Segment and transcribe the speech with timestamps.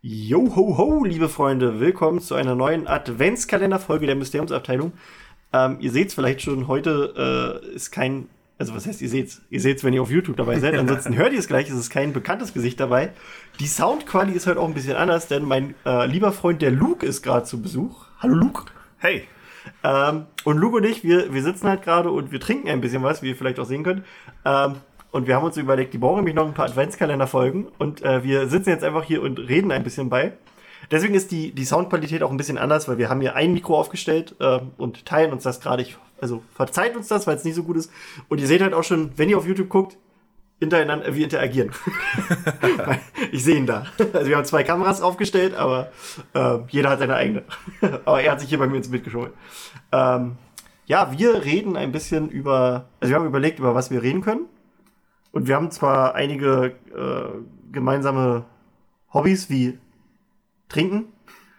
[0.00, 4.92] Yo ho ho, liebe Freunde, willkommen zu einer neuen Adventskalenderfolge der Mysteriumsabteilung.
[5.52, 9.42] Ähm, ihr seht es vielleicht schon, heute äh, ist kein, also was heißt ihr seht's?
[9.50, 10.76] Ihr seht's, wenn ihr auf YouTube dabei seid.
[10.76, 13.10] Ansonsten hört ihr es gleich, es ist kein bekanntes Gesicht dabei.
[13.58, 17.04] Die Soundqualität ist heute auch ein bisschen anders, denn mein äh, lieber Freund der Luke
[17.04, 18.06] ist gerade zu Besuch.
[18.20, 18.66] Hallo Luke.
[18.98, 19.26] Hey.
[19.82, 23.02] Ähm, und Luke und ich, wir, wir sitzen halt gerade und wir trinken ein bisschen
[23.02, 24.04] was, wie ihr vielleicht auch sehen könnt.
[24.44, 24.76] Ähm,
[25.10, 27.68] und wir haben uns überlegt, die brauchen nämlich noch ein paar Adventskalender-Folgen.
[27.78, 30.32] Und äh, wir sitzen jetzt einfach hier und reden ein bisschen bei.
[30.90, 33.78] Deswegen ist die, die Soundqualität auch ein bisschen anders, weil wir haben hier ein Mikro
[33.78, 35.86] aufgestellt äh, und teilen uns das gerade.
[36.20, 37.90] Also verzeiht uns das, weil es nicht so gut ist.
[38.28, 39.96] Und ihr seht halt auch schon, wenn ihr auf YouTube guckt,
[40.60, 41.70] hintereinander, äh, wir interagieren.
[43.32, 43.86] ich sehe ihn da.
[44.12, 45.90] Also wir haben zwei Kameras aufgestellt, aber
[46.34, 47.44] äh, jeder hat seine eigene.
[48.04, 49.30] aber er hat sich hier bei mir ins Bild geschoben.
[49.92, 50.36] Ähm,
[50.86, 54.46] ja, wir reden ein bisschen über, also wir haben überlegt, über was wir reden können.
[55.32, 58.44] Und wir haben zwar einige äh, gemeinsame
[59.12, 59.78] Hobbys wie
[60.68, 61.06] Trinken.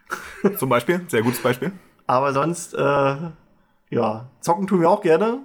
[0.57, 1.71] Zum Beispiel, sehr gutes Beispiel.
[2.07, 3.16] Aber sonst, äh,
[3.89, 5.39] ja, zocken tun wir auch gerne.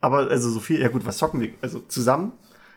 [0.00, 1.50] Aber also so viel, ja gut, was zocken wir?
[1.60, 2.32] Also zusammen,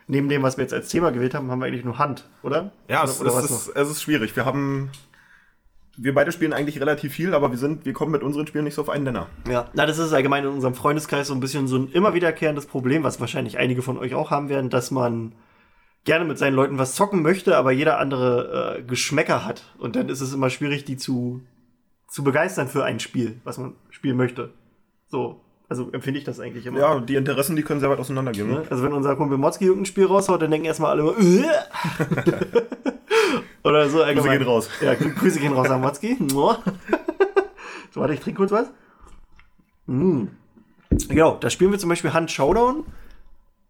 [0.06, 2.70] neben dem, was wir jetzt als Thema gewählt haben, haben wir eigentlich nur Hand, oder?
[2.88, 4.36] Ja, oder, es, oder es, ist, es ist schwierig.
[4.36, 4.90] Wir haben,
[5.96, 8.74] wir beide spielen eigentlich relativ viel, aber wir sind, wir kommen mit unseren Spielen nicht
[8.74, 9.28] so auf einen Nenner.
[9.48, 12.66] Ja, na, das ist allgemein in unserem Freundeskreis so ein bisschen so ein immer wiederkehrendes
[12.66, 15.32] Problem, was wahrscheinlich einige von euch auch haben werden, dass man
[16.04, 19.64] gerne mit seinen Leuten was zocken möchte, aber jeder andere äh, Geschmäcker hat.
[19.78, 21.42] Und dann ist es immer schwierig, die zu,
[22.08, 24.52] zu begeistern für ein Spiel, was man spielen möchte.
[25.08, 26.78] So, also empfinde ich das eigentlich immer.
[26.78, 28.48] Ja, die Interessen, die können sehr weit auseinandergehen.
[28.48, 28.62] Ne?
[28.70, 32.92] Also wenn unser Kumpel Motzki irgendein Spiel raushaut, dann denken erstmal alle immer, äh.
[33.66, 33.98] oder so.
[33.98, 34.70] Grüße gehen raus.
[34.80, 36.16] Ja, Grüße gehen raus an Motzki.
[36.28, 36.56] so,
[37.94, 38.68] warte, ich trinke kurz was.
[39.86, 40.26] Mm.
[41.08, 42.84] Genau, da spielen wir zum Beispiel Hand Showdown.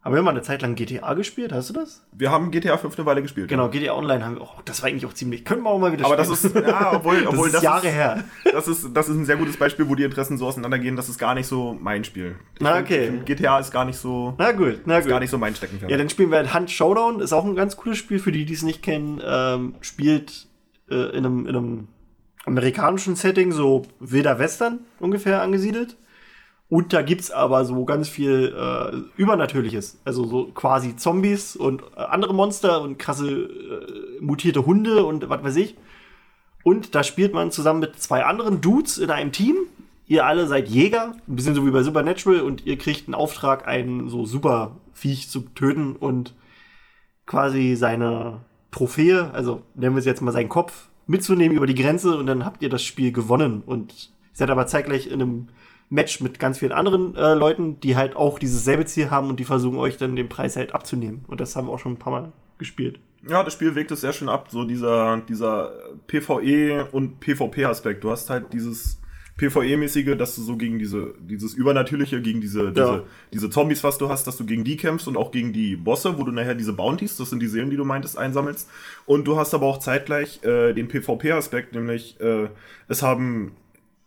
[0.06, 1.52] Haben wir mal eine Zeit lang GTA gespielt?
[1.52, 2.06] Hast du das?
[2.12, 3.48] Wir haben GTA 5 eine Weile gespielt.
[3.48, 4.62] Genau, GTA Online haben wir auch.
[4.62, 5.44] Das war eigentlich auch ziemlich.
[5.44, 7.92] Können wir auch mal wieder Aber das ist, ja, obwohl, das obwohl ist Jahre ist,
[7.92, 8.22] her.
[8.52, 10.94] Das ist, das ist ein sehr gutes Beispiel, wo die Interessen so auseinandergehen.
[10.94, 12.36] Das ist gar nicht so mein Spiel.
[12.54, 13.06] Ich Na, okay.
[13.06, 15.10] find, GTA ist gar nicht so, Na gut, na ist gut.
[15.10, 15.90] gar nicht so mein Steckenpferd.
[15.90, 17.18] Ja, dann spielen wir halt Hand Showdown.
[17.18, 19.20] Ist auch ein ganz cooles Spiel für die, die es nicht kennen.
[19.26, 20.46] Ähm, spielt
[20.88, 21.88] äh, in, einem, in einem
[22.44, 25.96] amerikanischen Setting, so wilder Western ungefähr angesiedelt.
[26.68, 30.00] Und da gibt's aber so ganz viel äh, Übernatürliches.
[30.04, 35.44] Also so quasi Zombies und äh, andere Monster und krasse äh, mutierte Hunde und was
[35.44, 35.76] weiß ich.
[36.64, 39.54] Und da spielt man zusammen mit zwei anderen Dudes in einem Team.
[40.08, 43.68] Ihr alle seid Jäger, ein bisschen so wie bei Supernatural, und ihr kriegt einen Auftrag,
[43.68, 46.34] einen so Superviech zu töten und
[47.26, 48.40] quasi seine
[48.72, 52.44] Trophäe, also nennen wir es jetzt mal seinen Kopf, mitzunehmen über die Grenze und dann
[52.44, 53.62] habt ihr das Spiel gewonnen.
[53.64, 55.48] Und seid aber zeitgleich in einem
[55.88, 59.38] Match mit ganz vielen anderen äh, Leuten, die halt auch dieses selbe Ziel haben und
[59.38, 61.24] die versuchen euch dann den Preis halt abzunehmen.
[61.28, 62.98] Und das haben wir auch schon ein paar Mal gespielt.
[63.28, 65.72] Ja, das Spiel wägt es sehr schön ab, so dieser, dieser
[66.06, 68.04] PvE und PvP-Aspekt.
[68.04, 69.00] Du hast halt dieses
[69.36, 73.02] PvE-mäßige, dass du so gegen diese, dieses Übernatürliche, gegen diese, diese, Ja.
[73.32, 76.18] diese Zombies, was du hast, dass du gegen die kämpfst und auch gegen die Bosse,
[76.18, 78.68] wo du nachher diese Bounties, das sind die Seelen, die du meintest, einsammelst.
[79.04, 82.48] Und du hast aber auch zeitgleich äh, den PvP-Aspekt, nämlich äh,
[82.88, 83.52] es haben,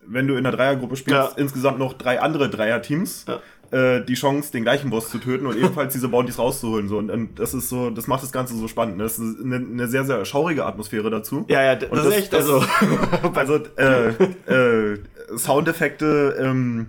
[0.05, 1.37] wenn du in der Dreiergruppe spielst, Ja.
[1.37, 3.25] insgesamt noch drei andere Dreierteams.
[3.27, 3.39] Ja.
[3.71, 6.87] äh, die Chance, den gleichen Boss zu töten und ebenfalls diese Bounties rauszuholen.
[6.87, 6.97] So.
[6.97, 8.97] Und, und das ist so, das macht das Ganze so spannend.
[8.97, 9.03] ne?
[9.03, 11.45] Das ist eine, eine sehr, sehr schaurige Atmosphäre dazu.
[11.49, 12.63] Ja, ja, das, Und ist echt, das- also.
[13.35, 14.09] Also äh,
[14.51, 14.99] äh,
[15.37, 16.87] Soundeffekte, ähm,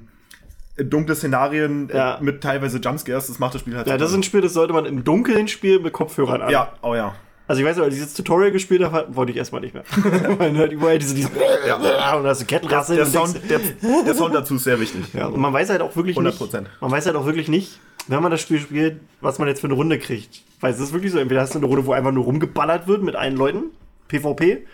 [0.78, 2.18] dunkle Szenarien äh, Ja.
[2.22, 3.86] mit teilweise Jumpscares, das macht das Spiel halt.
[3.86, 6.50] Ja, das ist ein Spiel, das sollte man im Dunkeln spielen mit Kopfhörern an.
[6.50, 7.14] ja, oh ja.
[7.50, 9.82] Also ich weiß ich dieses Tutorial gespielt habe, wollte ich erstmal nicht mehr.
[10.38, 13.58] Weil halt überall diese, diese und da hast du Kettenrasseln Der und Sound, der,
[14.06, 15.02] der Sound dazu ist sehr wichtig.
[15.14, 16.22] Ja, und man weiß halt auch wirklich 100%.
[16.22, 19.62] nicht, man weiß halt auch wirklich nicht, wenn man das Spiel spielt, was man jetzt
[19.62, 20.42] für eine Runde kriegt.
[20.60, 23.02] Weil es ist wirklich so, entweder hast du eine Runde, wo einfach nur rumgeballert wird
[23.02, 23.64] mit allen Leuten,
[24.06, 24.64] PvP,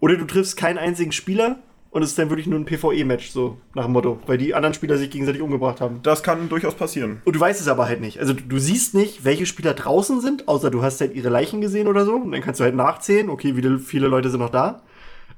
[0.00, 1.60] oder du triffst keinen einzigen Spieler
[1.90, 4.74] und es ist dann wirklich nur ein PvE-Match, so nach dem Motto, weil die anderen
[4.74, 6.00] Spieler sich gegenseitig umgebracht haben.
[6.02, 7.22] Das kann durchaus passieren.
[7.24, 8.20] Und du weißt es aber halt nicht.
[8.20, 11.60] Also du, du siehst nicht, welche Spieler draußen sind, außer du hast halt ihre Leichen
[11.60, 12.16] gesehen oder so.
[12.16, 14.82] Und dann kannst du halt nachzählen, okay, wie viele Leute sind noch da.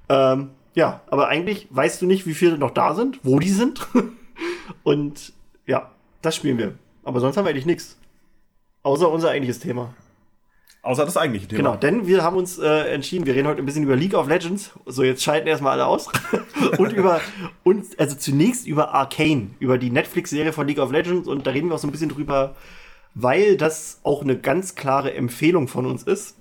[0.09, 3.87] Ähm, ja, aber eigentlich weißt du nicht, wie viele noch da sind, wo die sind.
[4.83, 5.33] Und
[5.67, 5.93] ja,
[6.23, 6.75] das spielen wir.
[7.05, 7.99] Aber sonst haben wir eigentlich nichts.
[8.83, 9.94] Außer unser eigentliches Thema.
[10.83, 11.59] Außer das eigentliche Thema.
[11.59, 14.29] Genau, denn wir haben uns äh, entschieden, wir reden heute ein bisschen über League of
[14.29, 14.73] Legends.
[14.87, 16.09] So, jetzt schalten erstmal alle aus.
[16.79, 17.21] und über
[17.65, 21.29] und also zunächst über Arcane, über die Netflix-Serie von League of Legends.
[21.29, 22.55] Und da reden wir auch so ein bisschen drüber,
[23.15, 26.37] weil das auch eine ganz klare Empfehlung von uns ist.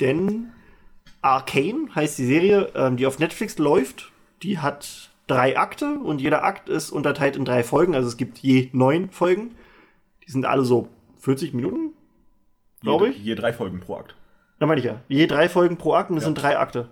[0.00, 0.52] Denn
[1.20, 4.10] Arcane heißt die Serie, ähm, die auf Netflix läuft.
[4.42, 7.94] Die hat drei Akte und jeder Akt ist unterteilt in drei Folgen.
[7.94, 9.54] Also es gibt je neun Folgen.
[10.26, 10.88] Die sind alle so
[11.18, 11.92] 40 Minuten,
[12.86, 13.18] glaube ich.
[13.18, 14.14] je drei Folgen pro Akt.
[14.58, 15.00] Da meine ich ja.
[15.08, 16.88] Je drei Folgen pro Akt und es sind drei Akte.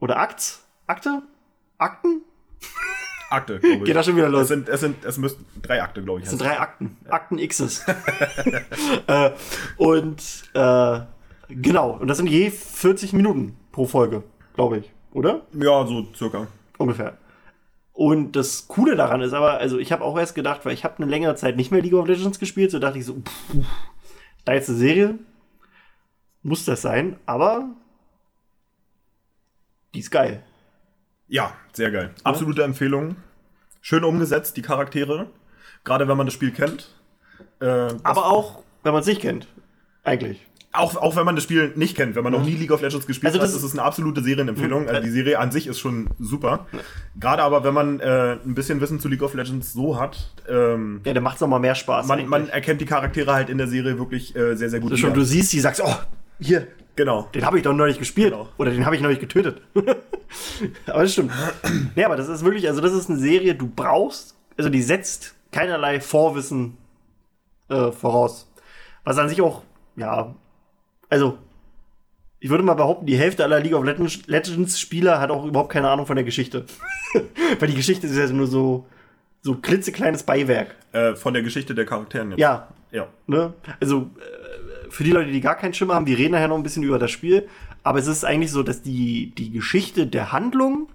[0.00, 0.66] Oder Akts?
[0.86, 1.22] Akte?
[1.78, 2.22] Akten?
[3.30, 3.84] Akte, glaube ich.
[3.84, 4.42] Geht das schon wieder los?
[4.42, 6.24] Es sind, es sind, es müssten drei Akte, glaube ich.
[6.24, 6.96] Das sind drei Akten.
[7.08, 7.84] Akten Xs.
[9.06, 9.30] äh,
[9.76, 11.00] und äh,
[11.48, 14.22] genau, und das sind je 40 Minuten pro Folge,
[14.54, 15.42] glaube ich, oder?
[15.52, 16.46] Ja, so circa.
[16.78, 17.18] Ungefähr.
[17.92, 20.96] Und das Coole daran ist aber, also ich habe auch erst gedacht, weil ich habe
[20.98, 23.64] eine längere Zeit nicht mehr League of Legends gespielt, so dachte ich so, pff,
[24.44, 25.18] da jetzt eine Serie,
[26.42, 27.70] muss das sein, aber
[29.94, 30.42] die ist geil.
[31.28, 32.14] Ja, sehr geil.
[32.22, 33.16] Absolute Empfehlung.
[33.80, 35.30] Schön umgesetzt, die Charaktere.
[35.84, 36.94] Gerade wenn man das Spiel kennt.
[37.60, 37.66] Äh,
[38.02, 39.48] Aber auch, wenn man es nicht kennt,
[40.02, 40.46] eigentlich.
[40.76, 43.06] Auch, auch wenn man das Spiel nicht kennt, wenn man noch nie League of Legends
[43.06, 44.82] gespielt Also das hat, ist es eine absolute Serienempfehlung.
[44.82, 44.88] Mhm.
[44.88, 46.66] Also die Serie an sich ist schon super.
[47.18, 51.00] Gerade aber, wenn man äh, ein bisschen Wissen zu League of Legends so hat, ähm,
[51.04, 52.08] Ja, der macht noch mal mehr Spaß.
[52.08, 54.90] man, man erkennt die Charaktere halt in der Serie wirklich äh, sehr, sehr gut.
[54.90, 55.94] Also schon, du siehst die, sagst, oh,
[56.40, 56.66] hier,
[56.96, 57.28] genau.
[57.34, 58.32] den habe ich doch neulich gespielt.
[58.32, 58.48] Genau.
[58.58, 59.60] Oder den habe ich neulich getötet.
[60.86, 61.30] aber das stimmt.
[61.94, 65.34] nee, aber das ist wirklich, also das ist eine Serie, du brauchst, also die setzt
[65.52, 66.76] keinerlei Vorwissen
[67.68, 68.50] äh, voraus.
[69.04, 69.62] Was an sich auch,
[69.96, 70.34] ja,
[71.14, 71.38] also
[72.40, 75.88] ich würde mal behaupten, die Hälfte aller League of Legends- Legends-Spieler hat auch überhaupt keine
[75.88, 76.66] Ahnung von der Geschichte.
[77.58, 78.86] Weil die Geschichte ist ja nur so,
[79.40, 80.74] so klitzekleines Beiwerk.
[80.92, 82.40] Äh, von der Geschichte der Charakteren jetzt.
[82.40, 83.06] Ja, Ja.
[83.26, 83.54] Ne?
[83.80, 86.62] Also äh, für die Leute, die gar keinen Schimmer haben, die reden nachher noch ein
[86.62, 87.48] bisschen über das Spiel.
[87.82, 90.88] Aber es ist eigentlich so, dass die, die Geschichte der Handlung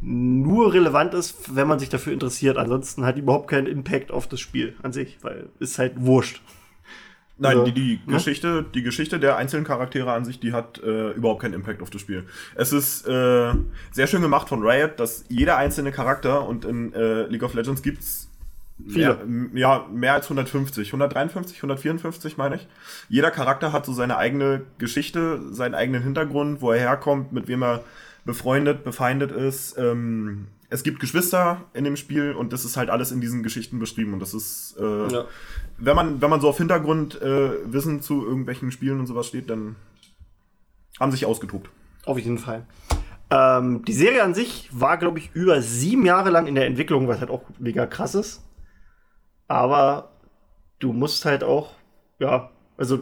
[0.00, 2.56] nur relevant ist, wenn man sich dafür interessiert.
[2.56, 6.40] Ansonsten hat die überhaupt keinen Impact auf das Spiel an sich, weil ist halt wurscht.
[7.40, 8.14] Nein, Also, die, die, ne?
[8.14, 11.90] Geschichte, die Geschichte der einzelnen Charaktere an sich, die hat äh, überhaupt keinen Impact auf
[11.90, 12.24] das Spiel.
[12.54, 13.54] Es ist äh,
[13.90, 17.82] sehr schön gemacht von Riot, dass jeder einzelne Charakter und in äh, League of Legends
[17.82, 18.28] gibt's
[18.88, 19.18] Viele.
[19.26, 22.68] Mehr, ja, mehr als 150, 153, 154 meine ich.
[23.08, 27.62] Jeder Charakter hat so seine eigene Geschichte, seinen eigenen Hintergrund, wo er herkommt, mit wem
[27.62, 27.84] er
[28.24, 29.76] befreundet, befeindet ist.
[29.76, 33.78] Ähm, es gibt Geschwister in dem Spiel und das ist halt alles in diesen Geschichten
[33.78, 35.24] beschrieben und das ist äh, Ja.
[35.80, 39.76] Wenn man, wenn man so auf Hintergrundwissen äh, zu irgendwelchen Spielen und sowas steht, dann
[40.98, 41.70] haben sich ausgetobt.
[42.04, 42.66] Auf jeden Fall.
[43.30, 47.08] Ähm, die Serie an sich war, glaube ich, über sieben Jahre lang in der Entwicklung,
[47.08, 48.42] was halt auch mega krass ist.
[49.48, 50.10] Aber
[50.78, 51.72] du musst halt auch,
[52.18, 53.00] ja, also,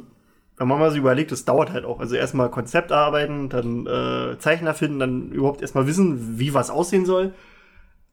[0.57, 2.01] wenn man mal so überlegt, das dauert halt auch.
[2.01, 7.07] Also erstmal Konzept arbeiten, dann äh, Zeichner finden, dann überhaupt erstmal wissen, wie was aussehen
[7.07, 7.33] soll.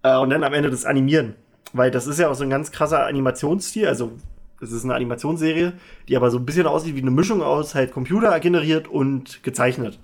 [0.03, 1.35] Äh, und dann am Ende das Animieren.
[1.73, 3.87] Weil das ist ja auch so ein ganz krasser Animationsstil.
[3.87, 4.13] Also,
[4.59, 5.73] das ist eine Animationsserie,
[6.07, 9.99] die aber so ein bisschen aussieht wie eine Mischung aus halt Computer generiert und gezeichnet.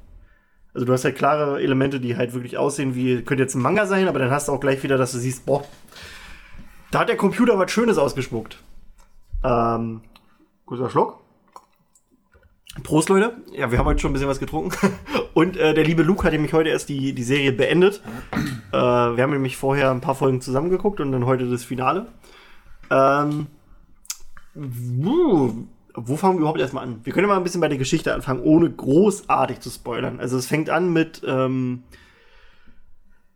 [0.74, 3.86] Also du hast halt klare Elemente, die halt wirklich aussehen wie, könnte jetzt ein Manga
[3.86, 5.64] sein, aber dann hast du auch gleich wieder, dass du siehst, boah,
[6.92, 8.58] da hat der Computer was Schönes ausgespuckt.
[9.44, 10.02] Ähm,
[10.66, 11.20] kurzer Schluck.
[12.84, 13.34] Prost, Leute.
[13.52, 14.94] Ja, wir haben heute schon ein bisschen was getrunken.
[15.34, 18.02] Und äh, der liebe Luke hat nämlich heute erst die, die Serie beendet.
[18.72, 22.08] Äh, wir haben nämlich vorher ein paar Folgen zusammengeguckt und dann heute das Finale.
[22.90, 23.48] Ähm,
[24.54, 27.02] wo, fangen wir überhaupt erstmal an?
[27.04, 30.20] Wir können ja mal ein bisschen bei der Geschichte anfangen, ohne großartig zu spoilern.
[30.20, 31.84] Also es fängt an mit, ähm,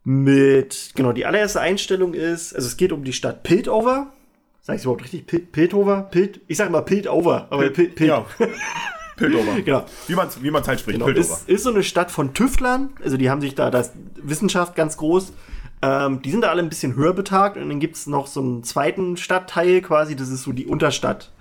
[0.03, 4.13] mit, genau, die allererste Einstellung ist, also es geht um die Stadt Piltover.
[4.61, 5.27] Sag ich überhaupt richtig?
[5.27, 6.03] Pil Piltover?
[6.11, 6.41] Pilt?
[6.47, 8.25] Ich sag mal Piltover, aber Pil Pil Ja.
[9.17, 9.61] Piltover.
[9.61, 9.85] Genau.
[10.07, 11.35] Wie man es wie man's halt spricht, Genau, Piltover.
[11.35, 14.97] ist, ist so eine Stadt von Tüftlern, also die haben sich da, das Wissenschaft ganz
[14.97, 15.31] groß,
[15.85, 18.39] ähm, die sind da alle ein bisschen höher betagt und dann gibt es noch so
[18.39, 21.31] einen zweiten Stadtteil quasi, das ist so die Unterstadt.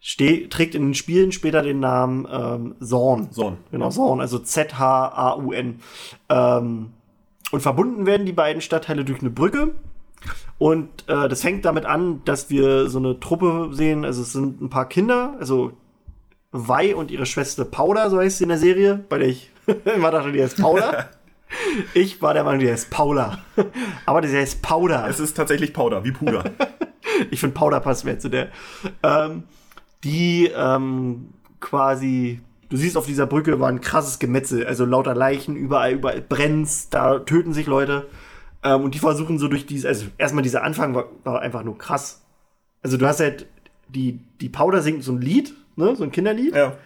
[0.00, 3.30] Ste trägt in den Spielen später den Namen ähm, Zorn.
[3.30, 3.58] Zorn.
[3.70, 5.80] Genau, Zorn, also Z-H-A-U-N.
[6.30, 6.90] Ähm,
[7.50, 9.74] und verbunden werden die beiden Stadtteile durch eine Brücke.
[10.56, 14.62] Und äh, das fängt damit an, dass wir so eine Truppe sehen, also es sind
[14.62, 15.72] ein paar Kinder, also
[16.52, 19.50] Wei und ihre Schwester Paula, so heißt sie in der Serie, bei der ich
[19.96, 21.06] immer dachte, die heißt Paula.
[21.94, 23.38] ich war der Meinung, die heißt Paula.
[24.06, 25.08] Aber die heißt Paula.
[25.08, 26.44] Es ist tatsächlich Powder, wie Puder.
[27.30, 28.48] Ich finde Powder passt mehr zu der.
[29.04, 29.44] Ähm,
[30.02, 31.28] die ähm,
[31.60, 32.40] quasi,
[32.70, 36.88] du siehst auf dieser Brücke war ein krasses Gemetzel, also lauter Leichen, überall, überall brennt's,
[36.88, 38.08] da töten sich Leute.
[38.64, 41.78] Ähm, und die versuchen so durch diese, also erstmal dieser Anfang war, war einfach nur
[41.78, 42.24] krass.
[42.82, 43.46] Also du hast halt,
[43.88, 46.56] die, die Powder singt so ein Lied, ne, so ein Kinderlied.
[46.56, 46.76] ja.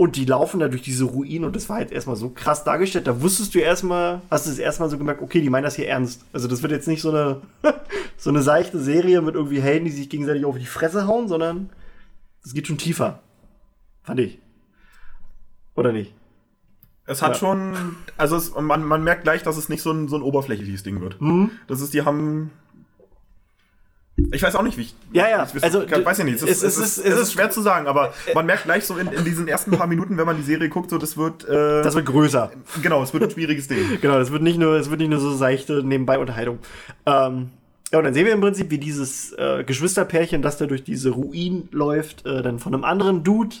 [0.00, 3.06] Und die laufen da durch diese Ruinen und das war halt erstmal so krass dargestellt.
[3.06, 5.88] Da wusstest du erstmal, hast du es erstmal so gemerkt, okay, die meinen das hier
[5.88, 6.24] ernst.
[6.32, 7.42] Also das wird jetzt nicht so eine,
[8.16, 11.68] so eine seichte Serie mit irgendwie Helden, die sich gegenseitig auf die Fresse hauen, sondern
[12.42, 13.20] das geht schon tiefer.
[14.02, 14.38] Fand ich.
[15.74, 16.14] Oder nicht?
[17.04, 17.38] Es hat Ja.
[17.38, 17.74] schon,
[18.16, 21.02] also es, man, man merkt gleich, dass es nicht so ein, so ein oberflächliches Ding
[21.02, 21.20] wird.
[21.20, 21.50] Mhm.
[21.66, 22.52] Das ist, die haben
[24.32, 24.94] Ich weiß auch nicht, wie ich.
[25.12, 26.36] Ja, ja, Ich weiß, also, ich weiß ja nicht.
[26.36, 29.08] Es ist, es, ist, es ist schwer zu sagen, aber man merkt gleich so in,
[29.08, 31.44] in diesen ersten paar Minuten, wenn man die Serie guckt, so das wird.
[31.48, 32.50] Äh, Das wird größer.
[32.82, 33.78] genau, es wird ein schwieriges Ding.
[34.00, 36.58] Genau, das wird nicht nur, es wird nicht nur so seichte Nebenbei-Unterhaltung.
[37.06, 37.50] Ähm,
[37.92, 41.10] ja, und dann sehen wir im Prinzip, wie dieses äh, Geschwisterpärchen, das da durch diese
[41.10, 43.56] Ruin läuft, äh, dann von einem anderen Dude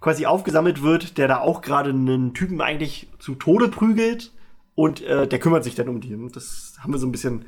[0.00, 4.32] quasi aufgesammelt wird, der da auch gerade einen Typen eigentlich zu Tode prügelt
[4.74, 6.14] und äh, der kümmert sich dann um die.
[6.14, 7.44] Und das haben wir so ein bisschen,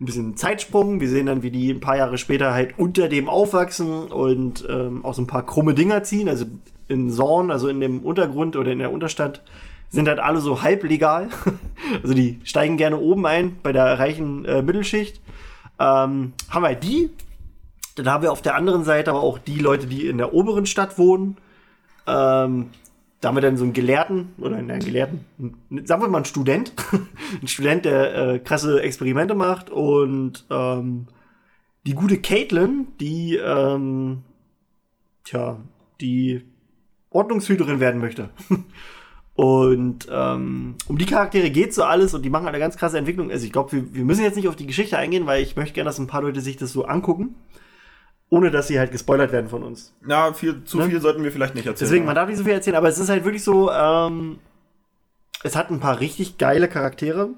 [0.00, 1.00] ein bisschen Zeitsprung.
[1.00, 5.04] Wir sehen dann, wie die ein paar Jahre später halt unter dem aufwachsen und ähm,
[5.04, 6.28] auch so ein paar krumme Dinger ziehen.
[6.28, 6.46] Also
[6.86, 9.42] in Zorn, also in dem Untergrund oder in der Unterstadt,
[9.90, 11.28] sind halt alle so halblegal.
[12.02, 15.20] also die steigen gerne oben ein bei der reichen äh, Mittelschicht.
[15.80, 17.10] Ähm, haben wir halt die.
[17.96, 20.66] Dann haben wir auf der anderen Seite aber auch die Leute, die in der oberen
[20.66, 21.36] Stadt wohnen.
[22.06, 22.70] Ähm,
[23.20, 26.24] da haben wir dann so einen Gelehrten, oder einen Gelehrten, einen- sagen wir mal einen
[26.24, 26.72] Student.
[27.42, 29.70] ein Student, der äh, krasse Experimente macht.
[29.70, 31.06] Und ähm,
[31.86, 34.22] die gute Caitlin, die, ähm,
[35.24, 35.58] tja,
[36.00, 36.42] die
[37.10, 38.30] Ordnungshüterin werden möchte.
[39.34, 43.30] Und ähm, um die Charaktere geht so alles und die machen eine ganz krasse Entwicklung.
[43.30, 45.74] Also ich glaube, wir, wir müssen jetzt nicht auf die Geschichte eingehen, weil ich möchte
[45.74, 47.36] gerne, dass ein paar Leute sich das so angucken,
[48.30, 49.94] ohne dass sie halt gespoilert werden von uns.
[50.06, 50.84] Ja, viel, zu Ne?
[50.84, 51.88] viel sollten wir vielleicht nicht erzählen.
[51.88, 54.38] Deswegen, man darf nicht so viel erzählen, aber es ist halt wirklich so, ähm,
[55.44, 57.30] es hat ein paar richtig geile Charaktere.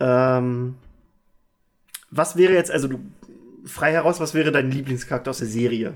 [0.00, 0.76] Ähm,
[2.10, 3.00] was wäre jetzt, also du,
[3.64, 5.94] frei heraus, was wäre dein Lieblingscharakter aus der Serie?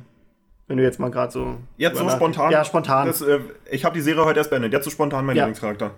[0.66, 1.56] Wenn du jetzt mal gerade so.
[1.76, 2.52] Jetzt so spontan?
[2.52, 3.06] Ja, spontan.
[3.08, 3.40] Das, äh,
[3.70, 4.72] ich habe die Serie heute erst beendet.
[4.72, 5.44] Jetzt so spontan mein Ja.
[5.44, 5.90] Lieblingscharakter.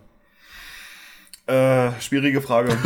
[1.47, 2.77] Äh, schwierige Frage.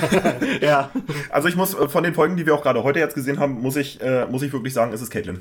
[0.60, 0.90] ja.
[1.30, 3.60] also ich muss äh, von den Folgen, die wir auch gerade heute jetzt gesehen haben,
[3.60, 5.40] muss ich, äh, muss ich wirklich sagen, es ist Caitlin.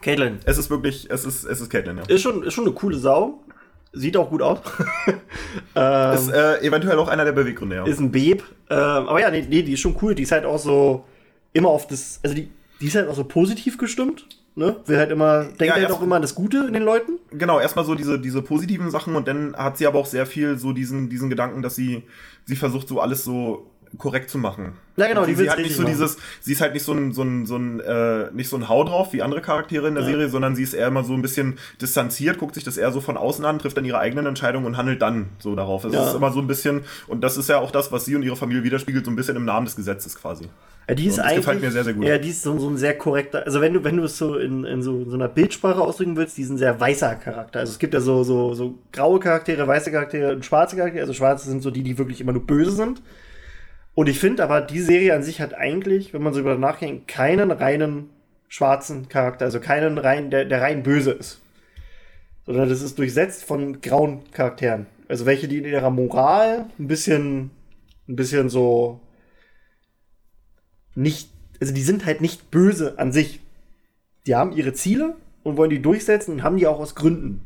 [0.00, 0.38] Caitlin.
[0.44, 2.02] Es ist wirklich, es ist, es ist Caitlin, ja.
[2.04, 3.44] Ist schon, ist schon eine coole Sau.
[3.92, 4.58] Sieht auch gut aus.
[5.74, 7.86] ähm, Ist äh, eventuell auch einer der Beweggründe, ja.
[7.86, 8.42] ist ein Babe.
[8.68, 10.14] Ähm, aber ja, nee, nee, die ist schon cool.
[10.14, 11.06] Die ist halt auch so
[11.54, 12.20] immer auf das.
[12.22, 14.26] Also die, die ist halt auch so positiv gestimmt.
[14.58, 14.74] Ne?
[14.86, 17.12] Will halt immer, denkt Ja, halt auch immer an das Gute in den Leuten.
[17.30, 20.58] Genau, erstmal so diese, diese positiven Sachen und dann hat sie aber auch sehr viel
[20.58, 22.02] so diesen, diesen Gedanken, dass sie,
[22.44, 24.72] sie versucht so alles so korrekt zu machen.
[24.96, 25.92] Ja, genau, sie, die sie hat nicht so machen.
[25.92, 28.68] dieses, sie ist halt nicht so ein, so ein, so ein, äh, nicht so ein
[28.68, 30.10] Hau drauf wie andere Charaktere in der Ja.
[30.10, 33.00] Serie, sondern sie ist eher immer so ein bisschen distanziert, guckt sich das eher so
[33.00, 35.84] von außen an, trifft dann ihre eigenen Entscheidungen und handelt dann so darauf.
[35.84, 36.08] Es Ja.
[36.08, 38.36] ist immer so ein bisschen, und das ist ja auch das, was sie und ihre
[38.36, 40.48] Familie widerspiegelt, so ein bisschen im Namen des Gesetzes quasi.
[40.88, 41.36] Ja, die ist das eigentlich.
[41.44, 42.04] gefällt mir sehr, sehr gut.
[42.04, 43.44] Ja, die ist so, so ein sehr korrekter.
[43.44, 46.38] Also wenn du, wenn du es so in, in so, so einer Bildsprache ausdrücken willst,
[46.38, 47.60] die ist ein sehr weißer Charakter.
[47.60, 51.02] Also es gibt ja so, so, so graue Charaktere, weiße Charaktere und schwarze Charaktere.
[51.02, 53.02] Also schwarze sind so die, die wirklich immer nur böse sind.
[53.98, 57.08] Und ich finde aber, die Serie an sich hat eigentlich, wenn man so über nachdenkt,
[57.08, 58.10] keinen reinen
[58.46, 59.44] schwarzen Charakter.
[59.44, 61.40] Also keinen rein, der, der rein böse ist.
[62.46, 64.86] Sondern das ist durchsetzt von grauen Charakteren.
[65.08, 67.50] Also welche, die in ihrer Moral ein bisschen,
[68.08, 69.00] ein bisschen so
[70.94, 73.40] nicht, also die sind halt nicht böse an sich.
[74.28, 77.44] Die haben ihre Ziele und wollen die durchsetzen und haben die auch aus Gründen.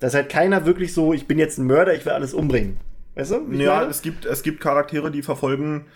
[0.00, 2.76] Da ist halt keiner wirklich so, ich bin jetzt ein Mörder, ich will alles umbringen.
[3.16, 3.34] Weißt du?
[3.52, 3.90] Ja, meine?
[3.90, 5.86] es gibt, es gibt Charaktere, die verfolgen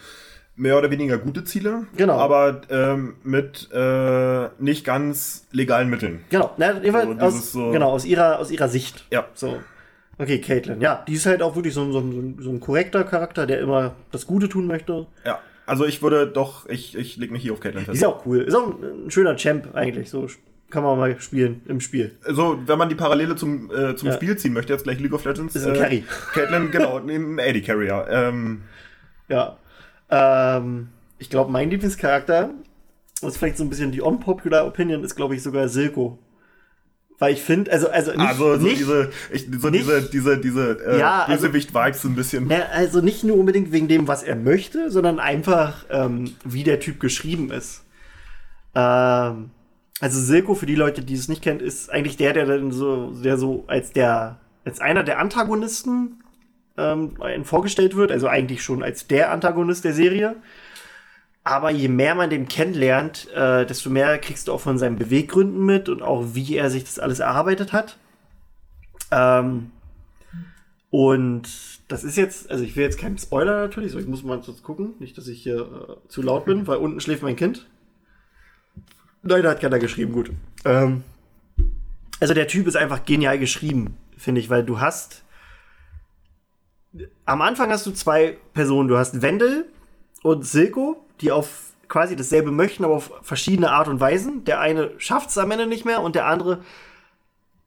[0.56, 2.14] mehr oder weniger gute Ziele, Genau.
[2.18, 6.24] aber ähm, mit äh, nicht ganz legalen Mitteln.
[6.28, 6.52] genau.
[6.56, 9.06] Na, So, aus, so- genau, aus ihrer, aus ihrer Sicht.
[9.12, 9.26] Ja.
[9.34, 9.58] So.
[10.18, 10.80] Okay, Caitlin.
[10.82, 13.60] Ja, die ist halt auch wirklich so, ein- so, ein- so ein korrekter Charakter, der
[13.60, 15.06] immer das Gute tun möchte.
[15.24, 17.96] Ja, also ich würde doch, ich, ich leg mich hier auf Caitlin Die fest.
[17.96, 18.40] ist ja auch cool.
[18.42, 20.10] Ist auch ein, ein schöner Champ eigentlich.
[20.10, 20.26] So
[20.70, 22.16] kann man mal spielen im Spiel.
[22.24, 24.14] Also, wenn man die Parallele zum, äh, zum Ja.
[24.14, 25.54] Spiel ziehen möchte, jetzt gleich League of Legends.
[25.56, 26.04] Ist ein Carry.
[26.32, 28.06] Caitlin, genau, ein AD Carrier.
[28.10, 28.62] Ähm,
[29.28, 29.56] Ja.
[30.10, 32.50] Ähm, ich glaube, mein Lieblingscharakter,
[33.20, 36.18] das ist vielleicht so ein bisschen die unpopular Opinion, ist, glaube ich, sogar Silko.
[37.18, 40.38] Weil ich finde, also, also nicht, also so nicht, diese, ich, so nicht- diese, diese,
[40.38, 42.46] diese äh, Ja, also- Bösewicht-Vibes so ein bisschen.
[42.48, 46.80] na, also nicht nur unbedingt wegen dem, was er möchte, sondern einfach, ähm, wie der
[46.80, 47.84] Typ geschrieben ist.
[48.74, 49.50] Ähm,
[50.00, 53.10] also Silko, für die Leute, die es nicht kennt, ist eigentlich der, der dann so,
[53.22, 56.22] der so als der, als einer der Antagonisten
[56.78, 57.14] ähm,
[57.44, 60.36] vorgestellt wird, also eigentlich schon als der Antagonist der Serie.
[61.44, 65.64] Aber je mehr man den kennenlernt, äh, desto mehr kriegst du auch von seinen Beweggründen
[65.64, 67.98] mit und auch wie er sich das alles erarbeitet hat.
[69.10, 69.70] Ähm,
[70.90, 71.48] und
[71.88, 74.62] das ist jetzt, also ich will jetzt keinen Spoiler natürlich, so ich muss mal kurz
[74.62, 77.66] gucken, nicht, dass ich hier äh, zu laut bin, weil unten schläft mein Kind.
[79.22, 80.30] Nein, da hat keiner geschrieben, gut.
[80.64, 81.04] Ähm,
[82.20, 85.24] also der Typ ist einfach genial geschrieben, finde ich, weil du hast
[87.24, 88.88] am Anfang hast du zwei Personen.
[88.88, 89.66] Du hast Wendel
[90.22, 94.44] und Silko, die auf quasi dasselbe möchten, aber auf verschiedene Art und Weisen.
[94.44, 96.62] Der eine schafft es am Ende nicht mehr und der andere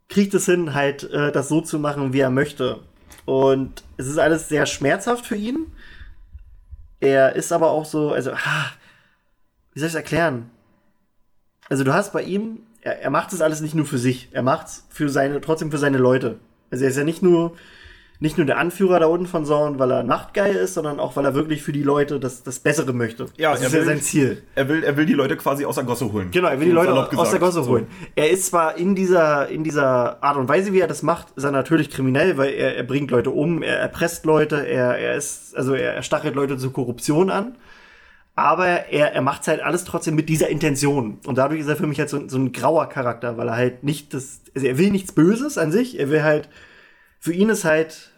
[0.09, 2.79] kriegt es hin, halt äh, das so zu machen, wie er möchte.
[3.25, 5.67] Und es ist alles sehr schmerzhaft für ihn.
[6.99, 8.71] Er ist aber auch so, also, ah,
[9.73, 10.49] wie soll ich es erklären?
[11.69, 14.43] Also du hast bei ihm, er, er macht das alles nicht nur für sich, er
[14.43, 16.37] macht es für seine, trotzdem für seine Leute.
[16.71, 17.53] Also er ist ja nicht nur,
[18.19, 21.25] nicht nur der Anführer da unten von Zorn, weil er nachtgeil ist, sondern auch, weil
[21.25, 23.25] er wirklich für die Leute das, das Bessere möchte.
[23.37, 24.43] Ja, das er ist ja will- sein Ziel.
[24.55, 26.31] Er will, er will die Leute quasi aus der Gosse holen.
[26.31, 27.39] Genau, er will die Leute aus der.
[27.39, 27.71] Gosse So.
[27.71, 27.87] holen.
[28.15, 31.43] Er ist zwar in dieser, in dieser Art und Weise, wie er das macht, ist
[31.43, 35.55] er natürlich kriminell, weil er, er bringt Leute um, er erpresst Leute, er, er ist,
[35.57, 37.55] also er, er stachelt Leute zur Korruption an.
[38.35, 41.19] Aber er, er macht halt alles trotzdem mit dieser Intention.
[41.25, 43.83] Und dadurch ist er für mich halt so, so ein grauer Charakter, weil er halt
[43.83, 46.49] nicht das, also er will nichts Böses an sich, er will halt,
[47.19, 48.11] für ihn ist halt,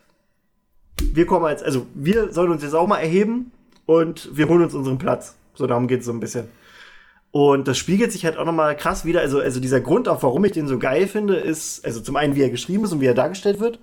[1.02, 3.52] wir kommen als, also wir sollen uns jetzt auch mal erheben
[3.86, 5.36] und wir holen uns unseren Platz.
[5.54, 6.48] So darum geht es so ein bisschen.
[7.32, 9.20] Und das spiegelt sich halt auch nochmal krass wieder.
[9.20, 12.36] Also, also dieser Grund auch, warum ich den so geil finde, ist, also zum einen,
[12.36, 13.80] wie er geschrieben ist und wie er dargestellt wird,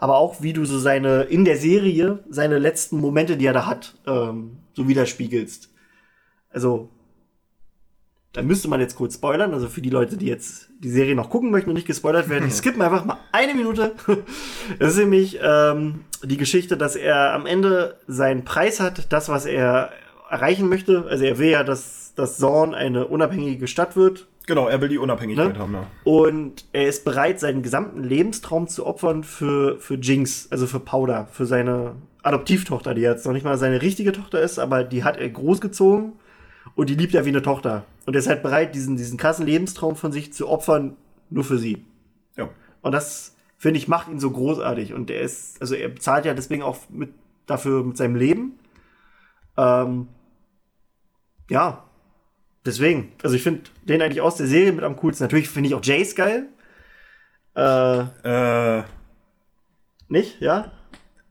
[0.00, 3.66] aber auch, wie du so seine, in der Serie, seine letzten Momente, die er da
[3.66, 5.68] hat, ähm, so widerspiegelst.
[6.48, 6.88] Also,
[8.32, 9.52] da müsste man jetzt kurz spoilern.
[9.52, 12.46] Also für die Leute, die jetzt die Serie noch gucken möchten und nicht gespoilert werden,
[12.46, 13.92] die skippen einfach mal eine Minute.
[14.78, 19.44] Das ist nämlich ähm, die Geschichte, dass er am Ende seinen Preis hat, das, was
[19.44, 19.90] er
[20.30, 21.04] erreichen möchte.
[21.10, 24.28] Also er will ja, dass, dass Zorn eine unabhängige Stadt wird.
[24.50, 25.58] Genau, er will die Unabhängigkeit Ne?
[25.60, 25.86] haben, ja.
[26.02, 31.28] Und er ist bereit, seinen gesamten Lebenstraum zu opfern für, für Jinx, also für Powder,
[31.30, 35.18] für seine Adoptivtochter, die jetzt noch nicht mal seine richtige Tochter ist, aber die hat
[35.18, 36.14] er großgezogen
[36.74, 37.84] und die liebt er wie eine Tochter.
[38.06, 40.96] Und er ist halt bereit, diesen, diesen krassen Lebenstraum von sich zu opfern,
[41.30, 41.84] nur für sie.
[42.36, 42.48] ja.
[42.82, 44.94] Und das, finde ich, macht ihn so großartig.
[44.94, 47.10] Und er ist, also er bezahlt ja deswegen auch mit,
[47.46, 48.58] dafür mit seinem Leben.
[49.56, 50.08] Ähm,
[51.48, 51.84] ja,
[52.66, 53.12] deswegen.
[53.22, 55.24] Also ich finde den eigentlich aus der Serie mit am coolsten.
[55.24, 56.48] Natürlich finde ich auch Jace geil.
[57.56, 58.82] Äh, Äh,
[60.08, 60.40] nicht?
[60.40, 60.72] Ja?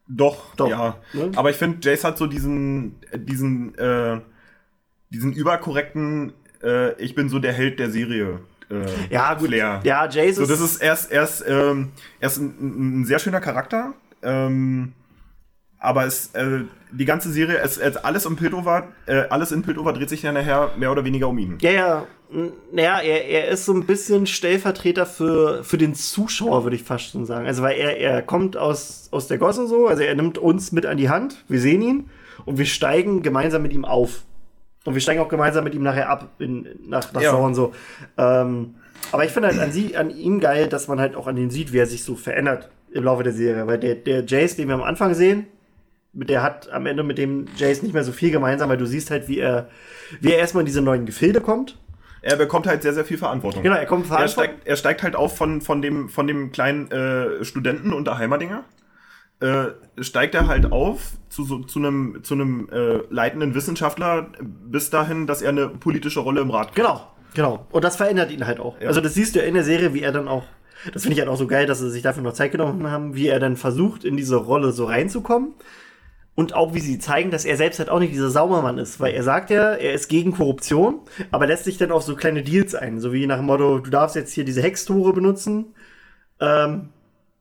[0.07, 0.97] doch, Doch, ja.
[1.13, 1.31] ne?
[1.35, 4.19] Aber ich finde, Jace hat so diesen, diesen, äh,
[5.11, 6.33] diesen überkorrekten,
[6.63, 8.39] äh, ich bin so der Held der Serie.
[8.71, 9.47] Äh, Ja, gut.
[9.49, 9.81] Flair.
[9.83, 13.93] Ja, Jace So, das ist erst, erst, ähm, erst ein, ein sehr schöner Charakter.
[14.23, 14.93] Ähm,
[15.79, 19.93] aber es, äh, die ganze Serie, es, es, alles in Piltover, äh, alles in Piltover
[19.93, 21.57] dreht sich ja nachher mehr oder weniger um ihn.
[21.61, 22.07] Ja, ja.
[22.71, 27.11] Naja, er, er ist so ein bisschen Stellvertreter für, für den Zuschauer, würde ich fast
[27.11, 27.47] schon sagen.
[27.47, 30.85] Also, weil er, er kommt aus, aus der Gosse so, also er nimmt uns mit
[30.85, 32.09] an die Hand, wir sehen ihn
[32.45, 34.23] und wir steigen gemeinsam mit ihm auf.
[34.85, 37.31] Und wir steigen auch gemeinsam mit ihm nachher ab in, nach, nach Ja.
[37.31, 37.73] Sauron so.
[38.17, 38.75] Ähm,
[39.11, 41.49] aber ich finde halt an, sie, an ihm geil, dass man halt auch an ihm
[41.49, 43.65] sieht, wie er sich so verändert im Laufe der Serie.
[43.67, 45.47] Weil der, der Jace, den wir am Anfang sehen,
[46.19, 48.85] mit der hat am Ende mit dem Jace nicht mehr so viel gemeinsam, weil du
[48.85, 49.69] siehst halt, wie er,
[50.19, 51.77] wie er erstmal in diese neuen Gefilde kommt.
[52.21, 53.63] Er bekommt halt sehr, sehr viel Verantwortung.
[53.63, 54.49] Genau, er kommt Er verantwortlich.
[54.55, 58.65] steigt, er steigt halt auf von, von, dem, von dem kleinen äh, Studenten unter Heimerdinger.
[59.39, 59.67] Äh,
[60.03, 65.27] steigt er halt auf zu, so, zu einem, zu einem äh, leitenden Wissenschaftler bis dahin,
[65.27, 67.65] dass er eine politische Rolle im Rat Genau, genau.
[67.71, 68.81] Und das verändert ihn halt auch.
[68.81, 68.89] Ja.
[68.89, 70.43] Also das siehst du ja in der Serie, wie er dann auch,
[70.93, 73.15] das finde ich halt auch so geil, dass sie sich dafür noch Zeit genommen haben,
[73.15, 75.53] wie er dann versucht, in diese Rolle so reinzukommen.
[76.39, 79.01] Und auch wie sie zeigen, dass er selbst halt auch nicht dieser Saubermann ist.
[79.01, 82.43] Weil er sagt ja, er ist gegen Korruption, aber lässt sich dann auf so kleine
[82.43, 83.01] Deals ein.
[83.01, 85.75] So wie nach dem Motto, du darfst jetzt hier diese Hextore benutzen
[86.39, 86.91] ähm,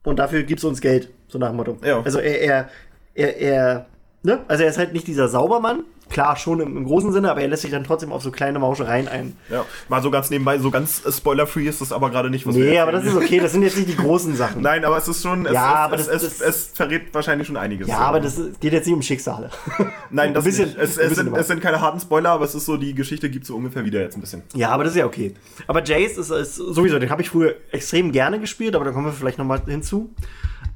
[0.03, 1.11] und dafür gibst du uns Geld.
[1.29, 1.79] So nach dem Motto.
[1.85, 2.03] Ja.
[2.03, 2.69] Also er, er,
[3.15, 3.87] er, er,
[4.25, 4.41] ne?
[4.49, 5.85] Also er ist halt nicht dieser Saubermann.
[6.11, 8.59] Klar, schon im, im großen Sinne, aber er lässt sich dann trotzdem auf so kleine
[8.59, 9.37] Mauschereien ein.
[9.51, 12.55] Ja, mal so ganz nebenbei, so ganz äh, spoiler-free ist das aber gerade nicht, was
[12.55, 14.63] Nee, aber das ist okay, das sind jetzt nicht die großen Sachen.
[14.63, 17.47] Nein, aber es ist schon, es, Ja, aber es, das- es, das- es verrät wahrscheinlich
[17.47, 17.89] schon einiges.
[17.89, 19.51] Ja, aber das geht jetzt nicht um Schicksale.
[20.11, 20.79] Nein, das bisschen- nicht.
[20.79, 22.95] Es, ein es, bisschen sind, es sind keine harten Spoiler, aber es ist so, die
[22.95, 24.43] Geschichte gibt so ungefähr wieder jetzt ein bisschen.
[24.55, 25.35] Ja, aber das ist ja okay.
[25.67, 29.07] Aber Jace ist, ist sowieso, den habe ich früher extrem gerne gespielt, aber da kommen
[29.07, 30.11] wir vielleicht noch mal hinzu.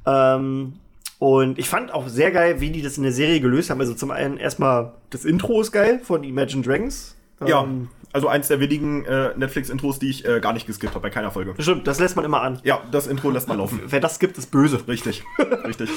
[0.04, 0.74] Ähm,
[1.22, 3.78] und ich fand auch sehr geil, wie die das in der Serie gelöst haben.
[3.78, 7.14] Also zum einen erstmal das Intro ist geil von Imagine Dragons.
[7.46, 11.02] Ja, Ähm, also eins der wenigen äh, Netflix-Intros, die ich äh, gar nicht geskippt habe
[11.02, 11.54] bei keiner Folge.
[11.60, 12.58] Stimmt, das lässt man immer an.
[12.64, 13.82] Ja, das Intro lässt mal laufen.
[13.86, 14.80] Wer das gibt, ist böse.
[14.88, 15.22] Richtig,
[15.64, 15.90] richtig.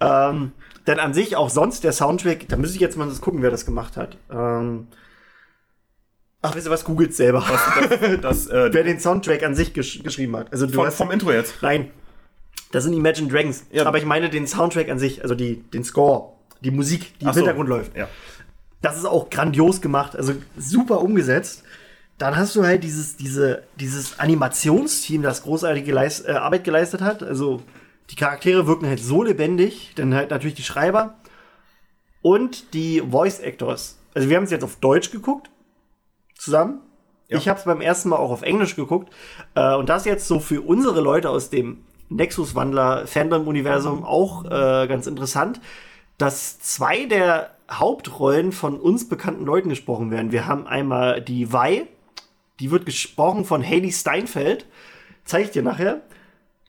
[0.00, 0.52] Ähm,
[0.86, 3.50] denn an sich auch sonst der Soundtrack, da müsste ich jetzt mal das gucken, wer
[3.50, 4.16] das gemacht hat.
[4.30, 4.86] Ähm,
[6.40, 7.44] ach, wisst ihr was, googelt selber.
[7.46, 10.50] Das, das, äh, wer den Soundtrack an sich gesch geschrieben hat.
[10.50, 11.56] Also du von, hast, vom Intro jetzt.
[11.60, 11.90] nein,
[12.72, 13.64] das sind Imagine Dragons.
[13.70, 13.86] Ja.
[13.86, 16.32] Aber ich meine den Soundtrack an sich, also die, den Score,
[16.62, 17.96] die Musik, die im Ach so, Hintergrund läuft.
[17.96, 18.08] Ja.
[18.80, 21.62] Das ist auch grandios gemacht, also super umgesetzt.
[22.18, 27.22] Dann hast du halt dieses, diese, dieses Animationsteam, das großartige Leis äh, Arbeit geleistet hat.
[27.22, 27.62] Also
[28.10, 31.14] die Charaktere wirken halt so lebendig, dann halt natürlich die Schreiber
[32.20, 33.98] und die Voice Actors.
[34.14, 35.50] Also wir haben es jetzt auf Deutsch geguckt,
[36.36, 36.80] zusammen.
[37.28, 37.38] Ja.
[37.38, 39.12] Ich habe es beim ersten Mal auch auf Englisch geguckt.
[39.54, 41.84] Äh, und das jetzt so für unsere Leute aus dem
[42.16, 45.60] Nexus-Wandler-Fandom-Universum auch äh, ganz interessant,
[46.18, 50.32] dass zwei der Hauptrollen von uns bekannten Leuten gesprochen werden.
[50.32, 51.86] Wir haben einmal die Vi,
[52.60, 54.66] die wird gesprochen von Haley Steinfeld.
[55.24, 56.02] Zeige ich dir nachher.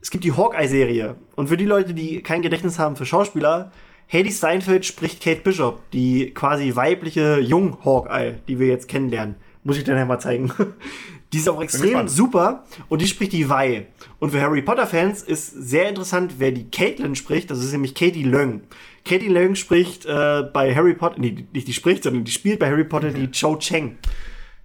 [0.01, 1.15] Es gibt die Hawkeye-Serie.
[1.36, 3.71] Und für die Leute, die kein Gedächtnis haben für Schauspieler,
[4.12, 9.36] Haley Steinfeld spricht Kate Bishop, die quasi weibliche Jung-Hawkeye, die wir jetzt kennenlernen.
[9.63, 10.51] Muss ich dir nachher mal zeigen.
[11.34, 13.88] Die ist auch extrem super und die spricht die Vi.
[14.19, 17.50] Und für Harry Potter-Fans ist sehr interessant, wer die Caitlin spricht.
[17.50, 18.62] Das ist nämlich Katie Leung.
[19.04, 22.69] Katie Leung spricht äh, bei Harry Potter, nee, nicht die spricht, sondern die spielt bei
[22.69, 23.98] Harry Potter die Cho Cheng.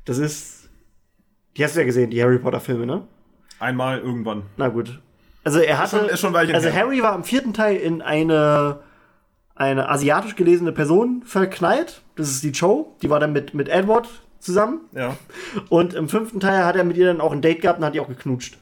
[0.05, 0.69] Das ist,
[1.57, 3.07] die hast du ja gesehen, die Harry Potter-Filme, ne?
[3.59, 4.43] Einmal irgendwann.
[4.57, 5.01] Na gut.
[5.45, 6.83] Also er hatte, schon- ist schon ein Weilchen also her.
[6.83, 8.81] Harry war im vierten Teil in eine
[9.55, 12.03] eine asiatisch gelesene Person verknallt.
[12.15, 12.95] Das ist die Cho.
[13.03, 14.09] Die war dann mit mit Edward
[14.41, 14.81] zusammen.
[14.93, 15.17] Ja.
[15.69, 17.95] Und im fünften Teil hat er mit ihr dann auch ein Date gehabt und hat
[17.95, 18.59] die auch geknutscht.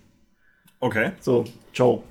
[0.80, 1.12] Okay.
[1.20, 2.02] So, Joe.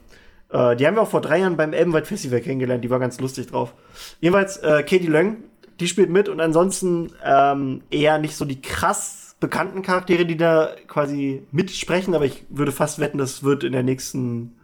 [0.49, 2.83] Äh, die haben wir auch vor drei Jahren beim Elbenwald Festival kennengelernt.
[2.83, 3.73] Die war ganz lustig drauf.
[4.21, 5.37] Jedenfalls, äh, Katie Leung,
[5.79, 10.71] die spielt mit und ansonsten ähm, eher nicht so die krass bekannten Charaktere, die da
[10.87, 14.55] quasi mitsprechen, aber ich würde fast wetten, das wird in der nächsten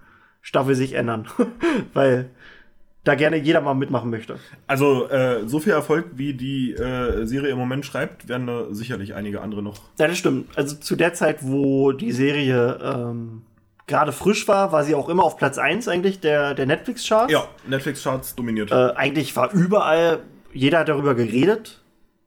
[0.42, 1.28] Staffel sich ändern.
[1.94, 2.30] Weil
[3.04, 4.38] da gerne jeder mal mitmachen möchte.
[4.68, 9.16] Also, äh, so viel Erfolg, wie die äh, Serie im Moment schreibt, werden da sicherlich
[9.16, 9.80] einige andere noch.
[9.98, 10.56] Ja, das stimmt.
[10.56, 13.42] Also zu der Zeit, wo die Serie ähm,
[13.88, 17.32] gerade frisch war, war sie auch immer auf Platz 1 eigentlich der, der Netflix-Charts.
[17.32, 18.72] Ja, Netflix-Charts dominiert.
[18.72, 20.20] Äh, eigentlich war überall,
[20.54, 21.82] jeder hat darüber geredet.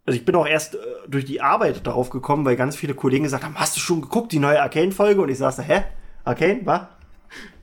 [0.07, 3.25] Also ich bin auch erst äh, durch die Arbeit darauf gekommen, weil ganz viele Kollegen
[3.25, 5.21] gesagt haben, hast du schon geguckt, die neue Arcane-Folge?
[5.21, 5.85] Und ich saß da, hä?
[6.25, 6.61] Arcane?
[6.65, 6.83] Was?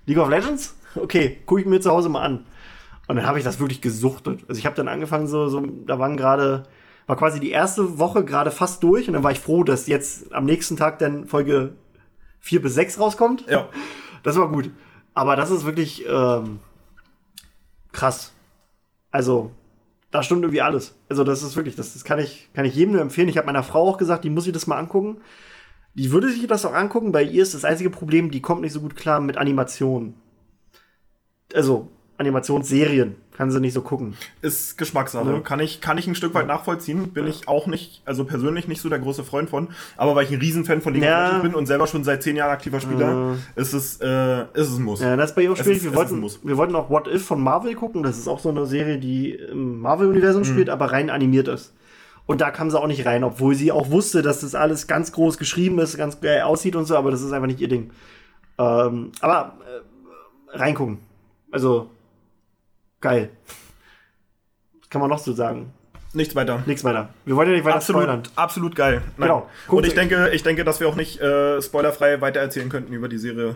[0.05, 0.75] League of Legends?
[0.95, 2.45] Okay, gucke ich mir zu Hause mal an.
[3.11, 4.45] Und dann habe ich das wirklich gesuchtet.
[4.47, 6.63] Also ich habe dann angefangen, so, so da waren gerade,
[7.07, 10.31] war quasi die erste Woche gerade fast durch und dann war ich froh, dass jetzt
[10.31, 11.73] am nächsten Tag dann Folge
[12.39, 13.45] 4 bis 6 rauskommt.
[13.49, 13.67] ja.
[14.23, 14.69] Das war gut.
[15.13, 16.59] Aber das ist wirklich ähm,
[17.91, 18.31] krass.
[19.11, 19.51] Also,
[20.11, 20.95] da stimmt irgendwie alles.
[21.09, 23.27] Also, das ist wirklich, das, das kann, ich, kann ich jedem nur empfehlen.
[23.27, 25.17] Ich habe meiner Frau auch gesagt, die muss sich das mal angucken.
[25.95, 27.11] Die würde sich das auch angucken.
[27.11, 30.13] Bei ihr ist das einzige Problem, die kommt nicht so gut klar mit Animationen.
[31.53, 31.89] Also,
[32.21, 34.15] Animationsserien kann sie nicht so gucken.
[34.41, 35.25] Ist Geschmackssache.
[35.25, 35.41] Ne?
[35.41, 37.09] Kann, ich, kann ich ein Stück weit nachvollziehen.
[37.09, 39.69] Bin ich auch nicht, also persönlich nicht so der große Freund von.
[39.97, 41.17] Aber weil ich ein Riesenfan von League Ja.
[41.17, 44.69] of Legends bin und selber schon seit zehn Jahren aktiver Spieler, ist es, äh, ist
[44.69, 45.01] es ein Muss.
[45.01, 45.83] Ja, das ist bei ihr auch schwierig.
[45.83, 48.03] Wir wollten, wir wollten auch What If von Marvel gucken.
[48.03, 51.73] Das ist auch so eine Serie, die im Marvel-Universum spielt, aber rein animiert ist.
[52.27, 55.11] Und da kam sie auch nicht rein, obwohl sie auch wusste, dass das alles ganz
[55.11, 57.89] groß geschrieben ist, ganz geil aussieht und so, aber das ist einfach nicht ihr Ding.
[58.57, 59.57] Ähm, aber
[60.53, 60.99] äh, reingucken.
[61.51, 61.89] Also,
[63.01, 63.29] geil.
[64.79, 65.73] Was kann man noch so sagen?
[66.13, 66.61] Nichts weiter.
[66.65, 67.09] Nichts weiter.
[67.25, 68.23] Wir wollen ja nicht weiter Absolut, spoilern.
[68.35, 69.01] absolut geil.
[69.17, 69.29] Nein.
[69.29, 69.49] Genau.
[69.67, 73.07] Guckt Und ich denke, ich denke, dass wir auch nicht äh, spoilerfrei weitererzählen könnten über
[73.07, 73.55] die Serie.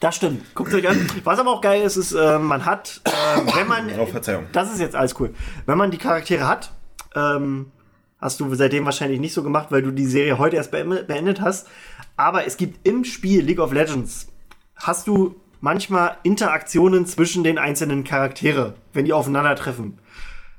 [0.00, 0.54] Das stimmt.
[0.54, 1.08] Guckt euch an.
[1.24, 3.10] Was aber auch geil ist, ist, äh, man hat, äh,
[3.56, 3.90] wenn man.
[3.98, 4.46] Oh, Verzeihung.
[4.52, 5.32] Das ist jetzt alles cool.
[5.64, 6.72] Wenn man die Charaktere hat,
[7.14, 7.70] ähm,
[8.20, 11.68] hast du seitdem wahrscheinlich nicht so gemacht, weil du die Serie heute erst beendet hast.
[12.16, 14.28] Aber es gibt im Spiel League of Legends,
[14.76, 19.98] hast du manchmal Interaktionen zwischen den einzelnen Charaktere, wenn die aufeinandertreffen.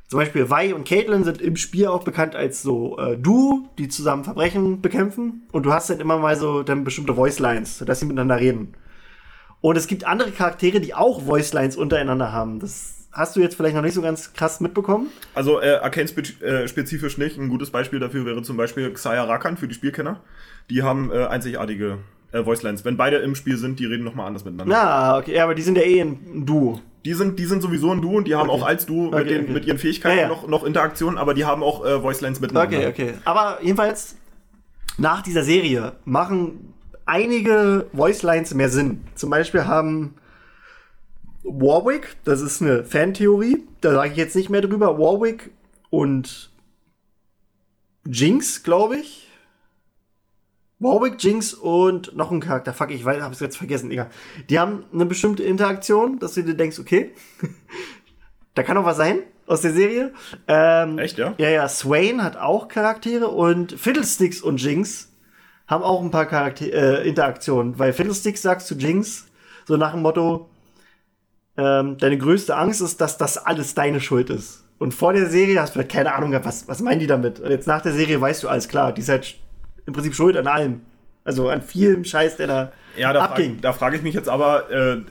[0.07, 3.87] Zum Beispiel Vi und Caitlyn sind im Spiel auch bekannt als so äh, Duo, die
[3.87, 5.43] zusammen Verbrechen bekämpfen.
[5.51, 8.73] Und du hast dann immer mal so dann bestimmte Voicelines, sodass sie miteinander reden.
[9.61, 12.59] Und es gibt andere Charaktere, die auch Voicelines untereinander haben.
[12.59, 15.11] Das hast du jetzt vielleicht noch nicht so ganz krass mitbekommen.
[15.35, 17.37] Also äh, Arcane-spezifisch nicht.
[17.37, 20.21] Ein gutes Beispiel dafür wäre zum Beispiel Xayah Rakan für die Spielkenner.
[20.71, 21.99] Die haben äh, einzigartige
[22.31, 22.83] äh, Voicelines.
[22.85, 24.73] Wenn beide im Spiel sind, die reden nochmal anders miteinander.
[24.75, 26.81] Na, okay, aber die sind ja eh ein Duo.
[27.05, 28.61] Die sind, die sind sowieso ein Duo und die haben Okay.
[28.61, 29.53] auch als Duo Okay, mit, den, okay.
[29.53, 30.27] mit ihren Fähigkeiten Ja, ja.
[30.27, 32.77] Noch, noch Interaktionen, aber die haben auch äh, Voicelines miteinander.
[32.77, 33.13] Okay, okay.
[33.25, 34.15] Aber jedenfalls,
[34.97, 36.73] nach dieser Serie machen
[37.05, 39.01] einige Voicelines mehr Sinn.
[39.13, 40.15] Zum Beispiel haben
[41.43, 45.51] Warwick, das ist eine Fantheorie, da sage ich jetzt nicht mehr drüber, Warwick
[45.91, 46.49] und
[48.07, 49.24] Jinx, glaube ich.
[50.85, 52.73] Warwick, Jinx und noch ein Charakter.
[52.73, 54.09] Fuck, ich weiß, hab's jetzt vergessen, egal.
[54.49, 57.11] Die haben eine bestimmte Interaktion, dass du dir denkst, okay,
[58.53, 60.13] da kann noch was sein aus der Serie.
[60.47, 61.33] Ähm, Echt, ja?
[61.37, 65.11] ja, ja, Swain hat auch Charaktere und Fiddlesticks und Jinx
[65.67, 69.25] haben auch ein paar Charakter äh, Interaktionen, weil Fiddlesticks sagst zu Jinx
[69.65, 70.49] so nach dem Motto,
[71.57, 74.63] ähm, deine größte Angst ist, dass das alles deine Schuld ist.
[74.77, 77.39] Und vor der Serie hast du halt keine Ahnung gehabt, was, was meinen die damit?
[77.39, 79.37] Und jetzt nach der Serie weißt du alles klar, die ist halt
[79.85, 80.81] im Prinzip schuld an allem.
[81.23, 83.51] Also an vielem Scheiß, der da Ja, da abging.
[83.51, 85.01] frage da frag ich mich jetzt aber, äh,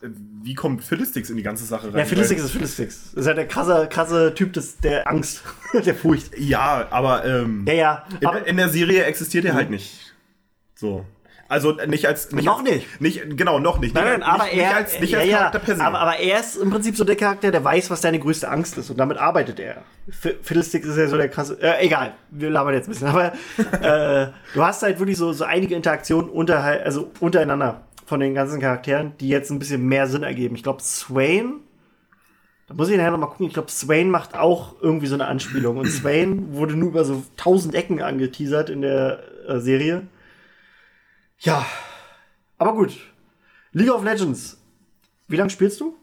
[0.00, 1.98] wie kommt Fiddlesticks in die ganze Sache rein?
[1.98, 3.10] ja, Fiddlesticks ist Fiddlesticks.
[3.14, 6.36] Das ist halt der krasse, krasse Typ des, der Angst, der Furcht.
[6.38, 8.04] Ja, aber ähm, Ja, ja.
[8.24, 10.14] Aber, in, in der Serie existiert er halt nicht.
[10.76, 11.04] So.
[11.50, 12.30] Also nicht als.
[12.30, 13.00] Nicht Noch als, nicht.
[13.00, 13.36] nicht.
[13.38, 13.94] Genau, noch nicht.
[13.94, 15.82] Nein, nein, nicht, aber nicht, er, Nicht als, nicht ja, als Charakter per se.
[15.84, 18.76] aber, aber er ist im Prinzip so der Charakter, der weiß, was deine größte Angst
[18.76, 19.82] ist und damit arbeitet er.
[20.10, 23.32] Fiddlesticks ist ja so der krasse, äh, egal, wir labern jetzt ein bisschen, aber
[23.80, 28.60] äh, du hast halt wirklich so, so einige Interaktionen unter, also untereinander von den ganzen
[28.60, 30.54] Charakteren, die jetzt ein bisschen mehr Sinn ergeben.
[30.54, 31.60] Ich glaube, Swain,
[32.66, 35.26] da muss ich nachher noch mal gucken, ich glaube, Swain macht auch irgendwie so eine
[35.26, 40.02] Anspielung und Swain wurde nur über so tausend Ecken angeteasert in der äh, Serie.
[41.40, 41.64] Ja,
[42.58, 42.96] aber gut.
[43.72, 44.60] League of Legends.
[45.28, 45.96] Wie lange spielst du?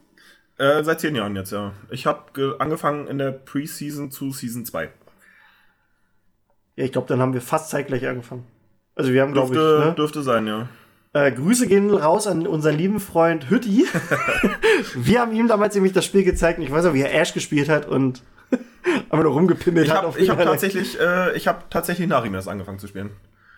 [0.58, 1.72] Äh, seit zehn Jahren jetzt, ja.
[1.90, 4.90] Ich habe angefangen in der Preseason zu Season 2.
[6.76, 8.46] Ja, ich glaube, dann haben wir fast zeitgleich angefangen.
[8.94, 9.94] Also wir haben, glaube ich, ne?
[9.94, 10.68] dürfte sein, ja.
[11.12, 13.86] äh, Grüße gehen raus an unseren lieben Freund Hütti.
[14.94, 17.34] wir haben ihm damals nämlich das Spiel gezeigt und ich weiß noch, wie er Ash
[17.34, 18.22] gespielt hat und
[19.10, 19.98] aber noch rumgepimmelt Ich hat.
[19.98, 20.46] habe auf ich hab Fall.
[20.46, 23.10] tatsächlich, äh, ich hab tatsächlich nach ihm erst angefangen zu spielen.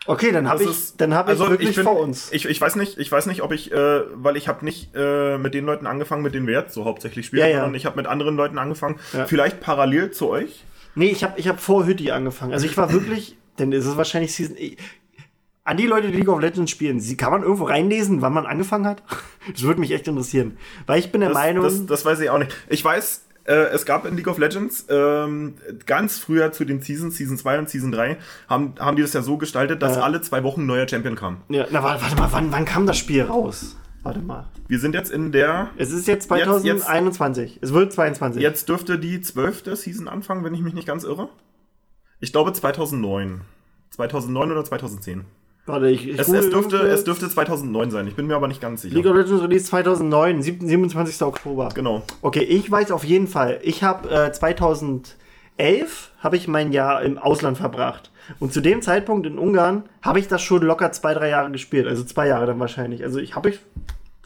[0.09, 2.33] Okay, dann habe ich, ist- dann habe also ich wirklich bin- vor uns.
[2.33, 5.37] Ich, ich weiß nicht, ich weiß nicht, ob ich, äh, weil ich habe nicht äh,
[5.39, 7.57] mit den Leuten angefangen, mit denen wir jetzt so hauptsächlich spielen, Ja, ja.
[7.61, 8.99] sondern ich habe mit anderen Leuten angefangen.
[9.13, 9.27] Ja.
[9.27, 10.65] Vielleicht parallel zu euch.
[10.95, 12.53] Nee, ich habe ich hab vor Hütti angefangen.
[12.53, 14.57] Also ich war wirklich, denn es ist wahrscheinlich Season.
[14.59, 14.79] Ich,
[15.65, 18.47] an die Leute, die League of Legends spielen, sie, kann man irgendwo reinlesen, wann man
[18.47, 19.03] angefangen hat?
[19.53, 20.57] Das würde mich echt interessieren.
[20.87, 21.65] Weil ich bin der Das, Meinung.
[21.65, 22.55] das, das weiß ich auch nicht.
[22.69, 25.55] Ich weiß, äh, es gab in League of Legends ähm,
[25.87, 28.17] ganz früher zu den Seasons, Season 2 und Season 3,
[28.49, 30.03] haben, haben die das ja so gestaltet, dass Ja.
[30.03, 31.39] alle zwei Wochen ein neuer Champion kam.
[31.49, 33.77] ja, na, warte, warte mal, wann, wann kam das Spiel raus?
[34.05, 34.47] Warte mal.
[34.69, 35.71] Wir sind jetzt in der.
[35.77, 37.59] Es ist jetzt Jetzt- jetzt- 2021.
[37.61, 38.41] es wird 22.
[38.41, 41.29] Jetzt dürfte die zwölfte Season anfangen, wenn ich mich nicht ganz irre.
[42.21, 43.41] Ich glaube 2009.
[43.91, 45.25] 2009 oder 2010.
[45.69, 48.09] Warte, ich, ich Es, es, dürfte, es dürfte 2009 sein.
[48.09, 48.95] Ich bin mir aber nicht ganz sicher.
[48.95, 51.23] League of Legends Release 2009, 7, 27.
[51.23, 51.69] Oktober.
[51.75, 52.03] Genau.
[52.23, 53.61] Okay, ich weiß auf jeden Fall.
[53.63, 55.15] Ich habe äh, 2011
[56.21, 58.11] habe ich mein Jahr im Ausland verbracht.
[58.41, 61.87] Und zu dem Zeitpunkt in Ungarn habe ich das schon locker zwei, drei Jahre gespielt.
[61.87, 63.05] Also zwei Jahre dann wahrscheinlich.
[63.05, 63.61] Also ich habe ich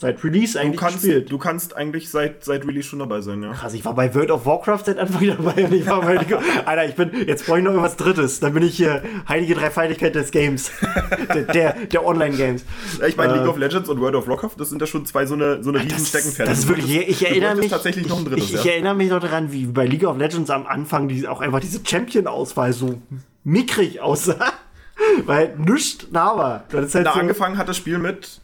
[0.03, 1.33] seit Release Du eigentlich kannst, gespielt.
[1.33, 3.53] du kannst eigentlich seit, seit Release schon dabei sein, ja.
[3.53, 6.19] Krass, ich war bei World of Warcraft seit Anfang dabei und ich war bei
[6.67, 8.41] Alter, ich bin, jetzt brauche ich noch irgendwas Drittes.
[8.41, 10.71] Dann bin ich hier heilige Dreifaltigkeit des Games.
[11.35, 12.65] der der, der Online-Games.
[13.09, 15.25] Ich meine, Äh, League of Legends und World of Warcraft, das sind ja schon zwei
[15.25, 16.51] so eine, so eine riesen Steckenpferde.
[16.51, 17.71] das ist wirklich, ich, ich Du erinnere mich.
[17.71, 18.73] tatsächlich noch ein drittes, ich, ich ja.
[18.73, 21.81] erinnere mich noch daran, wie bei League of Legends am Anfang die, auch einfach diese
[21.85, 23.01] Champion-Auswahl so
[23.45, 24.53] mickrig aussah.
[25.27, 26.65] Weil nichts da war.
[26.73, 28.42] Halt Da so, angefangen hat das Spiel mit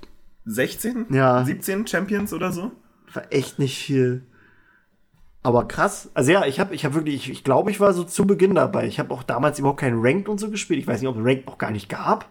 [0.50, 1.44] 16, Ja.
[1.44, 2.72] 17 Champions oder so.
[3.12, 4.22] war echt nicht viel.
[5.42, 6.11] Aber krass.
[6.14, 8.54] Also ja, ich habe ich hab wirklich, ich, ich glaube, ich war so zu Beginn
[8.54, 8.87] dabei.
[8.87, 10.80] Ich habe auch damals überhaupt keinen Ranked und so gespielt.
[10.80, 12.28] Ich weiß nicht, ob es Ranked noch gar nicht gab.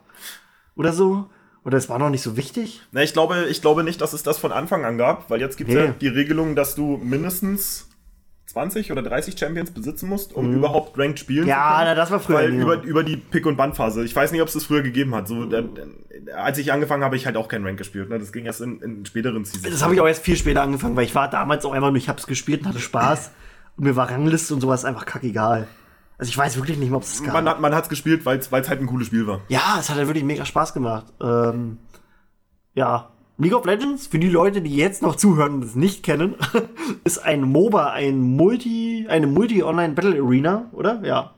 [0.75, 1.29] Oder so.
[1.63, 2.81] Oder es war noch nicht so wichtig.
[2.91, 5.57] Na, ich glaube, ich glaube nicht, dass es das von Anfang an gab, weil jetzt
[5.57, 5.85] gibt es Nee.
[5.85, 7.89] ja die Regelung, dass du mindestens
[8.57, 11.49] 20 oder 30 Champions besitzen musst, um überhaupt Ranked spielen Mhm.
[11.49, 11.85] Ja, zu können.
[11.89, 14.03] na, das war früher Weil über, über die Pick- und Bandphase.
[14.03, 15.27] Ich weiß nicht, ob es das früher gegeben hat.
[15.27, 15.61] So, da,
[16.35, 18.09] als ich angefangen habe, habe ich halt auch kein Rank gespielt.
[18.09, 18.17] Ne?
[18.17, 19.71] Das ging erst in, in späteren Seasons.
[19.71, 21.97] Das habe ich auch erst viel später angefangen, weil ich war damals auch einfach nur,
[21.97, 23.31] ich habe es gespielt und hatte Spaß.
[23.77, 25.67] Und mir war Rangliste und sowas einfach kackegal.
[26.17, 27.33] Also ich weiß wirklich nicht mehr, ob es gab.
[27.33, 29.41] Man hat man hat's gespielt, weil es halt ein cooles Spiel war.
[29.49, 31.05] Ja, es hat halt wirklich mega Spaß gemacht.
[31.21, 31.77] Ähm,
[32.73, 36.35] ja, League of Legends, für die Leute, die jetzt noch zuhören und es nicht kennen,
[37.03, 41.01] ist ein MOBA, ein Multi, eine Multi-Online-Battle-Arena, oder?
[41.03, 41.33] Ja,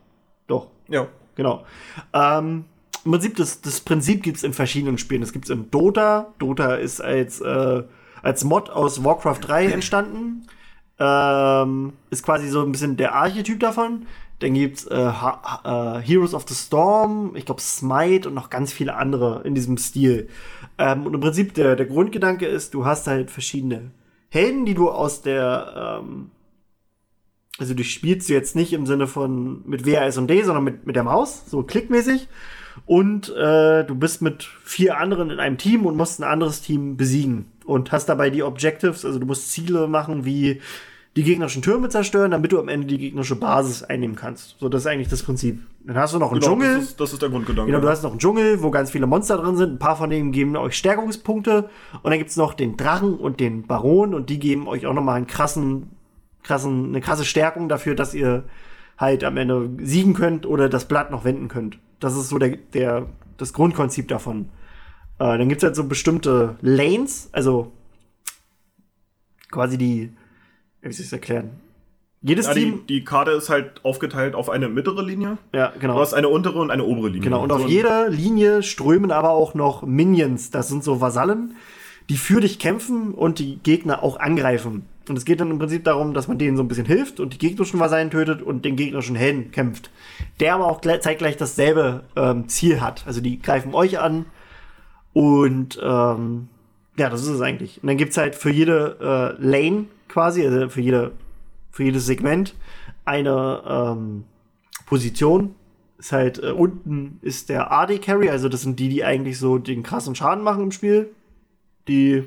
[0.47, 1.07] doch, Ja.
[1.35, 1.65] genau.
[2.13, 2.65] Ähm,
[3.03, 5.21] Im Prinzip, das, das Prinzip gibt es in verschiedenen Spielen.
[5.23, 6.27] Es gibt es in Dota.
[6.39, 7.83] Dota ist als, äh,
[8.21, 10.47] als Mod aus Warcraft 3 entstanden.
[10.99, 14.05] Ähm, ist quasi so ein bisschen der Archetyp davon.
[14.39, 18.71] Dann gibt's äh, ha äh, Heroes of the Storm, ich glaube Smite und noch ganz
[18.71, 20.29] viele andere in diesem Stil.
[20.79, 23.91] Ähm, und im Prinzip der, der Grundgedanke ist, du hast halt verschiedene
[24.29, 26.31] Helden, die du aus der ähm,
[27.59, 30.87] also du spielst du jetzt nicht im Sinne von mit WAS und D, sondern mit,
[30.87, 32.27] mit der Maus, so klickmäßig.
[32.85, 36.95] Und äh, du bist mit vier anderen in einem Team und musst ein anderes Team
[36.95, 37.51] besiegen.
[37.65, 40.61] Und hast dabei die Objectives, also du musst Ziele machen, wie
[41.19, 44.55] die gegnerischen Türme zerstören, damit du am Ende die gegnerische Basis einnehmen kannst.
[44.57, 45.59] So, das ist eigentlich das Prinzip.
[45.83, 46.75] Dann hast du noch einen Genau, Dschungel.
[46.75, 47.69] Das ist, das ist der Grundgedanke.
[47.69, 49.73] Genau, du hast noch einen Dschungel, wo ganz viele Monster drin sind.
[49.73, 51.69] Ein paar von denen geben euch Stärkungspunkte.
[52.01, 54.13] Und dann gibt's noch den Drachen und den Baron.
[54.13, 55.89] Und die geben euch auch noch mal einen krassen,
[56.41, 58.45] krassen, eine krasse Stärkung dafür, dass ihr
[58.97, 61.79] halt am Ende siegen könnt oder das Blatt noch wenden könnt.
[61.99, 64.51] Das ist so der, der, das Grundprinzip davon.
[65.17, 67.73] Äh, dann gibt's halt so bestimmte Lanes, also
[69.51, 70.13] quasi die,
[70.81, 71.51] wie soll ich erklären?
[72.21, 75.37] Jedes ja, Team, die, die Karte ist halt aufgeteilt auf eine mittlere Linie.
[75.53, 75.93] ja, genau.
[75.95, 77.21] Du hast eine untere und eine obere Linie.
[77.21, 80.51] Genau, und auf jeder Linie strömen aber auch noch Minions.
[80.51, 81.55] Das sind so Vasallen,
[82.09, 84.83] die für dich kämpfen und die Gegner auch angreifen.
[85.07, 87.33] Und es geht dann im Prinzip darum, dass man denen so ein bisschen hilft und
[87.33, 89.89] die gegnerischen Vasallen tötet und den gegnerischen Helden kämpft.
[90.41, 93.03] Der aber auch gle- zeitgleich dasselbe ähm, Ziel hat.
[93.07, 94.25] Also die greifen euch an
[95.13, 96.49] Und ähm,
[96.97, 97.79] ja, das ist es eigentlich.
[97.81, 101.11] Und dann gibt's halt für jede äh, Lane quasi, also für, jede,
[101.71, 102.55] für jedes Segment
[103.05, 104.23] eine ähm,
[104.85, 105.55] Position.
[105.97, 109.57] Ist halt, äh, unten ist der AD Carry, also das sind die, die eigentlich so
[109.57, 111.09] den krassen Schaden machen im Spiel.
[111.87, 112.23] Die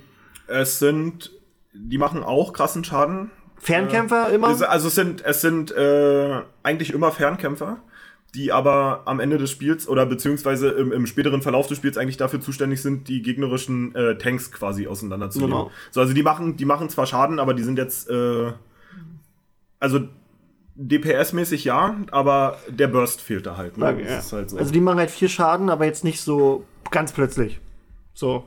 [0.46, 1.30] Es sind,
[1.72, 3.30] die machen auch krassen Schaden.
[3.56, 4.50] Fernkämpfer immer.
[4.50, 7.78] Es- Also es sind, es sind äh, eigentlich immer Fernkämpfer,
[8.34, 12.16] die aber am Ende des Spiels oder beziehungsweise im, im späteren Verlauf des Spiels eigentlich
[12.16, 15.52] dafür zuständig sind, die gegnerischen äh, Tanks quasi auseinanderzunehmen.
[15.54, 15.70] Genau.
[15.90, 18.52] So, also die machen, die machen zwar Schaden, aber die sind jetzt äh,
[19.78, 20.00] also
[20.76, 23.76] DPS-mäßig ja, aber der Burst fehlt da halt.
[23.76, 23.86] Ne?
[23.86, 24.22] Okay, ja.
[24.32, 24.56] halt so.
[24.56, 27.60] Also die machen halt vier Schaden, aber jetzt nicht so ganz plötzlich.
[28.14, 28.44] So.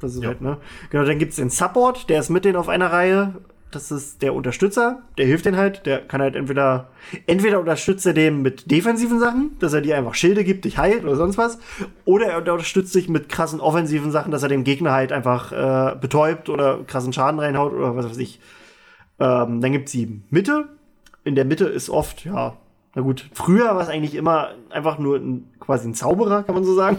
[0.00, 0.28] Das ist Ja.
[0.28, 0.56] halt, ne?
[0.88, 3.34] Genau, dann gibt's den Support, der ist mit denen auf einer Reihe.
[3.70, 5.86] Das ist der Unterstützer, der hilft denen halt.
[5.86, 6.88] Der kann halt entweder,
[7.26, 11.04] entweder unterstützt er dem mit defensiven Sachen, dass er dir einfach Schilde gibt, dich heilt
[11.04, 11.58] oder sonst was.
[12.04, 15.96] Oder er unterstützt dich mit krassen offensiven Sachen, dass er dem Gegner halt einfach äh,
[15.96, 18.40] betäubt oder krassen Schaden reinhaut oder was weiß ich.
[19.20, 20.68] Ähm, dann gibt's die Mitte.
[21.22, 22.56] In der Mitte ist oft, ja,
[22.94, 26.64] na gut, früher war es eigentlich immer einfach nur ein, quasi ein Zauberer, kann man
[26.64, 26.96] so sagen.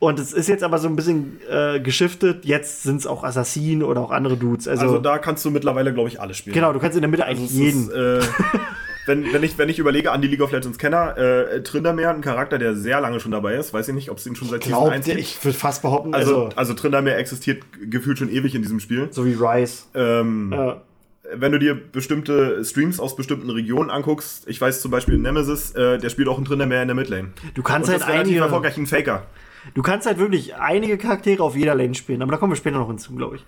[0.00, 2.44] Und es ist jetzt aber so ein bisschen äh, geschiftet.
[2.44, 4.66] Jetzt sind es auch Assassinen oder auch andere Dudes.
[4.66, 6.54] Also, also da kannst du mittlerweile, glaube ich, alle spielen.
[6.54, 7.88] genau, du kannst in der Mitte Also eigentlich es jeden.
[7.90, 8.20] Ist, äh,
[9.06, 12.20] wenn, wenn, ich, wenn ich überlege an die League of Legends Kenner, äh, Trindamer, ein
[12.20, 14.64] Charakter, der sehr lange schon dabei ist, weiß ich nicht, ob es ihn schon seit
[14.64, 15.26] Season Glaubt 1 ihr, gibt.
[15.28, 19.08] ich würde fast behaupten, Also, also, also Trindamer existiert gefühlt schon ewig in diesem Spiel.
[19.12, 19.88] so wie Rice.
[19.94, 20.82] Ähm, Ja.
[21.32, 25.98] Wenn du dir bestimmte Streams aus bestimmten Regionen anguckst, ich weiß zum Beispiel Nemesis, äh,
[25.98, 27.32] der spielt auch ein Trindamer in der Midlane.
[27.54, 29.26] Du kannst Und halt einige, erfolgreich, ein Faker.
[29.74, 32.78] du kannst halt wirklich einige Charaktere auf jeder Lane spielen, aber da kommen wir später
[32.78, 33.46] noch hinzu, glaube ich.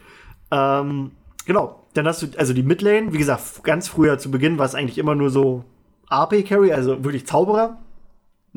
[0.50, 1.10] Ähm,
[1.44, 4.74] genau, dann hast du, also die Midlane, wie gesagt, ganz früher zu Beginn war es
[4.74, 5.64] eigentlich immer nur so
[6.08, 7.78] AP-Carry, also wirklich Zauberer.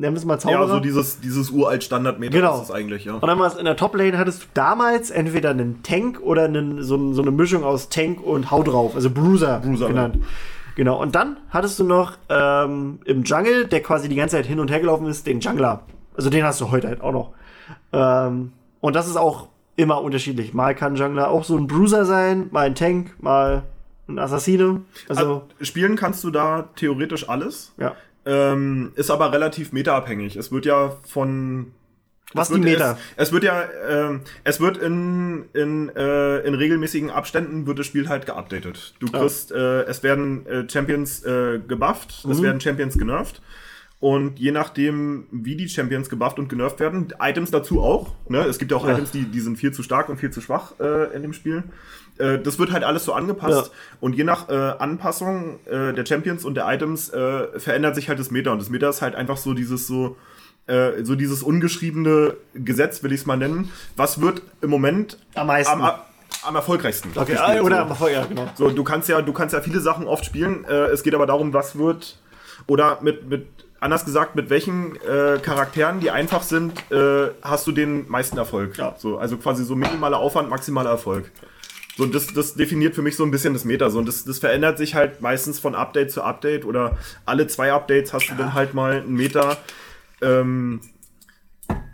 [0.00, 0.60] Nennen wir es mal Zauberer.
[0.62, 2.56] Ja, so dieses, dieses uralt Standard-Meta Genau.
[2.56, 3.14] ist es eigentlich, ja.
[3.14, 7.12] Und dann war in der Top-Lane hattest du damals entweder einen Tank oder einen, so,
[7.12, 10.18] so eine Mischung aus Tank und Hau drauf, also Bruiser, Bruiser, genannt.
[10.74, 14.58] Genau, und dann hattest du noch ähm, im Jungle, der quasi die ganze Zeit hin
[14.58, 15.82] und her gelaufen ist, den Jungler.
[16.16, 17.32] Also den hast du heute halt auch noch.
[17.92, 20.54] Ähm, und das ist auch immer unterschiedlich.
[20.54, 23.64] Mal kann Jungler auch so ein Bruiser sein, mal ein Tank, mal
[24.08, 24.80] ein Assassine.
[25.08, 27.72] Also, Also, spielen kannst du da theoretisch alles.
[27.78, 27.92] ja.
[28.30, 30.36] Ähm, ist aber relativ metaabhängig.
[30.36, 31.72] Es wird ja von.
[32.32, 32.96] Was die Meta?
[33.16, 37.86] Es, es wird ja, ähm, es wird in, in, äh, in regelmäßigen Abständen wird das
[37.86, 38.94] Spiel halt geupdatet.
[39.00, 42.30] Du kriegst, äh, es werden äh, Champions äh, gebufft, Mhm.
[42.30, 43.42] es werden Champions genervt.
[43.98, 48.14] Und je nachdem, wie die Champions gebufft und genervt werden, Items dazu auch.
[48.28, 48.38] Ne?
[48.44, 48.92] Es gibt ja auch Ja.
[48.94, 51.64] Items, die, die sind viel zu stark und viel zu schwach äh, in dem Spiel.
[52.20, 53.70] Äh, das wird halt alles so angepasst.
[53.72, 53.78] Ja.
[54.00, 58.18] Und je nach äh, Anpassung äh, der Champions und der Items äh, verändert sich halt
[58.18, 58.52] das Meta.
[58.52, 60.16] Und das Meta ist halt einfach so dieses so,
[60.66, 63.70] äh, so dieses ungeschriebene Gesetz, will ich es mal nennen.
[63.96, 65.80] Was wird im Moment Am meisten.
[65.80, 65.92] am,
[66.42, 68.08] am erfolgreichsten Okay, gespielt, oder so.
[68.08, 68.50] ja, genau.
[68.54, 70.64] So, du kannst ja, du kannst ja viele Sachen oft spielen.
[70.64, 72.18] Äh, es geht aber darum, was wird
[72.66, 73.46] oder mit, mit
[73.80, 78.76] anders gesagt, mit welchen äh, Charakteren, die einfach sind, äh, hast du den meisten Erfolg.
[78.76, 78.94] Ja.
[78.98, 81.30] So, also quasi so minimaler Aufwand, maximaler Erfolg.
[82.00, 83.90] So, das, das definiert für mich so ein bisschen das Meta.
[83.90, 87.72] So, und das, das verändert sich halt meistens von Update zu Update oder alle zwei
[87.72, 89.56] Updates hast du dann halt mal ein Meta.
[90.22, 90.80] Ähm,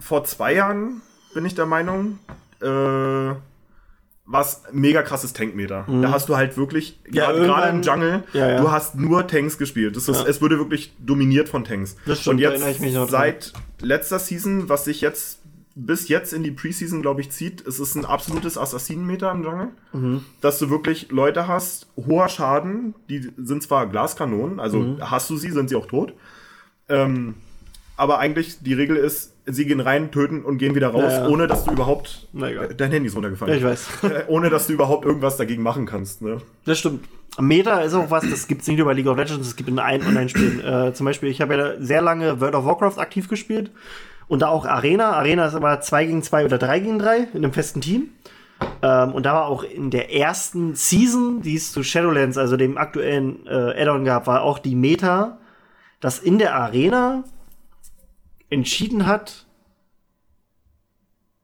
[0.00, 1.02] vor zwei Jahren
[1.34, 2.18] bin ich der Meinung,
[2.62, 3.34] äh,
[4.28, 5.86] was mega krasses Tankmeter.
[6.02, 7.14] Da hast du halt wirklich, Mhm.
[7.14, 8.60] Ja, gerade im Jungle, Ja, ja.
[8.60, 9.94] du hast nur Tanks gespielt.
[9.96, 10.24] Das ist.
[10.26, 11.96] Es wurde wirklich dominiert von Tanks.
[12.06, 15.40] Das stimmt, Und jetzt seit letzter Season, was sich jetzt
[15.78, 19.68] bis jetzt in die Preseason, glaube ich, zieht, es ist ein absolutes Assassinenmeter im Jungle.
[19.92, 20.24] Mhm.
[20.40, 25.10] Dass du wirklich Leute hast, hoher Schaden, die sind zwar Glaskanonen, also Mhm.
[25.10, 26.14] hast du sie, sind sie auch tot.
[26.88, 27.34] Ähm,
[27.98, 31.28] aber eigentlich die Regel ist, sie gehen rein, töten und gehen wieder raus, Ja, ja.
[31.28, 32.26] ohne dass du überhaupt.
[32.32, 32.70] Na egal.
[32.70, 33.52] Äh, Dein Handy ist runtergefallen.
[33.52, 33.86] Ja, ich weiß.
[34.10, 36.22] Äh, ohne dass du überhaupt irgendwas dagegen machen kannst.
[36.22, 36.38] Ne?
[36.64, 37.04] Das stimmt.
[37.38, 39.68] Meta ist auch was, das gibt es nicht nur bei League of Legends, es gibt
[39.68, 40.60] in allen Online-Spielen.
[40.64, 43.70] äh, zum Beispiel, ich habe ja sehr lange World of Warcraft aktiv gespielt
[44.28, 45.12] und da auch Arena.
[45.12, 48.10] Arena ist aber 2 gegen 2 oder 3 gegen 3 in einem festen Team.
[48.82, 52.78] Ähm, und da war auch in der ersten Season, die es zu Shadowlands, also dem
[52.78, 55.38] aktuellen äh, Add-on gab, war auch die Meta,
[56.00, 57.24] dass in der Arena
[58.48, 59.46] entschieden hat,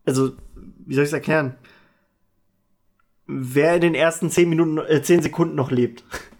[0.04, 1.56] also, wie soll ich es erklären?
[3.26, 6.04] wer in den ersten 10 Minuten, äh, 10 Sekunden noch lebt.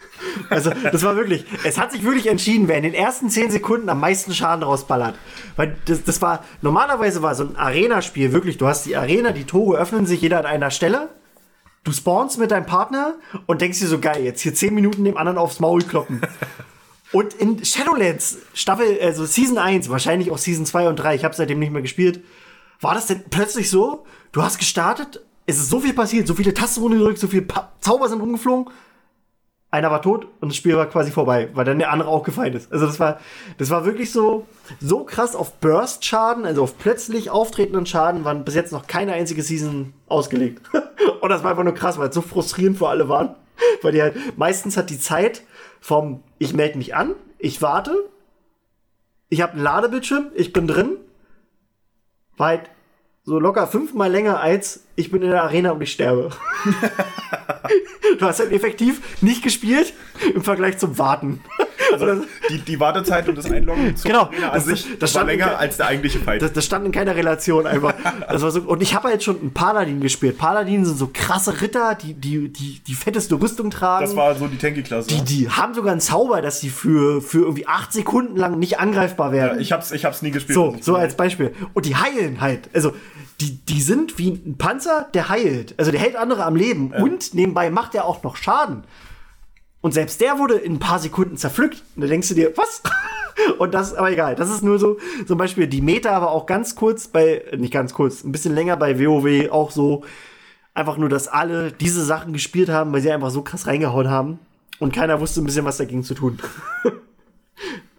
[0.50, 3.88] Also, das war wirklich, es hat sich wirklich entschieden, wer in den ersten 10 Sekunden
[3.88, 5.14] am meisten Schaden rausballert.
[5.56, 9.44] Weil das, das war, normalerweise war so ein Arena-Spiel wirklich, du hast die Arena, die
[9.44, 11.08] Tore öffnen sich jeder an einer Stelle.
[11.84, 13.14] Du spawnst mit deinem Partner
[13.46, 16.20] und denkst dir so, geil, jetzt hier 10 Minuten dem anderen aufs Maul kloppen.
[17.12, 21.34] Und in Shadowlands, Staffel, also Season 1, wahrscheinlich auch Season 2 und 3, ich habe
[21.34, 22.24] seitdem nicht mehr gespielt,
[22.80, 26.54] war das denn plötzlich so, du hast gestartet, es ist so viel passiert, so viele
[26.54, 28.72] Tasten wurden gedrückt, so viele pa Zauber sind rumgeflogen,
[29.72, 32.52] einer war tot und das Spiel war quasi vorbei, weil dann der andere auch gefallen
[32.52, 32.70] ist.
[32.70, 33.18] Also das war,
[33.56, 34.46] das war wirklich so,
[34.80, 39.42] so krass auf Burst-Schaden, also auf plötzlich auftretenden Schaden, waren bis jetzt noch keine einzige
[39.42, 40.60] Season ausgelegt.
[41.22, 43.34] und das war einfach nur krass, weil es so frustrierend für alle waren.
[43.80, 45.42] Weil die halt, meistens hat die Zeit
[45.80, 48.10] vom, ich melde mich an, ich warte,
[49.30, 50.98] ich habe einen Ladebildschirm, ich bin drin,
[52.36, 52.70] war halt
[53.24, 56.30] so locker fünfmal länger als ich bin in der Arena und ich sterbe.
[58.18, 59.94] du hast halt effektiv nicht gespielt
[60.34, 61.40] im Vergleich zum Warten.
[61.92, 65.58] Also die, die Wartezeit und das Einloggen zur genau, Arena an sich das war länger
[65.58, 66.40] als der eigentliche Fight.
[66.40, 67.94] Das, das stand in keiner Relation einfach.
[68.28, 70.38] Das war so, und ich habe halt schon einen Paladin gespielt.
[70.38, 74.06] Paladin sind so krasse Ritter, die die, die, die fetteste Rüstung tragen.
[74.06, 75.08] Das war so die Tanky-Klasse.
[75.08, 78.78] Die, die haben sogar einen Zauber, dass sie für, für irgendwie acht Sekunden lang nicht
[78.78, 79.56] angreifbar werden.
[79.56, 80.54] Ja, ich, hab's, ich hab's nie gespielt.
[80.54, 81.54] So, so als Beispiel.
[81.74, 82.70] Und die heilen halt.
[82.74, 82.92] Also
[83.42, 85.74] die, die sind wie ein Panzer, der heilt.
[85.78, 86.92] Also der hält andere am Leben.
[86.92, 87.02] Ja.
[87.02, 88.84] Und nebenbei macht er auch noch Schaden.
[89.80, 91.82] Und selbst der wurde in ein paar Sekunden zerpflückt.
[91.96, 92.82] Und da denkst du dir, was?
[93.58, 96.76] Und das, aber egal, das ist nur so, zum Beispiel die Meta aber auch ganz
[96.76, 100.04] kurz bei, nicht ganz kurz, ein bisschen länger bei WoW auch so,
[100.74, 104.38] einfach nur, dass alle diese Sachen gespielt haben, weil sie einfach so krass reingehauen haben.
[104.78, 106.38] Und keiner wusste ein bisschen was dagegen zu tun.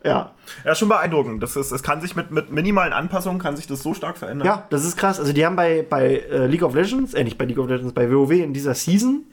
[0.03, 0.31] ja.
[0.65, 1.41] Ja, schon beeindruckend.
[1.41, 4.45] Das ist, es kann sich mit, mit minimalen Anpassungen kann sich das so stark verändern.
[4.45, 5.19] Ja, das ist krass.
[5.19, 7.93] Also die haben bei, bei äh, League of Legends, äh, nicht bei League of Legends,
[7.93, 9.23] bei WoW in dieser Season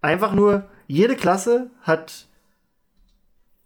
[0.00, 2.26] einfach nur jede Klasse hat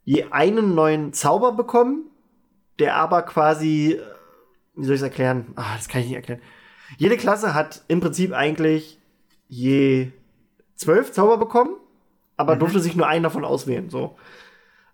[0.05, 2.07] je einen neuen Zauber bekommen,
[2.79, 4.03] der aber quasi, äh,
[4.75, 5.53] wie soll ich es erklären?
[5.57, 6.41] Ah, das kann ich nicht erklären.
[6.99, 8.99] Jede Klasse hat im Prinzip eigentlich
[9.49, 10.11] je
[10.75, 11.77] zwölf Zauber bekommen,
[12.37, 12.61] aber mhm.
[12.61, 13.89] durfte sich nur einen davon auswählen.
[13.91, 14.17] So.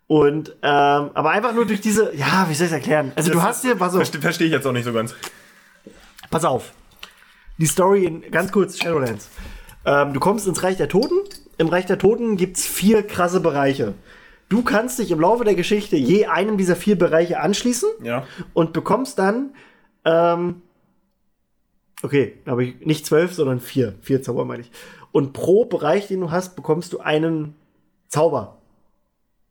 [0.09, 3.13] Und ähm, aber einfach nur durch diese, ja, wie soll ich es erklären?
[3.15, 3.99] Also das du hast hier, pass auf.
[3.99, 5.15] Verstehe versteh ich jetzt auch nicht so ganz.
[6.31, 6.73] Pass auf.
[7.59, 9.29] Die Story in ganz kurz Shadowlands.
[9.85, 11.21] Ähm, du kommst ins Reich der Toten
[11.59, 13.95] im Reich der Toten gibt's vier krasse Bereiche.
[14.49, 18.25] Du kannst dich im Laufe der Geschichte je einem dieser vier Bereiche anschließen ja.
[18.55, 19.51] und bekommst dann,
[20.05, 20.63] ähm,
[22.03, 23.97] okay, da habe ich nicht zwölf, sondern vier.
[24.01, 24.71] Vier Zauber meine ich.
[25.13, 27.57] Und pro Bereich, den du hast, bekommst du einen
[28.07, 28.58] Zauber.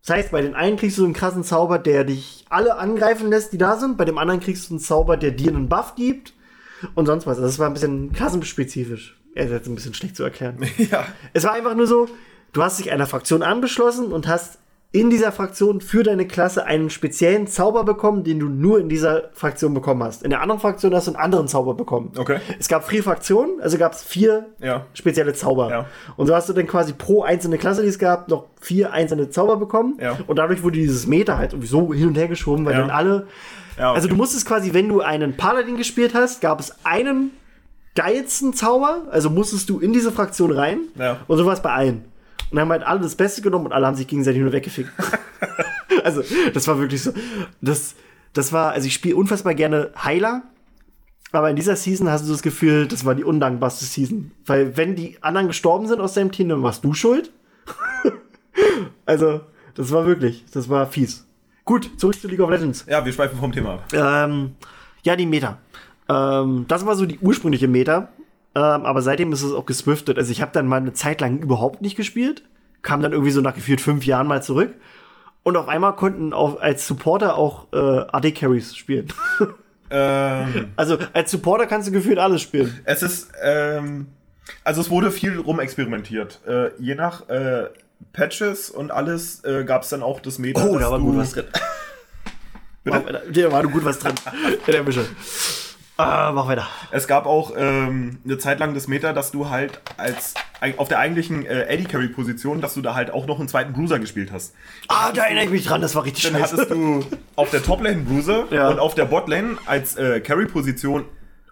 [0.07, 3.51] Das heißt, bei den einen kriegst du einen krassen Zauber, der dich alle angreifen lässt,
[3.51, 3.97] die da sind.
[3.97, 6.33] Bei dem anderen kriegst du einen Zauber, der dir einen Buff gibt.
[6.95, 7.37] Und sonst was.
[7.37, 9.19] Also das war ein bisschen klassenspezifisch.
[9.35, 10.65] Er ist jetzt ein bisschen schlecht zu erklären.
[10.77, 11.05] ja.
[11.33, 12.07] Es war einfach nur so,
[12.53, 14.59] du hast dich einer Fraktion angeschlossen und hast
[14.93, 19.29] in dieser Fraktion für deine Klasse einen speziellen Zauber bekommen, den du nur in dieser
[19.33, 20.23] Fraktion bekommen hast.
[20.23, 22.13] In der anderen Fraktion hast du einen anderen Zauber bekommen.
[22.17, 22.39] Okay.
[22.57, 24.85] Es gab vier Fraktionen, also gab es vier ja.
[24.93, 25.69] spezielle Zauber.
[25.69, 25.85] Ja.
[26.15, 29.29] Und so hast du dann quasi pro einzelne Klasse, die es gab, noch vier einzelne
[29.29, 29.97] Zauber bekommen.
[30.01, 30.17] Ja.
[30.25, 33.27] Und dadurch wurde dieses Meter halt so hin und her geschoben, weil dann alle.
[33.75, 33.83] Okay.
[33.83, 37.31] Also du musstest quasi, wenn du einen Paladin gespielt hast, gab es einen
[37.93, 40.79] geilsten Zauber, also musstest du in diese Fraktion rein.
[40.97, 41.17] Ja.
[41.27, 42.05] Und so war es bei allen.
[42.49, 44.91] Und dann haben halt alle das Beste genommen und alle haben sich gegenseitig nur weggefickt.
[46.03, 46.23] also,
[46.53, 47.11] das war wirklich so.
[47.61, 47.95] Das,
[48.33, 50.43] das war, also ich spiele unfassbar gerne Heiler.
[51.33, 54.31] Aber in dieser Season hast du das Gefühl, das war die undankbarste Season.
[54.45, 57.31] Weil wenn die anderen gestorben sind aus deinem Team, dann warst du schuld.
[59.05, 59.41] also,
[59.75, 61.27] das war wirklich, das war fies.
[61.65, 62.85] Gut, zurück zu League of Legends.
[62.87, 63.83] Ja, wir schweifen vom Thema ab.
[63.91, 64.55] Ähm,
[65.03, 65.57] ja, die Meta.
[66.07, 68.09] Ähm, das war so die ursprüngliche Meta.
[68.57, 70.17] Ähm, aber seitdem ist es auch geswiftet.
[70.17, 72.41] Also ich habe dann mal eine Zeit lang überhaupt nicht gespielt.
[72.81, 74.73] Kam dann irgendwie so nach gefühlt fünf Jahren mal zurück.
[75.43, 79.13] Und auf einmal konnten auch als Supporter auch äh, AD Carries spielen.
[79.91, 82.79] ähm, also als Supporter kannst du gefühlt alles spielen.
[82.83, 84.07] Es ist, ähm,
[84.63, 86.39] also es wurde viel rumexperimentiert.
[86.47, 87.65] Äh, je nach äh,
[88.11, 90.65] Patches und alles äh, gab es dann auch das Meta.
[90.65, 91.45] Oh, da war gut was drin.
[92.83, 93.21] Bitte?
[93.31, 94.15] Da war gut was drin.
[94.65, 95.05] In der Mische.
[95.97, 96.67] Ah, mach weiter.
[96.91, 100.35] Es gab auch ähm, eine Zeit lang das Meta, dass du halt als
[100.77, 103.73] auf der eigentlichen äh, Eddie Carry Position, dass du da halt auch noch einen zweiten
[103.73, 104.53] Bruiser gespielt hast.
[104.87, 106.53] Ah, da erinnere ich mich dran, das war richtig Dann scheiße.
[106.53, 107.03] hattest du
[107.35, 108.69] auf der Top Lane Bruiser ja.
[108.69, 111.05] und auf der Bot Lane als äh, Carry Position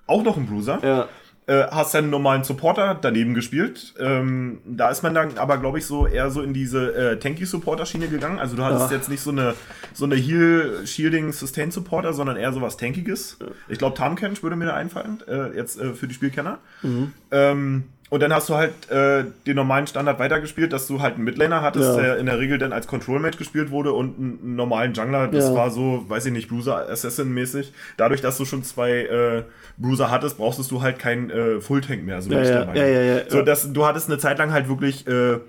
[0.08, 0.80] auch noch einen Bruiser.
[0.84, 1.08] Ja
[1.48, 3.94] äh, hast dann einen normalen Supporter daneben gespielt.
[4.00, 8.08] Ähm, da ist man dann aber, glaube ich, so eher so in diese äh, Tanky-Supporter-Schiene
[8.08, 8.40] gegangen.
[8.40, 8.98] Also du hattest ja.
[8.98, 9.54] jetzt nicht so eine,
[9.94, 13.38] so eine Heal-Shielding-Sustain-Supporter, sondern eher so was Tankiges.
[13.68, 16.60] Ich glaube, Tamkench würde mir da einfallen, äh, jetzt äh, für die Spielkenner.
[16.82, 17.14] Mhm.
[17.32, 17.84] Ähm,
[18.16, 21.62] und dann hast du halt äh, den normalen Standard weitergespielt, dass du halt einen Midlaner
[21.62, 22.02] hattest, ja.
[22.02, 25.28] der in der Regel dann als Control-Match gespielt wurde und einen normalen Jungler.
[25.28, 25.54] Das ja.
[25.54, 27.74] war so, weiß ich nicht, Bruiser Assassin-mäßig.
[27.98, 29.44] Dadurch, dass du schon zwei äh,
[29.78, 32.22] Bruiser hattest, brauchst du halt keinen äh, Full-Tank mehr.
[32.22, 35.06] So ja, ja, ja, ja, ja, So, dass, du hattest eine Zeit lang halt wirklich
[35.08, 35.40] äh,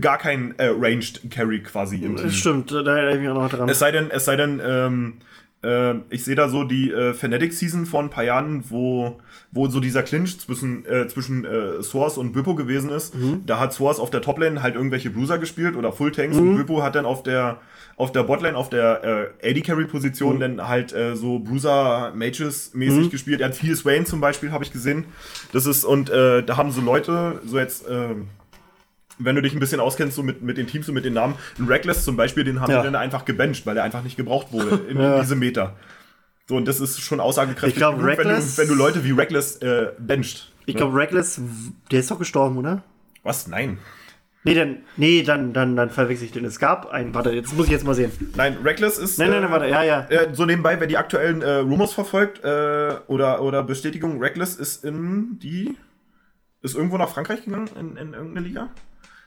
[0.00, 2.30] gar keinen äh, Ranged Carry quasi im Team.
[2.30, 3.68] Stimmt, da erinnere ich mich auch noch dran.
[3.68, 5.14] Es sei denn, es sei denn, ähm,
[5.62, 9.68] äh, ich sehe da so die äh, Fnatic Season vor ein paar Jahren, wo, wo
[9.68, 13.14] so dieser Clinch zwischen, äh, zwischen äh, Source und Bippo gewesen ist.
[13.14, 13.42] Mhm.
[13.46, 16.48] Da hat Source auf der Toplane halt irgendwelche Bruiser gespielt oder Full Tanks Mhm.
[16.50, 17.58] und Bippo hat dann auf der
[17.96, 19.88] auf der Botlane, auf der äh, AD Carry Mhm.
[19.88, 23.40] Position dann halt äh, so Bruiser Mages mäßig gespielt.
[23.42, 25.04] Er hat viel Swain zum Beispiel, habe ich gesehen.
[25.52, 28.28] Das ist, und äh, da haben so Leute, so jetzt, ähm,
[29.24, 31.34] wenn du dich ein bisschen auskennst, so mit, mit den Teams und mit den Namen,
[31.58, 32.78] ein Reckless zum Beispiel, den haben Ja.
[32.80, 35.20] die dann einfach gebencht, weil er einfach nicht gebraucht wurde in, Ja.
[35.20, 35.76] diesem Meter.
[36.48, 39.04] So, und das ist schon aussagekräftig, Ich glaub, genug, wenn, du, Reckless- wenn du Leute
[39.04, 40.52] wie Reckless äh, bencht.
[40.66, 40.78] Ich Ne?
[40.80, 41.40] glaube, Reckless,
[41.90, 42.82] der ist doch gestorben, oder?
[43.22, 43.46] Was?
[43.46, 43.78] Nein.
[44.44, 46.44] Nee, dann, nee, dann, dann, dann verwechsel ich den.
[46.44, 47.14] Es gab einen.
[47.14, 48.10] Warte, jetzt muss ich jetzt mal sehen.
[48.34, 49.16] Nein, Reckless ist.
[49.20, 50.00] Nein, nein, äh, nein, warte, ja, ja.
[50.08, 54.84] Äh, so nebenbei, wer die aktuellen äh, Rumors verfolgt äh, oder, oder Bestätigungen, Reckless ist
[54.84, 55.76] in die.
[56.60, 58.70] Ist irgendwo nach Frankreich gegangen, in, in irgendeine Liga?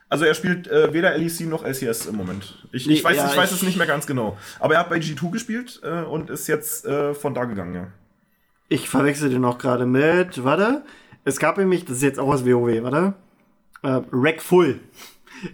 [0.09, 2.67] Also er spielt äh, weder LEC noch LCS im Moment.
[2.71, 4.37] Ich, ich weiß, ja, ich weiß ich- es nicht mehr ganz genau.
[4.59, 7.87] Aber er hat bei G2 gespielt äh, und ist jetzt äh, von da gegangen, ja.
[8.69, 10.43] Ich verwechsel den auch gerade mit.
[10.43, 10.83] Warte.
[11.23, 13.13] Es gab nämlich, das ist jetzt auch aus WoW, warte.
[13.83, 14.79] Äh, Rack Full.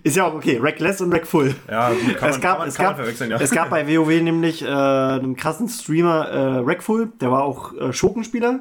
[0.03, 0.57] Ist ja auch okay.
[0.57, 1.55] Reckless und Rack Full.
[1.69, 3.37] Ja, gut, kann es man, gab, kann es, kann gab, ja.
[3.39, 7.91] es gab bei WoW nämlich äh, einen krassen Streamer, äh, Rackful, der war auch äh,
[7.91, 8.59] Schurkenspieler.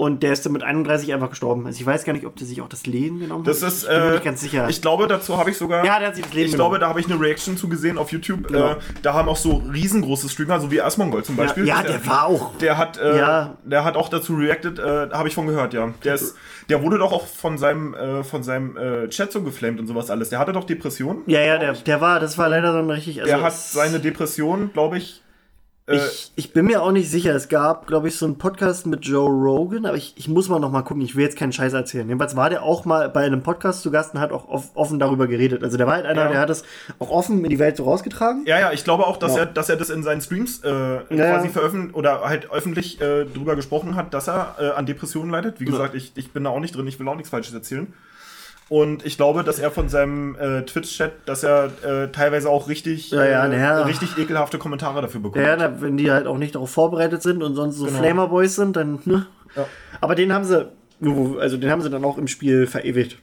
[0.00, 1.66] Und der ist dann mit 31 einfach gestorben.
[1.66, 3.68] Also ich weiß gar nicht, ob der sich auch das Leben genommen Das hat.
[3.68, 4.66] ist, ich bin mir äh, nicht ganz sicher.
[4.70, 5.84] Ich glaube, dazu habe ich sogar.
[5.84, 6.70] ja, der hat sich das Leben Ich genommen.
[6.70, 8.48] glaube, da habe ich eine Reaction zu gesehen auf YouTube.
[8.48, 8.70] Genau.
[8.70, 11.66] Äh, da haben auch so riesengroße Streamer, so wie Asmongol zum Beispiel.
[11.66, 12.56] ja, Der- der war auch.
[12.58, 13.58] Der hat, äh, Ja.
[13.64, 15.92] der hat auch dazu reacted, äh, habe ich von gehört, ja.
[16.02, 16.34] Der ist,
[16.70, 20.08] der wurde doch auch von seinem, äh, von seinem äh, Chat so geflamed und sowas
[20.08, 20.30] alles.
[20.30, 21.22] Der hatte doch Depressionen.
[21.26, 23.20] Ja, ja, der, der war, das war leider so ein richtig.
[23.20, 25.22] Also Der hat seine Depression, glaube ich.
[25.90, 27.34] Äh, Ich, ich bin mir auch nicht sicher.
[27.34, 30.58] Es gab, glaube ich, so einen Podcast mit Joe Rogan, aber ich, ich muss mal
[30.58, 31.02] noch mal gucken.
[31.02, 32.06] Ich will jetzt keinen Scheiß erzählen.
[32.06, 34.98] Jedenfalls war der auch mal bei einem Podcast zu Gast und hat auch off, offen
[34.98, 35.62] darüber geredet.
[35.64, 36.28] Also der war halt einer, Ja.
[36.30, 36.64] der hat das
[36.98, 38.44] auch offen in die Welt so rausgetragen.
[38.46, 39.40] ja, ja, ich glaube auch, dass Ja.
[39.40, 43.24] er, dass er das in seinen Streams äh, Ja, quasi veröffentlicht oder halt öffentlich äh,
[43.24, 45.60] drüber gesprochen hat, dass er äh, an Depressionen leidet.
[45.60, 47.92] Wie gesagt, ich, ich bin da auch nicht drin, ich will auch nichts Falsches erzählen.
[48.70, 53.10] Und ich glaube, dass er von seinem äh, Twitch-Chat, dass er äh, teilweise auch richtig,
[53.10, 53.82] Ja, ja, äh, ja.
[53.82, 55.44] richtig ekelhafte Kommentare dafür bekommt.
[55.44, 57.98] Ja, wenn die halt auch nicht darauf vorbereitet sind und sonst so Genau.
[57.98, 59.26] Flamer-Boys sind, dann, ne?
[60.00, 60.68] Aber den haben sie,
[61.40, 63.18] also den haben sie dann auch im Spiel verewigt.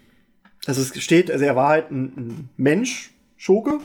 [0.65, 3.79] Also es steht, also er war halt ein, ein Mensch, Schurke.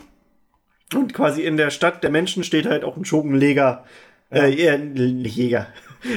[0.92, 3.84] Und quasi in der Stadt der Menschen steht halt auch ein Schurkenleger,
[4.32, 5.68] äh, Jäger,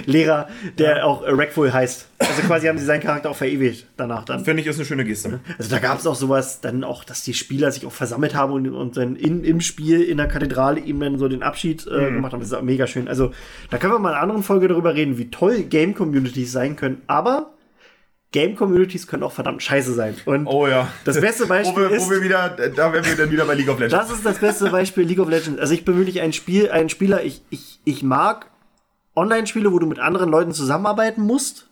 [0.05, 2.07] Lehrer, der auch äh, Rackful heißt.
[2.19, 4.43] Also quasi haben sie seinen Charakter auch verewigt danach dann.
[4.45, 5.39] Finde ich, ist eine schöne Geste.
[5.57, 8.53] Also da gab es auch sowas, dann auch, dass die Spieler sich auch versammelt haben
[8.53, 12.09] und, und dann in, im Spiel in der Kathedrale ihm dann so den Abschied äh,
[12.09, 12.15] Mhm.
[12.15, 12.39] gemacht haben.
[12.39, 13.07] Das ist auch mega schön.
[13.07, 13.31] Also
[13.69, 17.01] da können wir mal in einer anderen Folge darüber reden, wie toll Game-Communities sein können.
[17.07, 17.51] Aber
[18.31, 20.15] Game-Communities können auch verdammt scheiße sein.
[20.25, 20.89] Und Oh ja.
[21.05, 23.53] Das beste Beispiel wo wir, ist- Wo wir wieder, da wären wir dann wieder bei
[23.53, 23.93] League of Legends.
[24.07, 25.59] das ist das beste Beispiel League of Legends.
[25.59, 28.47] Also ich bin wirklich ein Spiel, ein Spieler, ich, ich, ich mag
[29.16, 31.70] Online-Spiele, wo du mit anderen Leuten zusammenarbeiten musst.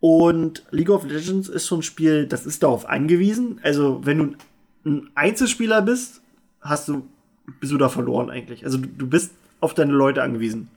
[0.00, 3.58] Und League of Legends ist so ein Spiel, das ist darauf angewiesen.
[3.62, 4.36] Also, wenn du
[4.84, 6.20] ein Einzelspieler bist,
[6.60, 7.08] hast du,
[7.60, 8.64] bist du da verloren eigentlich.
[8.64, 10.68] Also, du, bist auf deine Leute angewiesen.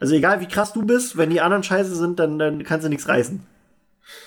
[0.00, 2.88] Also, egal wie krass du bist, wenn die anderen scheiße sind, dann, dann kannst du
[2.88, 3.40] nichts reißen.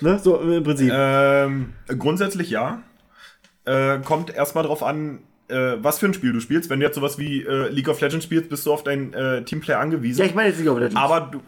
[0.02, 0.20] Ne?
[0.20, 0.92] So im Prinzip.
[0.94, 2.82] Ähm, grundsätzlich ja.
[3.66, 5.20] Äh, kommt erstmal drauf an,
[5.50, 6.70] äh, was für ein Spiel du spielst.
[6.70, 9.44] Wenn du jetzt sowas wie äh, League of Legends spielst, bist du auf deinen äh,
[9.44, 10.20] Teamplayer angewiesen.
[10.20, 10.96] ja, ich meine jetzt League of Legends.
[10.96, 11.42] Aber du,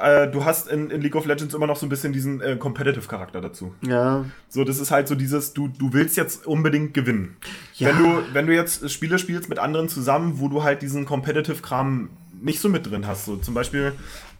[0.00, 2.56] äh, du hast in, in League of Legends immer noch so ein bisschen diesen äh,
[2.56, 3.74] Competitive-Charakter dazu.
[3.82, 4.24] ja.
[4.48, 7.36] So, das ist halt so dieses, du, du willst jetzt unbedingt gewinnen.
[7.74, 7.88] Ja.
[7.88, 12.10] Wenn, du, wenn du jetzt Spiele spielst mit anderen zusammen, wo du halt diesen Competitive-Kram
[12.40, 13.26] nicht so mit drin hast.
[13.26, 13.92] So zum Beispiel,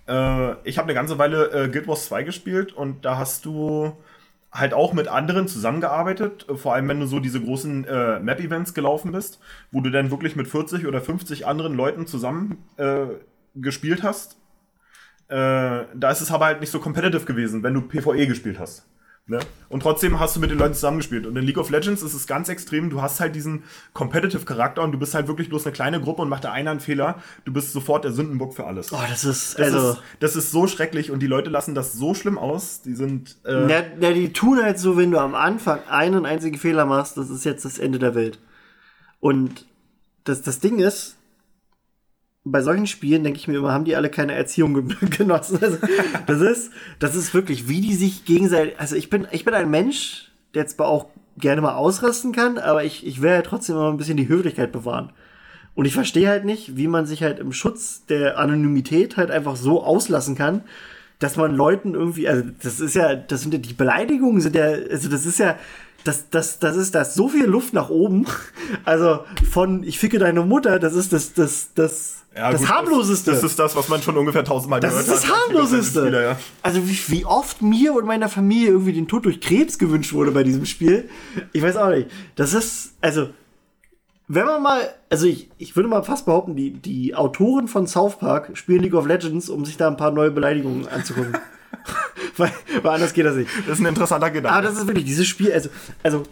[0.08, 3.92] äh, ich habe eine ganze Weile äh, Guild Wars 2 gespielt und da hast du
[4.52, 8.74] halt auch mit anderen zusammengearbeitet, äh, vor allem wenn du so diese großen äh, Map-Events
[8.74, 9.40] gelaufen bist,
[9.70, 13.06] wo du dann wirklich mit 40 oder 50 anderen Leuten zusammen äh,
[13.54, 14.36] gespielt hast.
[15.28, 18.86] Äh, da ist es aber halt nicht so competitive gewesen, wenn du PvE gespielt hast.
[19.30, 19.38] Ne?
[19.68, 21.24] Und trotzdem hast du mit den Leuten zusammengespielt.
[21.24, 23.62] Und in League of Legends ist es ganz extrem, du hast halt diesen
[23.92, 26.72] competitive Charakter und du bist halt wirklich bloß eine kleine Gruppe und macht da einer
[26.72, 28.92] einen Fehler, du bist sofort der Sündenbock für alles.
[28.92, 29.90] Oh, das ist, das, also.
[29.92, 32.82] ist, das ist so schrecklich und die Leute lassen das so schlimm aus.
[32.82, 33.36] Die sind.
[33.44, 37.16] Äh, Na, na, die tun halt so, wenn du am Anfang einen einzigen Fehler machst,
[37.16, 38.40] das ist jetzt das Ende der Welt.
[39.20, 39.64] Und
[40.24, 41.18] das, das Ding ist,
[42.52, 45.58] bei solchen Spielen denke ich mir immer, haben die alle keine Erziehung ge- genossen.
[45.60, 45.78] Also,
[46.26, 49.70] das ist, das ist wirklich, wie die sich gegenseitig, also ich bin, ich bin ein
[49.70, 51.06] Mensch, der zwar auch
[51.38, 54.72] gerne mal ausrasten kann, aber ich, ich will ja trotzdem immer ein bisschen die Höflichkeit
[54.72, 55.12] bewahren.
[55.74, 59.56] Und ich verstehe halt nicht, wie man sich halt im Schutz der Anonymität halt einfach
[59.56, 60.62] so auslassen kann,
[61.20, 64.64] dass man Leuten irgendwie, also das ist ja, das sind ja die Beleidigungen, sind ja,
[64.64, 65.56] also das ist ja,
[66.04, 68.26] das, das, das ist das so viel Luft nach oben.
[68.84, 69.20] Also
[69.50, 73.30] von ich ficke deine Mutter, das ist das, das, das, Ja, das gut, harmloseste.
[73.32, 75.32] Das, das ist das, was man schon ungefähr tausendmal Das gehört ist das hat.
[75.32, 76.00] als harmloseste.
[76.02, 76.36] Spieler, ja.
[76.62, 80.30] Also wie, wie oft mir und meiner Familie irgendwie den Tod durch Krebs gewünscht wurde
[80.30, 81.08] bei diesem Spiel.
[81.52, 82.08] Ich weiß auch nicht.
[82.36, 83.28] Das ist, also,
[84.28, 84.80] wenn man mal,
[85.10, 88.94] also ich, ich würde mal fast behaupten, die, die Autoren von South Park spielen League
[88.94, 91.36] of Legends, um sich da ein paar neue Beleidigungen anzugucken.
[92.36, 92.52] weil,
[92.82, 93.50] weil anders geht das nicht.
[93.66, 94.56] Das ist ein interessanter Gedanke.
[94.58, 95.68] Aber das ist wirklich dieses Spiel, also,
[96.02, 96.22] also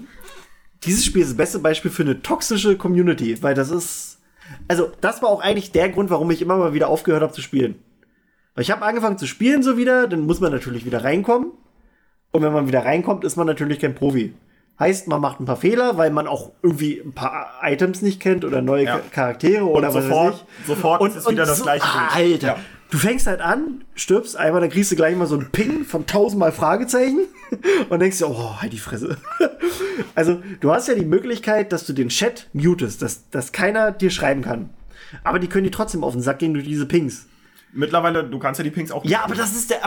[0.84, 4.18] dieses Spiel ist das beste Beispiel für eine toxische Community, weil das ist,
[4.68, 7.42] also das war auch eigentlich der Grund, warum ich immer mal wieder aufgehört habe zu
[7.42, 7.76] spielen.
[8.54, 11.52] Weil ich habe angefangen zu spielen so wieder, dann muss man natürlich wieder reinkommen.
[12.30, 14.34] Und wenn man wieder reinkommt, ist man natürlich kein Profi.
[14.78, 18.44] Heißt, man macht ein paar Fehler, weil man auch irgendwie ein paar Items nicht kennt
[18.44, 18.96] oder neue Ja.
[18.98, 20.66] Cha- Charaktere oder was sofort- weiß ich.
[20.66, 21.84] sofort ist es wieder das gleiche.
[21.86, 22.56] Alter, Ja.
[22.90, 26.06] Du fängst halt an, stirbst einmal, dann kriegst du gleich mal so einen Ping von
[26.06, 27.20] tausendmal Fragezeichen
[27.88, 29.18] und denkst dir, oh, halt die Fresse.
[30.14, 34.10] Also, du hast ja die Möglichkeit, dass du den Chat mutest, dass, dass keiner dir
[34.10, 34.70] schreiben kann.
[35.24, 37.26] Aber die können dir trotzdem auf den Sack gehen durch diese Pings.
[37.72, 39.04] Mittlerweile, du kannst ja die Pings auch.
[39.04, 39.80] Ja, aber das ist der,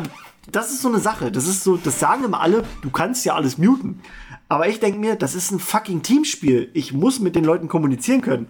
[0.52, 1.32] das ist so eine Sache.
[1.32, 4.02] Das ist so, das sagen immer alle, du kannst ja alles muten.
[4.50, 6.70] Aber ich denke mir, das ist ein fucking Teamspiel.
[6.74, 8.48] Ich muss mit den Leuten kommunizieren können.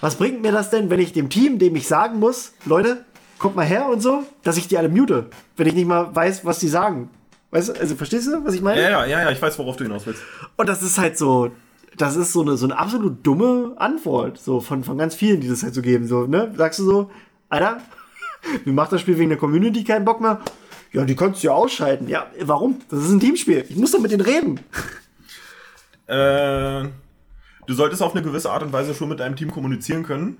[0.00, 3.04] Was bringt mir das denn, wenn ich dem Team, dem ich sagen muss, Leute,
[3.44, 5.26] kommt mal her und so, dass ich die alle mute,
[5.58, 7.10] wenn ich nicht mal weiß, was die sagen.
[7.50, 8.80] Weißt du, also verstehst du, was ich meine?
[8.80, 10.22] Ja, ja, ja, ja, ich weiß, worauf du hinaus willst.
[10.56, 11.50] Und das ist halt so,
[11.98, 15.48] das ist so eine, so eine absolut dumme Antwort, so von, von ganz vielen, die
[15.48, 16.06] das halt so geben.
[16.06, 16.54] So, ne?
[16.56, 17.10] Sagst du so,
[17.50, 17.82] Alter,
[18.64, 20.40] mir macht das Spiel wegen der Community keinen Bock mehr.
[20.92, 22.08] Ja, die konntest du ja ausschalten.
[22.08, 22.80] Ja, warum?
[22.88, 23.66] Das ist ein Teamspiel.
[23.68, 24.60] Ich muss doch mit denen reden.
[26.06, 26.88] Äh,
[27.66, 30.38] du solltest auf eine gewisse Art und Weise schon mit deinem Team kommunizieren können.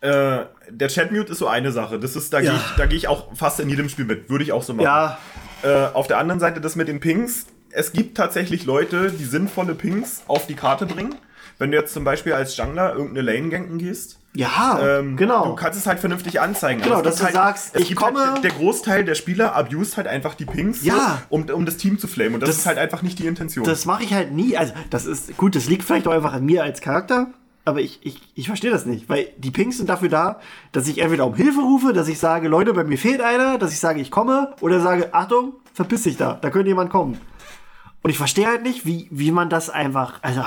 [0.00, 1.98] Äh, der Chatmute ist so eine Sache.
[1.98, 2.50] Das ist, da Ja.
[2.52, 4.30] gehe ich, da gehe ich auch fast in jedem Spiel mit.
[4.30, 4.84] Würde ich auch so machen.
[4.84, 5.18] Ja,
[5.64, 7.46] Äh, auf der anderen Seite das mit den Pings.
[7.70, 11.16] Es gibt tatsächlich Leute, die sinnvolle Pings auf die Karte bringen.
[11.58, 15.46] Wenn du jetzt zum Beispiel als Jungler irgendeine Lane ganken gehst, ja, ähm, genau.
[15.46, 16.80] du kannst es halt vernünftig anzeigen.
[16.80, 20.06] Genau, dass du halt, sagst, ich gibt komme- Halt, der Großteil der Spieler abused halt
[20.06, 20.94] einfach die Pings, Ja.
[21.28, 22.34] so, um, um das Team zu flamen.
[22.34, 23.64] Und das, Das- ist halt einfach nicht die Intention.
[23.64, 24.56] Das mache ich halt nie.
[24.56, 27.26] Also, das ist gut, das liegt vielleicht auch einfach an mir als Charakter.
[27.68, 30.40] Aber ich, ich, ich verstehe das nicht, weil die Pings sind dafür da,
[30.72, 33.72] dass ich entweder um Hilfe rufe, dass ich sage, Leute, bei mir fehlt einer, dass
[33.72, 37.18] ich sage, ich komme, oder sage, Achtung, verpiss dich da, da könnte jemand kommen.
[38.02, 40.42] Und ich verstehe halt nicht, wie, wie man das einfach, also,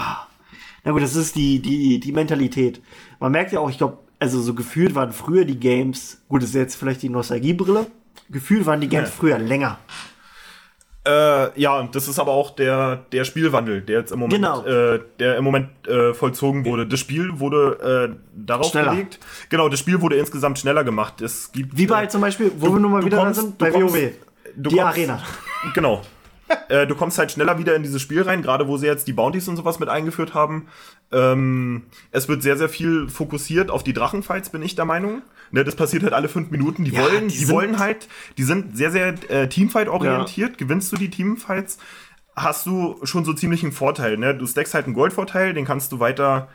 [0.83, 2.81] na gut, das ist die, die, die Mentalität.
[3.19, 6.49] Man merkt ja auch, ich glaube, also so gefühlt waren früher die Games, gut, das
[6.49, 7.85] ist jetzt vielleicht die Nostalgiebrille,
[8.31, 9.15] gefühlt waren die Games Ja.
[9.15, 9.77] früher länger.
[11.03, 14.63] Äh, ja, das ist aber auch der, der Spielwandel, der jetzt im Moment, Genau.
[14.65, 16.85] äh, der im Moment äh, vollzogen wurde.
[16.85, 18.91] Das Spiel wurde äh, darauf Schneller.
[18.91, 19.19] gelegt.
[19.49, 21.19] Genau, das Spiel wurde insgesamt schneller gemacht.
[21.21, 23.57] Es gibt Wie bei äh, zum Beispiel, wo du- wir nun mal wieder kommst- sind,
[23.57, 24.11] bei kommst- WoW.
[24.55, 25.23] die kommst- Arena.
[25.73, 26.01] Genau.
[26.69, 29.13] äh, du kommst halt schneller wieder in dieses Spiel rein, gerade wo sie jetzt die
[29.13, 30.67] Bounties und sowas mit eingeführt haben.
[31.11, 35.21] Ähm, es wird sehr, sehr viel fokussiert auf die Drachenfights, bin ich der Meinung.
[35.51, 36.85] Ne, das passiert halt alle fünf Minuten.
[36.85, 40.57] Die Ja, wollen, die die, wollen halt, die sind sehr, sehr äh, Teamfight-orientiert.
[40.57, 41.77] Gewinnst du die Teamfights,
[42.35, 44.17] hast du schon so ziemlich einen Vorteil.
[44.17, 44.33] Ne?
[44.35, 46.47] Du stackst halt einen Goldvorteil, den kannst du weiter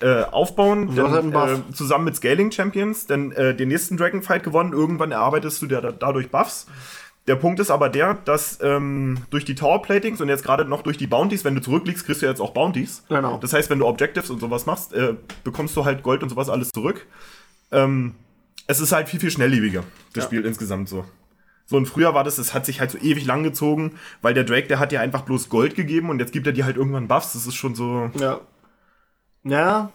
[0.00, 1.60] äh, aufbauen, halt dann, Buff.
[1.70, 4.72] äh, zusammen mit Scaling Champions, dann äh, den nächsten Dragonfight gewonnen.
[4.72, 6.66] Irgendwann erarbeitest du dir da, dadurch Buffs.
[7.26, 10.96] Der Punkt ist aber der, dass ähm, durch die Towerplatings und jetzt gerade noch durch
[10.96, 13.04] die Bounties, wenn du zurückliegst, kriegst du jetzt auch Bounties.
[13.10, 13.36] Genau.
[13.36, 15.14] Das heißt, wenn du Objectives und sowas machst, äh,
[15.44, 17.06] bekommst du halt Gold und sowas alles zurück.
[17.70, 18.14] Ähm,
[18.70, 20.28] es ist halt viel, viel schnelllebiger, das Ja.
[20.28, 21.04] Spiel insgesamt so.
[21.66, 23.92] So, und früher war das, es hat sich halt so ewig lang gezogen,
[24.22, 26.64] weil der Drake, der hat dir einfach bloß Gold gegeben und jetzt gibt er dir
[26.64, 27.32] halt irgendwann Buffs.
[27.34, 28.10] Das ist schon so.
[28.18, 28.40] Ja.
[29.44, 29.92] Ja,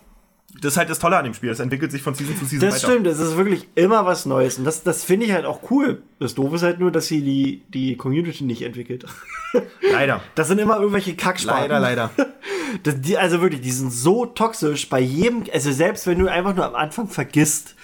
[0.61, 1.49] Das ist halt das Tolle an dem Spiel.
[1.49, 3.07] Es entwickelt sich von Season zu Season das stimmt.
[3.07, 4.57] Es ist wirklich immer was Neues.
[4.57, 6.01] Und das, das finde ich halt auch cool.
[6.19, 9.05] Das Doofe ist halt nur, dass sie die, die Community nicht entwickelt.
[9.91, 10.21] Leider.
[10.35, 11.69] Das sind immer irgendwelche Kacksparten.
[11.69, 12.11] Leider, leider.
[12.83, 16.55] Das, die, also wirklich, die sind so toxisch bei jedem, also selbst wenn du einfach
[16.55, 17.75] nur am Anfang vergisst,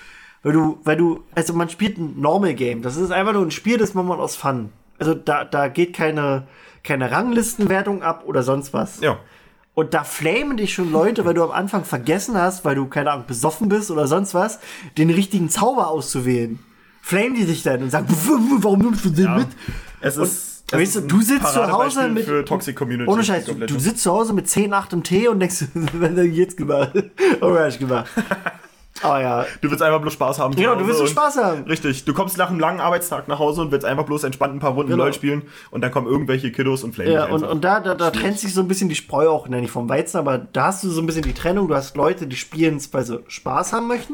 [0.43, 2.81] weil du, weil du, also man spielt ein Normal Game.
[2.81, 4.69] Das ist einfach nur ein Spiel, das macht man aus Fun.
[4.99, 6.47] Also da, da geht keine,
[6.83, 8.99] keine Ranglistenwertung ab oder sonst was.
[9.01, 9.19] Ja.
[9.73, 13.11] Und da flamen dich schon Leute, weil du am Anfang vergessen hast, weil du, keine
[13.11, 14.59] Ahnung, besoffen bist oder sonst was,
[14.97, 16.59] den richtigen Zauber auszuwählen.
[17.01, 18.07] Flamen die dich dann und sagen,
[18.59, 19.35] warum nimmst du den Ja.
[19.37, 19.47] mit?
[20.01, 20.63] Es ist.
[20.71, 22.27] es weißt du, du sitzt zu Hause mit-.
[23.07, 26.09] Ohne Scheiß, du, du sitzt zu Hause mit 10, 8 im Tee und denkst, was
[26.11, 26.91] hat er jetzt gemacht?
[27.41, 28.09] Oh, hab ich gemacht.
[29.04, 30.56] Aber ja, Du willst einfach bloß Spaß haben.
[30.56, 31.64] genau, du willst und- Spaß haben.
[31.64, 34.60] Richtig, du kommst nach einem langen Arbeitstag nach Hause und willst einfach bloß entspannt ein
[34.60, 35.04] paar Runden Genau.
[35.06, 38.12] LOL spielen und dann kommen irgendwelche Kiddos und flamen Ja, und, und da, da, da
[38.12, 40.84] trennt sich so ein bisschen die Spreu auch, nenne ich vom Weizen, aber da hast
[40.84, 41.68] du so ein bisschen die Trennung.
[41.68, 44.14] Du hast Leute, die spielen es, weil sie Spaß haben möchten.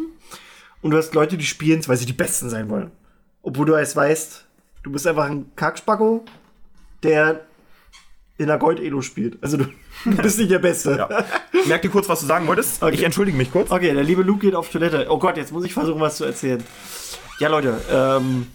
[0.81, 2.91] Und du hast Leute, die spielen es, weil sie die Besten sein wollen.
[3.43, 4.43] Obwohl du erst weißt,
[4.83, 6.23] Du bist einfach ein Kackspacko,
[7.03, 7.41] der
[8.37, 9.41] in der Gold-Elo spielt.
[9.41, 9.65] Also du,
[10.17, 10.95] bist nicht der Beste.
[10.97, 11.09] Ja.
[11.67, 12.81] Merk dir kurz, was du sagen wolltest.
[12.81, 12.93] Okay.
[12.93, 13.71] Ich entschuldige mich kurz.
[13.71, 15.07] Okay, der liebe Luke geht auf Toilette.
[15.09, 16.63] Oh Gott, jetzt muss ich versuchen, was zu erzählen.
[17.39, 18.47] Ja, Leute, ähm.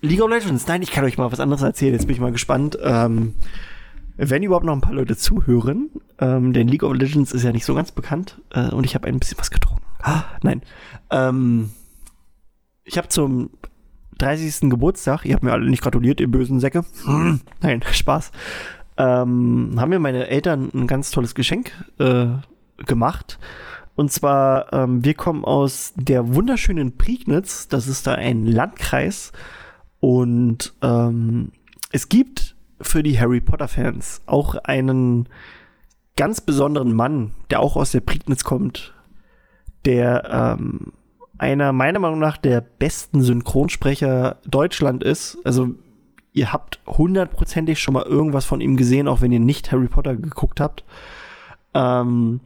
[0.00, 0.66] League of Legends.
[0.66, 1.94] Nein, ich kann euch mal was anderes erzählen.
[1.94, 2.78] Jetzt bin ich mal gespannt.
[2.82, 3.34] Ähm,
[4.16, 7.64] wenn überhaupt noch ein paar Leute zuhören, ähm, denn League of Legends ist ja nicht
[7.64, 9.82] so ganz bekannt äh, und ich habe ein bisschen was getrunken.
[10.02, 10.62] Ah, nein.
[11.10, 11.70] Ähm,
[12.84, 13.50] ich habe zum
[14.18, 14.70] 30.
[14.70, 16.84] Geburtstag, ihr habt mir alle nicht gratuliert, ihr bösen Säcke.
[17.04, 18.30] Hm, nein, Spaß.
[18.96, 22.26] Ähm, haben mir meine Eltern ein ganz tolles Geschenk äh,
[22.84, 23.38] gemacht.
[23.96, 27.68] Und zwar, ähm, wir kommen aus der wunderschönen Prignitz.
[27.68, 29.32] Das ist da ein Landkreis.
[30.00, 31.52] Und ähm,
[31.92, 35.28] es gibt für die Harry Potter-Fans auch einen
[36.16, 38.94] ganz besonderen Mann, der auch aus der Prignitz kommt,
[39.84, 40.92] der ähm,
[41.38, 45.38] einer meiner Meinung nach der besten Synchronsprecher Deutschland ist.
[45.44, 45.74] Also
[46.32, 50.16] ihr habt hundertprozentig schon mal irgendwas von ihm gesehen, auch wenn ihr nicht Harry Potter
[50.16, 50.84] geguckt habt.
[51.74, 52.40] Ähm,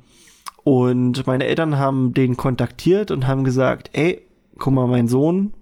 [0.65, 4.23] und meine Eltern haben den kontaktiert und haben gesagt, ey,
[4.59, 5.55] guck mal, mein Sohn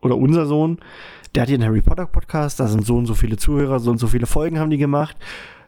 [0.00, 0.78] oder unser Sohn,
[1.34, 3.90] der hat hier einen Harry Potter Podcast, da sind so und so viele Zuhörer, so
[3.90, 5.16] und so viele Folgen haben die gemacht.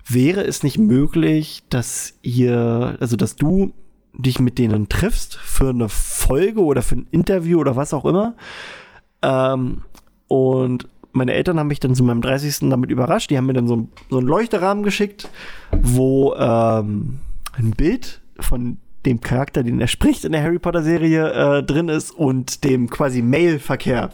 [0.08, 3.72] Wäre es nicht möglich, dass ihr, also dass du
[4.14, 8.34] dich mit denen triffst für eine Folge oder für ein Interview oder was auch immer?
[9.22, 9.82] Ähm,
[10.28, 12.70] und meine Eltern haben mich dann zu meinem 30.
[12.70, 13.30] damit überrascht.
[13.30, 15.28] Die haben mir dann so, so einen Leuchterahmen geschickt,
[15.70, 17.20] wo ähm,
[17.52, 21.88] ein Bild von dem Charakter, den er spricht in der Harry Potter Serie äh, drin
[21.88, 24.10] ist und dem quasi Mailverkehr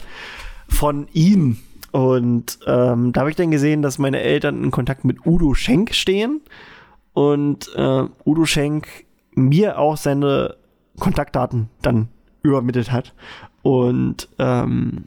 [0.67, 1.57] von ihm.
[1.91, 5.93] Und ähm, da habe ich dann gesehen, dass meine Eltern in Kontakt mit Udo Schenk
[5.95, 6.41] stehen
[7.13, 8.87] und äh, Udo Schenk
[9.39, 10.55] mir auch seine
[10.99, 12.09] Kontaktdaten dann
[12.43, 13.13] übermittelt hat.
[13.61, 15.05] Und ähm,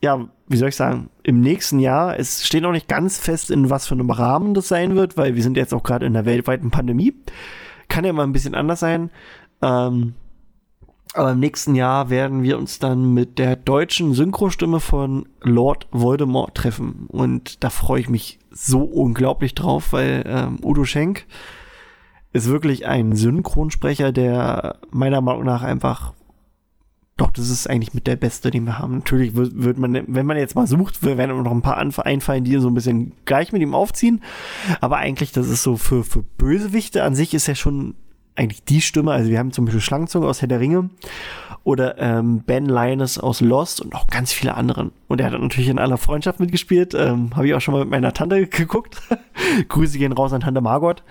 [0.00, 3.70] ja, wie soll ich sagen, im nächsten Jahr, es steht noch nicht ganz fest, in
[3.70, 6.26] was für einem Rahmen das sein wird, weil wir sind jetzt auch gerade in der
[6.26, 7.14] weltweiten Pandemie.
[7.88, 9.10] Kann ja mal ein bisschen anders sein.
[9.62, 10.14] Ähm,
[11.14, 16.54] aber im nächsten Jahr werden wir uns dann mit der deutschen Synchrostimme von Lord Voldemort
[16.54, 17.06] treffen.
[17.08, 21.26] Und da freue ich mich so unglaublich drauf, weil ähm, Udo Schenk
[22.32, 26.12] ist wirklich ein Synchronsprecher, der meiner Meinung nach einfach
[27.18, 28.96] doch, das ist eigentlich mit der beste, den wir haben.
[28.96, 32.68] Natürlich wird, man, wenn man jetzt mal sucht, werden noch ein paar einfallen, die so
[32.68, 34.22] ein bisschen gleich mit ihm aufziehen.
[34.80, 37.94] Aber eigentlich, das ist so für, für Bösewichte an sich ist ja schon
[38.34, 39.12] eigentlich die Stimme.
[39.12, 40.88] Also wir haben zum Beispiel Schlangenzunge aus Herr der Ringe
[41.64, 44.90] oder ähm, Ben Linus aus Lost und noch ganz viele anderen.
[45.06, 46.94] Und er hat natürlich in aller Freundschaft mitgespielt.
[46.94, 49.00] Ähm, Habe ich auch schon mal mit meiner Tante geguckt.
[49.68, 51.04] Grüße gehen raus an Tante Margot.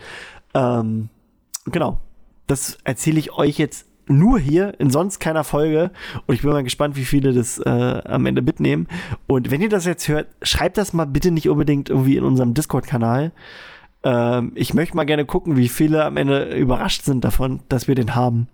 [0.53, 1.09] Ähm,
[1.65, 1.99] genau.
[2.47, 5.91] Das erzähle ich euch jetzt nur hier, in sonst keiner Folge.
[6.27, 8.87] Und ich bin mal gespannt, wie viele das äh, am Ende mitnehmen.
[9.27, 12.53] Und wenn ihr das jetzt hört, schreibt das mal bitte nicht unbedingt irgendwie in unserem
[12.53, 13.31] Discord-Kanal.
[14.03, 17.95] Ähm, ich möchte mal gerne gucken, wie viele am Ende überrascht sind davon, dass wir
[17.95, 18.47] den haben.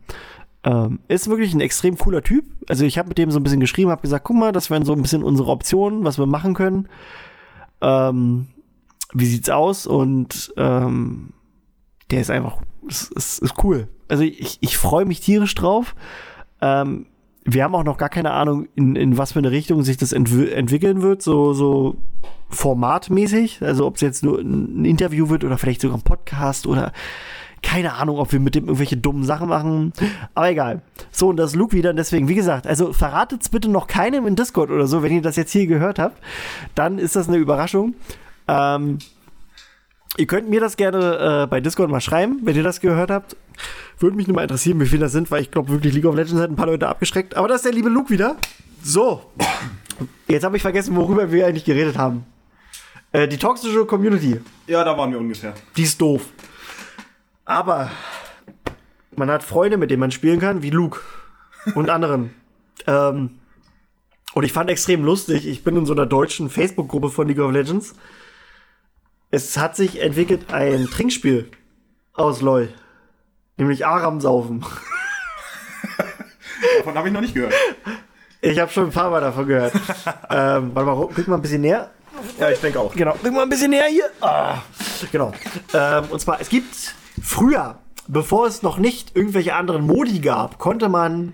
[0.64, 2.46] Ähm, ist wirklich ein extrem cooler Typ.
[2.68, 4.86] Also ich habe mit dem so ein bisschen geschrieben, habe gesagt, guck mal, das wären
[4.86, 6.90] so ein bisschen unsere Optionen, was wir machen können.
[7.82, 8.48] Ähm,
[9.14, 9.88] wie sieht's aus?
[9.88, 11.30] Und ähm,
[12.12, 13.88] der ist einfach, ist, ist, ist cool.
[14.08, 15.96] Also ich, ich freue mich tierisch drauf.
[16.62, 17.08] Ähm,
[17.44, 20.12] wir haben auch noch gar keine Ahnung, in, in was für eine Richtung sich das
[20.12, 21.96] entw entwickeln wird, so, so
[22.50, 23.62] formatmäßig.
[23.62, 26.92] Also ob es jetzt nur ein Interview wird oder vielleicht sogar ein Podcast oder
[27.64, 29.94] keine Ahnung, ob wir mit dem irgendwelche dummen Sachen machen.
[30.36, 30.82] Aber egal.
[31.12, 31.90] So, und das ist Luke wieder.
[31.90, 35.22] Und deswegen, wie gesagt, also verratet's bitte noch keinem in Discord oder so, wenn ihr
[35.22, 36.22] das jetzt hier gehört habt.
[36.76, 37.96] Dann ist das eine Überraschung.
[38.48, 39.00] Ähm,
[40.18, 43.36] ihr könnt mir das gerne äh, bei Discord mal schreiben, wenn ihr das gehört habt.
[44.00, 46.16] Würde mich nur mal interessieren, wie viele das sind, weil ich glaube wirklich League of
[46.16, 47.36] Legends hat ein paar Leute abgeschreckt.
[47.36, 48.36] Aber das ist der liebe Luke wieder.
[48.84, 49.22] So.
[50.28, 52.26] Jetzt habe ich vergessen, worüber wir eigentlich geredet haben.
[53.12, 54.40] Äh, die toxische Community.
[54.68, 55.54] Ja, da waren wir ungefähr.
[55.76, 56.28] Die ist doof.
[57.46, 57.90] Aber
[59.16, 61.00] man hat Freunde, mit denen man spielen kann, wie Luke
[61.76, 62.32] und anderen.
[62.88, 63.40] ähm,
[64.34, 67.52] und ich fand extrem lustig, ich bin in so einer deutschen Facebook-Gruppe von League of
[67.52, 67.96] Legends.
[69.30, 71.52] Es hat sich entwickelt ein Trinkspiel
[72.14, 72.70] aus LOL.
[73.58, 74.62] Nämlich Aram saufen.
[76.78, 77.54] Davon habe ich noch nicht gehört.
[78.42, 79.74] Ich habe schon ein paar Mal davon gehört.
[80.30, 81.90] ähm, warte mal, guck mal ein bisschen näher.
[82.40, 82.94] Ja, ich denke auch.
[82.94, 84.06] Genau, bring mal ein bisschen näher hier.
[84.22, 84.60] Ah,
[85.12, 85.34] genau.
[85.74, 90.88] Ähm, und zwar, es gibt früher, bevor es noch nicht irgendwelche anderen Modi gab, konnte
[90.88, 91.34] man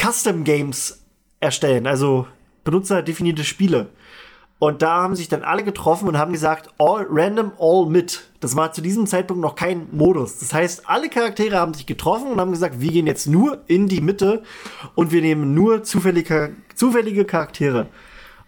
[0.00, 1.02] Custom Games
[1.40, 2.26] erstellen, also
[2.62, 3.88] benutzerdefinierte Spiele.
[4.58, 8.30] Und da haben sich dann alle getroffen und haben gesagt, all random, all mit.
[8.40, 10.38] Das war zu diesem Zeitpunkt noch kein Modus.
[10.38, 13.88] Das heißt, alle Charaktere haben sich getroffen und haben gesagt, wir gehen jetzt nur in
[13.88, 14.42] die Mitte
[14.94, 17.88] und wir nehmen nur zufällige, zufällige Charaktere.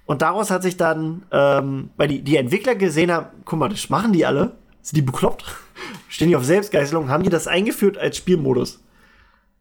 [0.07, 3.91] Und daraus hat sich dann, ähm, weil die, die Entwickler gesehen haben, guck mal, das
[3.91, 4.53] machen die alle.
[4.81, 5.45] Sind die bekloppt?
[6.09, 7.09] Stehen die auf Selbstgeißelung?
[7.09, 8.81] Haben die das eingeführt als Spielmodus?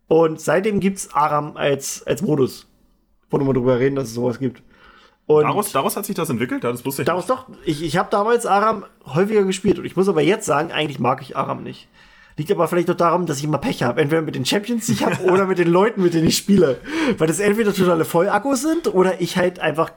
[0.08, 2.68] Und seitdem gibt's Aram als, als Modus.
[3.32, 4.62] Wollen wir mal drüber reden, dass es sowas gibt.
[5.28, 6.64] Und Daraus, daraus hat sich das entwickelt?
[6.64, 9.96] Ja, das wusste ich daraus doch, ich, ich habe damals Aram häufiger gespielt und ich
[9.96, 11.88] muss aber jetzt sagen, eigentlich mag ich Aram nicht.
[12.38, 14.02] Liegt aber vielleicht doch darum, dass ich immer Pech habe.
[14.02, 16.80] Entweder mit den Champions, die ich habe, oder mit den Leuten, mit denen ich spiele.
[17.18, 19.92] Weil das entweder totale Vollakkus sind oder ich halt einfach,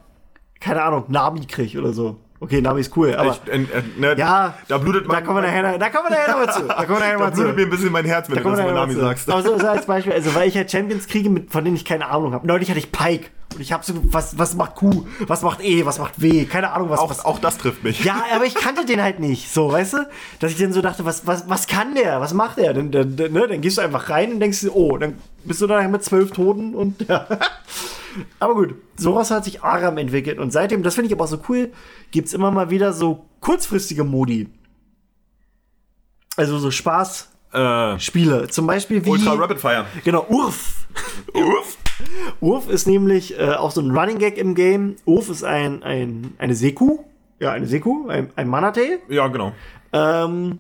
[0.61, 2.17] keine Ahnung, Nami krieg oder so.
[2.41, 3.67] Okay, Nami ist cool, aber Ich, äh, äh,
[3.99, 6.63] ne, ja, da blutet da mein, kommen wir nachher, da kommen wir nachher zu.
[6.69, 7.41] Da kommen wir nachher da mal zu.
[7.41, 9.29] blutet mir ein bisschen mein Herz, wenn Da du das über Nami sagst.
[9.29, 11.85] Aber so, so als Beispiel, also weil ich halt Champions kriege, mit, von denen ich
[11.85, 12.47] keine Ahnung habe.
[12.47, 15.85] Neulich hatte ich Pike und ich habe so, was, was macht Q, was macht E,
[15.85, 18.05] was macht W, keine Ahnung, was, was Auch, auch das trifft mich.
[18.05, 20.09] ja, aber ich kannte den halt nicht, so, weißt du?
[20.39, 22.21] Dass ich dann so dachte, was, was, was kann der?
[22.21, 22.73] Was macht der?
[22.73, 23.49] Dann, dann, dann, ne?
[23.49, 26.77] dann gehst du einfach rein und denkst oh, dann bist du dann mit zwölf Toten
[26.77, 27.27] und ja.
[28.39, 31.41] Aber gut, sowas hat sich Aram entwickelt und seitdem, das finde ich aber auch so
[31.49, 31.73] cool,
[32.11, 34.49] gibt's immer mal wieder so kurzfristige Modi.
[36.37, 38.43] Also so Spaßspiele.
[38.45, 39.11] Äh, Zum Beispiel wie.
[39.11, 39.87] Ultra Rapid Fire.
[40.05, 40.87] Genau, Urf.
[41.35, 41.77] Uff.
[42.41, 44.97] Urf ist nämlich äh, auch so ein Running Gag im Game.
[45.05, 46.99] Urf ist ein, ein, eine Seku.
[47.41, 48.99] Ja, eine Seku, ein, ein Manatee.
[49.09, 49.53] Ja, genau.
[49.93, 50.59] Ähm,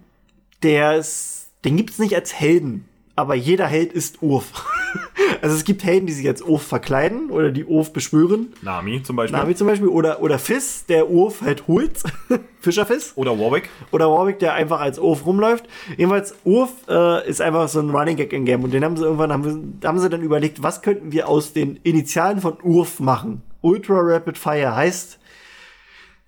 [0.63, 4.65] der ist, den gibt's nicht als Helden, aber jeder Held ist Urf.
[5.43, 8.53] also es gibt Helden, die sich als Urf verkleiden oder die Urf beschwören.
[8.63, 9.39] Nami zum Beispiel.
[9.39, 9.89] Nami zum Beispiel.
[9.89, 12.03] Oder, oder Fizz, der Urf halt holt.
[12.61, 13.13] Fischerfiss.
[13.17, 13.69] Oder Warwick.
[13.93, 15.69] Oder Warwick, der einfach als Urf rumläuft.
[15.97, 18.65] Jedenfalls, Urf äh, ist einfach so ein Running Gag im Game.
[18.65, 21.77] Und den haben sie irgendwann, haben, haben sie dann überlegt, was könnten wir aus den
[21.83, 23.43] Initialen von Urf machen?
[23.61, 25.19] Ultra Rapid Fire heißt,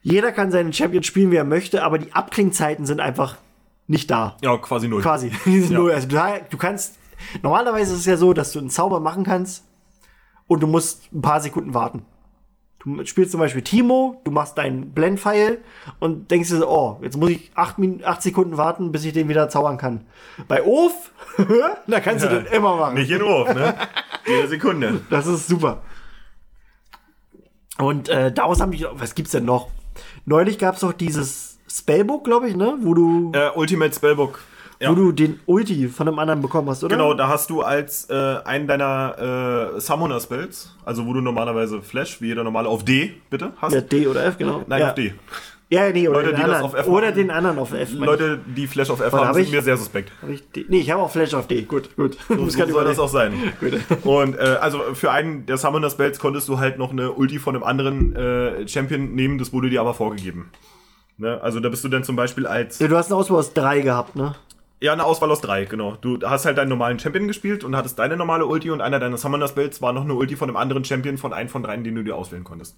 [0.03, 3.37] jeder kann seinen Champion spielen, wie er möchte, aber die Abklingzeiten sind einfach
[3.87, 4.37] nicht da.
[4.43, 5.03] Ja, quasi null.
[5.03, 5.31] Quasi.
[5.45, 5.79] Die sind Ja.
[5.79, 5.91] null.
[5.93, 6.17] Also du,
[6.51, 6.95] du kannst,
[7.43, 9.65] normalerweise ist es ja so, dass du einen Zauber machen kannst
[10.47, 12.05] und du musst ein paar Sekunden warten.
[12.83, 15.59] Du spielst zum Beispiel Timo, du machst deinen Blendpfeil
[15.99, 19.13] und denkst dir so, oh, jetzt muss ich acht, Min acht Sekunden warten, bis ich
[19.13, 20.07] den wieder zaubern kann.
[20.49, 21.13] Bei Of,
[21.87, 22.95] da kannst du den immer machen.
[22.95, 23.75] Nicht in Urf, ne?
[24.27, 25.03] Jede Sekunde.
[25.11, 25.83] Das ist super.
[27.79, 29.69] Und äh, daraus haben die, was gibt's denn noch?
[30.25, 32.79] Neulich gab's doch dieses Spellbook, glaube ich, ne?
[32.81, 34.41] Wo du, Äh, Ultimate Spellbook.
[34.83, 34.91] Ja.
[34.91, 36.97] wo du den Ulti von einem anderen bekommen hast, oder?
[36.97, 42.21] Genau, da hast du als äh, einen deiner äh, Summoner-Spells, also wo du normalerweise Flash,
[42.23, 43.75] wie jeder normale, auf D, bitte, hast.
[43.75, 44.63] Ja, D oder F, genau.
[44.67, 44.89] Nein, ja.
[44.89, 45.13] auf D.
[45.69, 46.63] Ja, nee, oder Leute, den anderen.
[46.65, 47.93] auf F oder den anderen auf F.
[47.93, 50.11] Leute, die Flash auf F Warte, haben, hab sind ich- mir sehr suspekt.
[50.21, 50.65] Hab ich D?
[50.69, 51.63] Nee, ich habe auch Flash auf D.
[51.63, 52.17] Gut, gut.
[52.29, 53.35] So, so soll das auch sein.
[54.03, 57.63] Und äh, also für einen der Summoner-Spells konntest du halt noch eine Ulti von einem
[57.65, 60.51] anderen äh, Champion nehmen, das wurde dir aber vorgegeben.
[61.19, 61.39] Ne?
[61.41, 63.81] Also da bist du dann zum Beispiel als Ja, du hast eine Auswahl aus drei
[63.81, 64.35] gehabt, ne?
[64.83, 65.97] Ja, eine Auswahl aus drei, genau.
[66.01, 69.19] Du hast halt deinen normalen Champion gespielt und hattest deine normale Ulti und einer deiner
[69.19, 72.03] Summoner-Spells war noch eine Ulti von einem anderen Champion von einem von dreien, den du
[72.03, 72.77] dir auswählen konntest.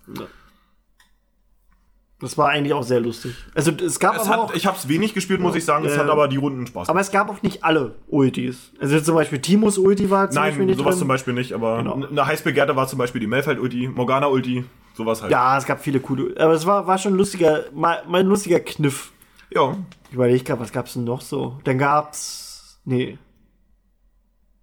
[2.20, 3.34] Das war eigentlich auch sehr lustig.
[3.54, 5.84] Also es gab Es aber hat, auch, ich habe es wenig gespielt, muss ich sagen.
[5.84, 6.02] Es Ja.
[6.02, 8.72] hat aber die Runden Spaß aber es gab auch nicht alle Ultis.
[8.80, 10.98] Also zum Beispiel Timos Ulti war zum Beispiel Nein, nicht sowas drin.
[11.00, 11.94] zum Beispiel nicht, aber Genau.
[12.08, 15.32] eine heiß begehrte war zum Beispiel die Melfeld-Ulti, Morgana-Ulti, sowas halt.
[15.32, 16.34] Ja, es gab viele coole.
[16.38, 19.10] Aber es war, war schon ein lustiger, mal, mal ein lustiger Kniff.
[19.54, 19.76] Ja.
[20.08, 21.58] Ich überlege gerade, was gab's denn noch so?
[21.64, 22.80] Dann gab's.
[22.84, 23.18] Nee.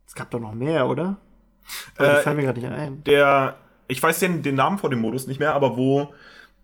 [0.08, 1.18] Es gab doch noch mehr, oder?
[1.98, 3.04] Äh, fallen mir gerade nicht ein.
[3.04, 3.56] Der,
[3.88, 6.14] ich weiß den, den Namen vor dem Modus nicht mehr, aber wo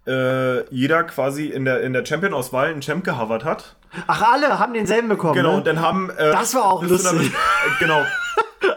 [0.07, 3.76] äh, jeder quasi in der, in der Champion-Auswahl einen Champ gehovert hat.
[4.07, 5.34] Ach, alle haben denselben bekommen.
[5.36, 5.57] Genau, ne?
[5.57, 6.09] und dann haben.
[6.11, 7.11] Äh, Das war auch lustig.
[7.11, 7.32] damit-
[7.80, 8.03] genau.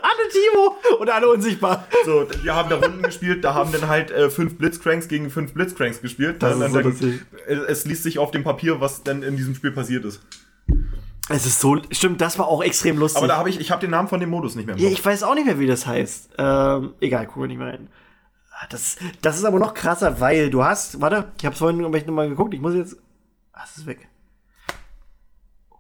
[0.03, 1.87] Alle Timo und alle unsichtbar.
[2.05, 5.55] So, wir haben da Runden gespielt, da haben dann halt äh, fünf Blitzcranks gegen fünf
[5.55, 6.43] Blitzcranks gespielt.
[6.43, 7.21] Das Dann- ist so dann, lustig.
[7.69, 10.21] es liest sich auf dem Papier, was dann in diesem Spiel passiert ist.
[11.31, 11.77] Es ist so.
[11.91, 13.19] Stimmt, das war auch extrem lustig.
[13.19, 14.77] Aber da habe ich, ich habe den Namen von dem Modus nicht mehr.
[14.77, 16.31] im ja, ich weiß auch nicht mehr, wie das heißt.
[16.39, 17.89] Ähm, egal, gucken wir nicht mehr rein.
[18.53, 21.01] Ah, Das, das ist aber noch krasser, weil du hast.
[21.01, 22.55] Warte, ich habe es vorhin noch mal geguckt.
[22.55, 22.97] Ich muss jetzt.
[23.53, 24.09] Ah, es ist weg.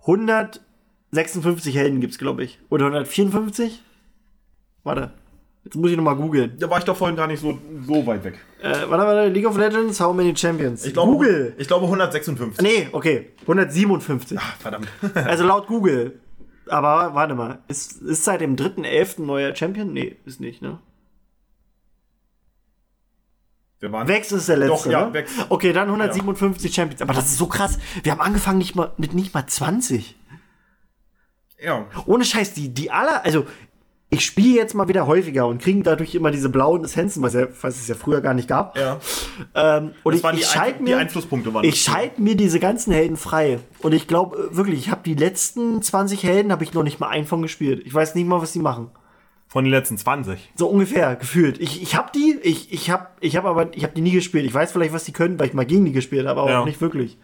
[0.00, 2.58] 156 Helden gibt's, glaube ich.
[2.70, 3.82] Oder 154?
[4.88, 5.10] Warte.
[5.64, 6.56] Jetzt muss ich noch mal googeln.
[6.58, 8.38] da war ich doch vorhin gar nicht so, so weit weg.
[8.62, 9.28] Äh, warte, warte.
[9.28, 10.86] League of Legends, how many champions?
[10.86, 11.54] Ich glaube, Google.
[11.58, 12.62] Ich glaube 156.
[12.62, 13.32] Nee, okay.
[13.42, 14.40] 157.
[14.58, 14.88] Verdammt.
[15.14, 16.20] Also laut Google.
[16.68, 17.58] Aber warte mal.
[17.68, 19.20] Ist, ist seit dem 3.11.
[19.22, 19.92] neuer Champion?
[19.92, 20.78] Nee, ist nicht, ne?
[23.80, 24.74] Wir waren Vex ist der letzte.
[24.74, 25.24] Doch, ja, ne?
[25.50, 27.02] Okay, dann 157 Champions.
[27.02, 27.78] Aber das ist so krass.
[28.02, 30.16] Wir haben angefangen nicht mal, mit nicht mal 20.
[31.60, 31.86] Ja.
[32.06, 33.46] Ohne Scheiß, die, die aller, also
[34.10, 37.46] ich spiele jetzt mal wieder häufiger und kriege dadurch immer diese blauen Essenzen, was, ja,
[37.60, 38.78] was es ja früher gar nicht gab.
[38.78, 38.98] Ja.
[39.54, 42.22] Ähm, und Das ich, waren die ich Ein- schalte die mir, Einflusspunkte waren ich schalte
[42.22, 43.58] mir diese ganzen Helden frei.
[43.80, 47.08] Und ich glaube wirklich, ich habe die letzten 20 Helden, habe ich noch nicht mal
[47.08, 47.82] einen von gespielt.
[47.84, 48.90] Ich weiß nicht mal, was die machen.
[49.46, 50.52] Von den letzten 20.
[50.56, 51.58] So ungefähr, gefühlt.
[51.60, 54.44] Ich, ich habe die, ich, ich habe ich hab aber, ich habe die nie gespielt.
[54.46, 56.60] Ich weiß vielleicht, was die können, weil ich mal gegen die gespielt habe, aber Ja.
[56.60, 57.18] auch nicht wirklich.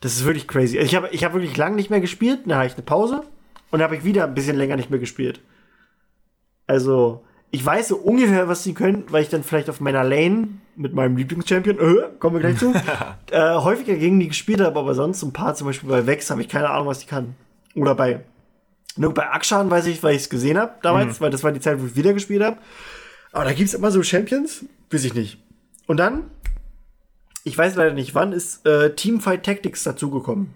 [0.00, 0.78] Das ist wirklich crazy.
[0.78, 3.18] Ich habe ich hab wirklich lange nicht mehr gespielt, dann habe ich eine Pause
[3.70, 5.40] und dann habe ich wieder ein bisschen länger nicht mehr gespielt.
[6.72, 10.48] Also, ich weiß so ungefähr, was die können, weil ich dann vielleicht auf meiner Lane
[10.74, 12.72] mit meinem Lieblingschampion, äh, kommen wir gleich zu,
[13.30, 16.40] äh, häufiger gegen die gespielt habe, aber sonst ein paar, zum Beispiel bei Vex, habe
[16.40, 17.34] ich keine Ahnung, was die kann.
[17.74, 18.24] Oder bei,
[18.96, 21.60] nur bei Akshan weiß ich, weil ich es gesehen habe damals, weil das war die
[21.60, 22.56] Zeit, wo ich wieder gespielt habe.
[23.32, 25.36] Aber da gibt's immer so Champions, weiß ich nicht.
[25.86, 26.30] Und dann,
[27.44, 30.54] ich weiß leider nicht wann, ist äh, Teamfight Tactics dazugekommen.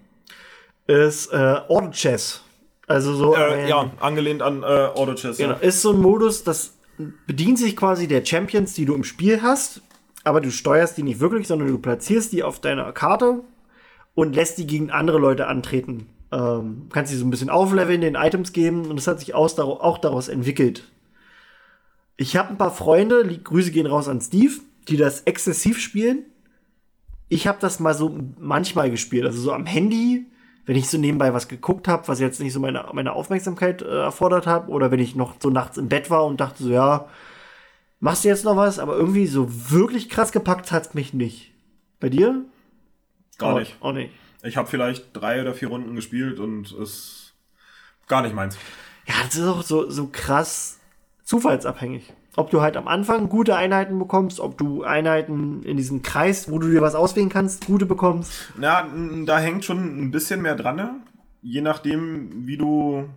[0.86, 2.42] Ist äh, Auto Chess.
[2.87, 5.39] Also so Äh, ein- ja, angelehnt an äh, Auto Chess.
[5.39, 5.59] Genau, Ja.
[5.59, 6.74] ist so ein Modus, das
[7.26, 9.82] bedient sich quasi der Champions, die du im Spiel hast,
[10.24, 13.41] aber du steuerst die nicht wirklich, sondern du platzierst die auf deiner Karte
[14.14, 16.07] und lässt die gegen andere Leute antreten.
[16.32, 19.59] Ähm, kannst sie so ein bisschen aufleveln, den Items geben und es hat sich aus,
[19.59, 20.84] auch daraus entwickelt.
[22.16, 24.55] Ich habe ein paar Freunde, die Grüße gehen raus an Steve,
[24.89, 26.24] die das exzessiv spielen.
[27.28, 30.26] Ich habe das mal so manchmal gespielt, also so am Handy,
[30.66, 34.02] wenn ich so nebenbei was geguckt habe, was jetzt nicht so meine, meine Aufmerksamkeit äh,
[34.02, 37.08] erfordert habe, oder wenn ich noch so nachts im Bett war und dachte so, ja,
[38.00, 38.78] machst du jetzt noch was?
[38.78, 41.52] Aber irgendwie so wirklich krass gepackt hat's mich nicht.
[42.00, 42.44] Bei dir?
[43.38, 43.76] Gar Auch- nicht.
[43.80, 44.12] Auch nicht.
[44.42, 47.32] Ich habe vielleicht drei oder vier Runden gespielt und es
[48.06, 48.56] gar nicht meins.
[49.06, 50.78] Ja, das ist auch so, so krass
[51.24, 52.12] zufallsabhängig.
[52.37, 56.59] Ob du halt am Anfang gute Einheiten bekommst, ob du Einheiten in diesem Kreis, wo
[56.59, 58.30] du dir was auswählen kannst, gute bekommst.
[58.59, 58.87] Na,
[59.24, 60.91] da hängt schon ein bisschen mehr dran, ne?
[61.43, 63.09] je nachdem, wie du.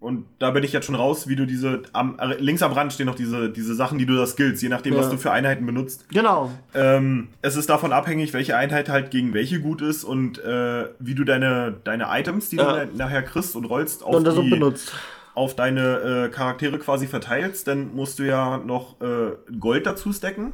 [0.00, 1.82] Und da bin ich jetzt schon raus, wie du diese.
[1.92, 4.68] Am, äh, links am Rand stehen noch diese, diese Sachen, die du da skillst, je
[4.68, 5.00] nachdem, Ja.
[5.00, 6.08] was du für Einheiten benutzt.
[6.10, 6.52] Genau.
[6.72, 11.16] Ähm, es ist davon abhängig, welche Einheit halt gegen welche gut ist und äh, wie
[11.16, 12.84] du deine, deine Items, die Ja.
[12.84, 14.92] du na- nachher kriegst und rollst, auf, Und das auch die, benutzt.
[15.38, 17.66] Auf deine äh, Charaktere quasi verteilst.
[17.68, 20.52] Dann musst du ja noch äh, Gold dazu stacken.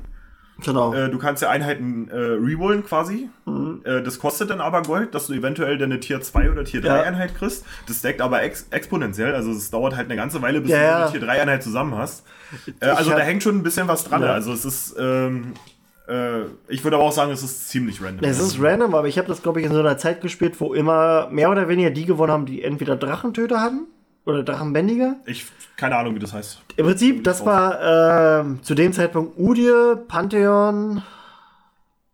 [0.64, 0.94] Genau.
[0.94, 3.28] Äh, du kannst ja Einheiten äh, rerollen quasi.
[3.84, 6.86] Äh, das kostet dann aber Gold, dass du eventuell deine Tier 2 oder Tier 3
[6.88, 7.02] Ja.
[7.02, 7.64] Einheit kriegst.
[7.88, 11.02] Das stackt aber ex exponentiell, also es dauert halt eine ganze Weile, bis Ja, du
[11.02, 12.24] eine Tier 3 Einheit zusammen hast.
[12.80, 14.22] Äh, also hab- da hängt schon ein bisschen was dran.
[14.22, 14.28] Ja.
[14.32, 15.54] Also es ist, ähm,
[16.08, 18.28] äh, ich würde aber auch sagen, es ist ziemlich random.
[18.30, 20.72] Es ist random, aber ich habe das, glaube ich, in so einer Zeit gespielt, wo
[20.72, 23.88] immer mehr oder weniger die gewonnen haben, die entweder Drachentöter hatten
[24.24, 25.16] oder Drachenbändiger.
[25.26, 25.46] ich
[25.76, 26.62] keine Ahnung, wie das heißt.
[26.76, 31.02] Im Prinzip, das war ähm, zu dem Zeitpunkt Udie, Pantheon,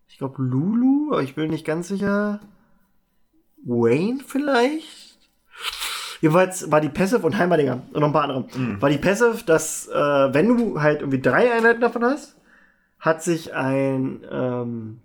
[0.09, 2.39] ich glaube Lulu, aber ich bin nicht ganz sicher.
[3.63, 5.17] Wayne vielleicht?
[6.21, 8.45] Jedenfalls war die Passive und Heimerdinger und noch ein paar andere.
[8.79, 9.93] War die Passive, dass äh,
[10.33, 12.35] wenn du halt irgendwie drei Einheiten davon hast,
[12.99, 14.99] hat sich ein, ähm,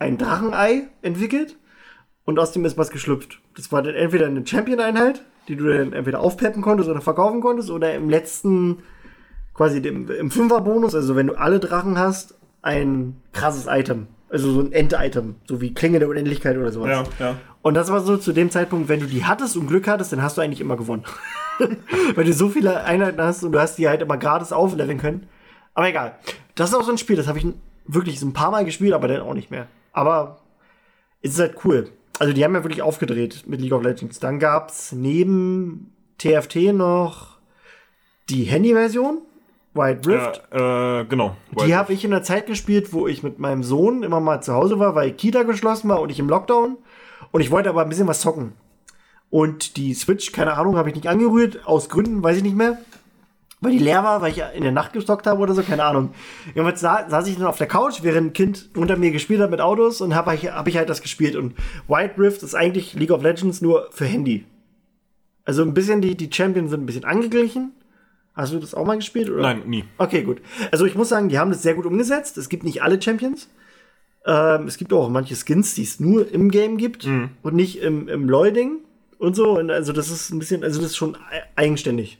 [0.00, 1.56] ein Drachenei entwickelt
[2.24, 3.40] und aus dem ist was geschlüpft.
[3.56, 7.70] Das war dann entweder eine Champion-Einheit, die du dann entweder aufpeppen konntest oder verkaufen konntest,
[7.70, 8.78] oder im letzten,
[9.54, 14.06] quasi dem, im Fünfer-Bonus, also wenn du alle Drachen hast, ein krasses Item.
[14.28, 17.06] Also so ein End-Item, so wie Klinge der Unendlichkeit oder sowas.
[17.18, 17.36] Ja, ja.
[17.60, 20.22] Und das war so zu dem Zeitpunkt, wenn du die hattest und Glück hattest, dann
[20.22, 21.04] hast du eigentlich immer gewonnen.
[22.14, 25.28] Weil du so viele Einheiten hast und du hast die halt immer gratis aufleveln können.
[25.74, 26.16] Aber egal.
[26.54, 27.46] Das ist auch so ein Spiel, das habe ich
[27.86, 29.66] wirklich so ein paar Mal gespielt, aber dann auch nicht mehr.
[29.92, 30.40] Aber
[31.20, 31.88] es ist halt cool.
[32.22, 34.20] Also die haben ja wirklich aufgedreht mit League of Legends.
[34.20, 37.38] Dann gab's neben TFT noch
[38.30, 39.22] die Handy-Version,
[39.74, 40.40] White Rift.
[40.52, 41.36] Äh, äh, genau.
[41.66, 44.54] Die habe ich in der Zeit gespielt, wo ich mit meinem Sohn immer mal zu
[44.54, 46.78] Hause war, weil Kita geschlossen war und ich im Lockdown.
[47.32, 48.52] Und ich wollte aber ein bisschen was zocken.
[49.28, 52.78] Und die Switch, keine Ahnung, habe ich nicht angerührt, aus Gründen, weiß ich nicht mehr.
[53.62, 56.10] Weil die leer war, weil ich in der Nacht gestockt habe oder so, keine Ahnung.
[56.46, 59.50] Jedenfalls sa saß ich dann auf der Couch, während ein Kind unter mir gespielt hat
[59.52, 61.36] mit Autos und habe ich, hab ich halt das gespielt.
[61.36, 61.54] Und
[61.86, 64.44] White Rift ist eigentlich League of Legends nur für Handy.
[65.44, 67.72] Also ein bisschen, die, die Champions sind ein bisschen angeglichen.
[68.34, 69.30] Hast du das auch mal gespielt?
[69.30, 69.42] Oder?
[69.42, 69.84] Nein, nie.
[69.98, 70.40] Okay, gut.
[70.72, 72.38] Also ich muss sagen, die haben das sehr gut umgesetzt.
[72.38, 73.48] Es gibt nicht alle Champions.
[74.24, 77.06] Ähm, es gibt auch manche Skins, die es nur im Game gibt
[77.42, 78.78] und nicht im, im LoL-Ding
[79.18, 79.58] und so.
[79.58, 82.18] Und also das ist ein bisschen, also das ist schon e- eigenständig.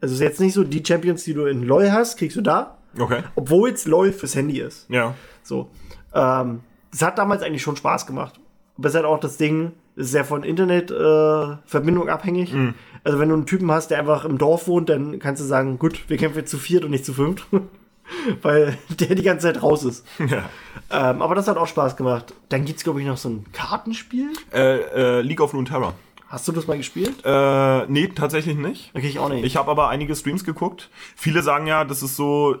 [0.00, 2.40] Also es ist jetzt nicht so, die Champions, die du in LoL hast, kriegst du
[2.40, 3.22] da, Okay.
[3.34, 4.88] obwohl es LoL fürs Handy ist.
[4.88, 5.14] Ja.
[5.42, 5.70] So.
[6.14, 8.38] Ähm, das hat damals eigentlich schon Spaß gemacht.
[8.76, 12.54] Aber es halt auch das Ding, es ist ja von Internetverbindung äh, abhängig.
[13.02, 15.78] Also wenn du einen Typen hast, der einfach im Dorf wohnt, dann kannst du sagen,
[15.78, 17.46] gut, wir kämpfen jetzt zu viert und nicht zu fünft.
[18.42, 20.06] Weil der die ganze Zeit raus ist.
[20.18, 20.48] ja.
[20.90, 22.32] Ähm, aber das hat auch Spaß gemacht.
[22.48, 24.30] Dann gibt's glaube ich, noch so ein Kartenspiel.
[24.52, 25.92] Äh, äh, League of Runeterra.
[26.28, 27.24] Hast du das mal gespielt?
[27.24, 28.90] Äh, nee, tatsächlich nicht.
[28.94, 29.44] Okay, ich auch nicht.
[29.44, 30.90] Ich habe aber einige Streams geguckt.
[31.16, 32.56] Viele sagen ja, das ist so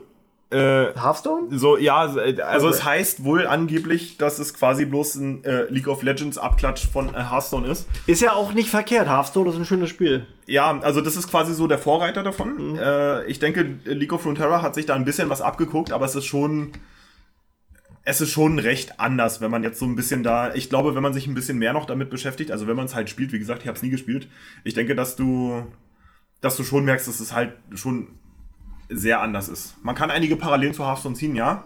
[0.50, 1.48] äh, Hearthstone?
[1.58, 2.66] So, ja, also Okay.
[2.70, 7.10] es heißt wohl angeblich, dass es quasi bloß ein äh, League of Legends Abklatsch von
[7.14, 7.86] äh, Hearthstone ist.
[8.06, 9.08] Ist ja auch nicht verkehrt.
[9.08, 10.26] Hearthstone ist ein schönes Spiel.
[10.46, 12.78] Ja, also das ist quasi so der Vorreiter davon.
[12.78, 16.14] Äh, ich denke, League of Runeterra hat sich da ein bisschen was abgeguckt, aber es
[16.14, 16.72] ist schon
[18.10, 21.02] es ist schon recht anders, wenn man jetzt so ein bisschen da, ich glaube, wenn
[21.02, 23.38] man sich ein bisschen mehr noch damit beschäftigt, also wenn man es halt spielt, wie
[23.38, 24.28] gesagt, ich habe es nie gespielt,
[24.64, 25.62] ich denke, dass du
[26.40, 28.08] dass du schon merkst, dass es halt schon
[28.88, 29.76] sehr anders ist.
[29.84, 31.64] Man kann einige Parallelen zu Hearthstone ziehen, ja,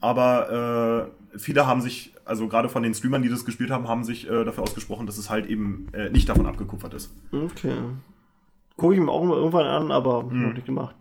[0.00, 4.04] aber äh, viele haben sich, also gerade von den Streamern, die das gespielt haben, haben
[4.04, 7.12] sich äh, dafür ausgesprochen, dass es halt eben äh, nicht davon abgekupfert ist.
[7.30, 7.74] Okay.
[8.78, 10.42] Gucke ich mir auch mal irgendwann an, aber Hm.
[10.46, 10.96] noch nicht gemacht.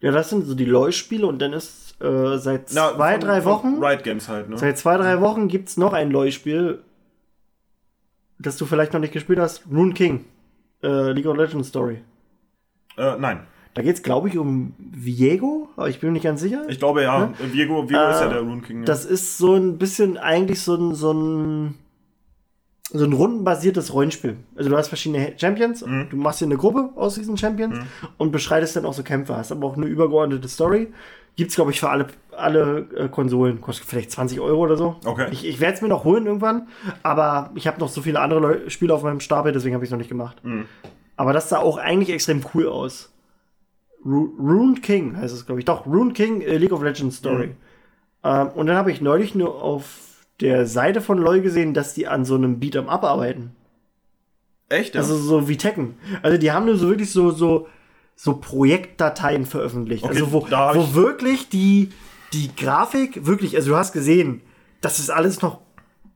[0.00, 3.44] Ja, das sind so die LOL-Spiele und dann ist äh, seit Na, zwei, von- drei
[3.44, 3.82] Wochen.
[3.82, 4.56] Riot Games halt, ne?
[4.58, 6.80] Seit zwei, drei Wochen gibt's noch ein LOL-Spiel,
[8.38, 9.64] das du vielleicht noch nicht gespielt hast.
[9.70, 10.24] Rune King.
[10.82, 11.98] Äh, League of Legends Story.
[12.96, 13.40] Äh, nein.
[13.74, 16.64] Da geht's, glaube ich, um Viego, aber ich bin mir nicht ganz sicher.
[16.68, 18.78] Ich glaube ja, Viego, Viego ist ja Äh, der Rune King.
[18.80, 18.84] Ja.
[18.84, 21.74] Das ist so ein bisschen eigentlich so ein, so ein,
[22.90, 24.36] so ein rundenbasiertes Rollenspiel.
[24.56, 26.08] Also du hast verschiedene Champions, Mhm.
[26.10, 27.78] du machst dir eine Gruppe aus diesen Champions
[28.16, 29.36] und beschreitest dann auch so Kämpfe.
[29.36, 30.88] Hast aber auch eine übergeordnete Story.
[31.36, 33.60] Gibt's, glaube ich, für alle, alle äh, Konsolen.
[33.60, 34.96] Kostet vielleicht 20 Euro oder so.
[35.04, 35.28] Okay.
[35.30, 36.66] Ich, ich werde es mir noch holen irgendwann,
[37.02, 39.88] aber ich habe noch so viele andere Leu Spiele auf meinem Stapel, deswegen habe ich
[39.88, 40.42] es noch nicht gemacht.
[40.42, 40.64] Mhm.
[41.16, 43.12] Aber das sah auch eigentlich extrem cool aus.
[44.04, 45.64] Ru Rune King heißt es, glaube ich.
[45.64, 47.50] Doch, Rune King äh, League of Legends Story.
[48.24, 49.84] Ähm, und dann habe ich neulich nur auf
[50.40, 53.52] der Seite von LoL gesehen, dass die an so einem Beat'em Up arbeiten.
[54.68, 54.94] Echt?
[54.94, 55.00] Ja?
[55.00, 55.94] Also so wie Tekken.
[56.22, 57.68] Also die haben nur so wirklich so, so,
[58.14, 60.04] so Projektdateien veröffentlicht.
[60.04, 61.90] Okay, also wo, wo ich- wirklich die,
[62.32, 64.42] die Grafik, wirklich, also du hast gesehen,
[64.80, 65.60] dass es alles noch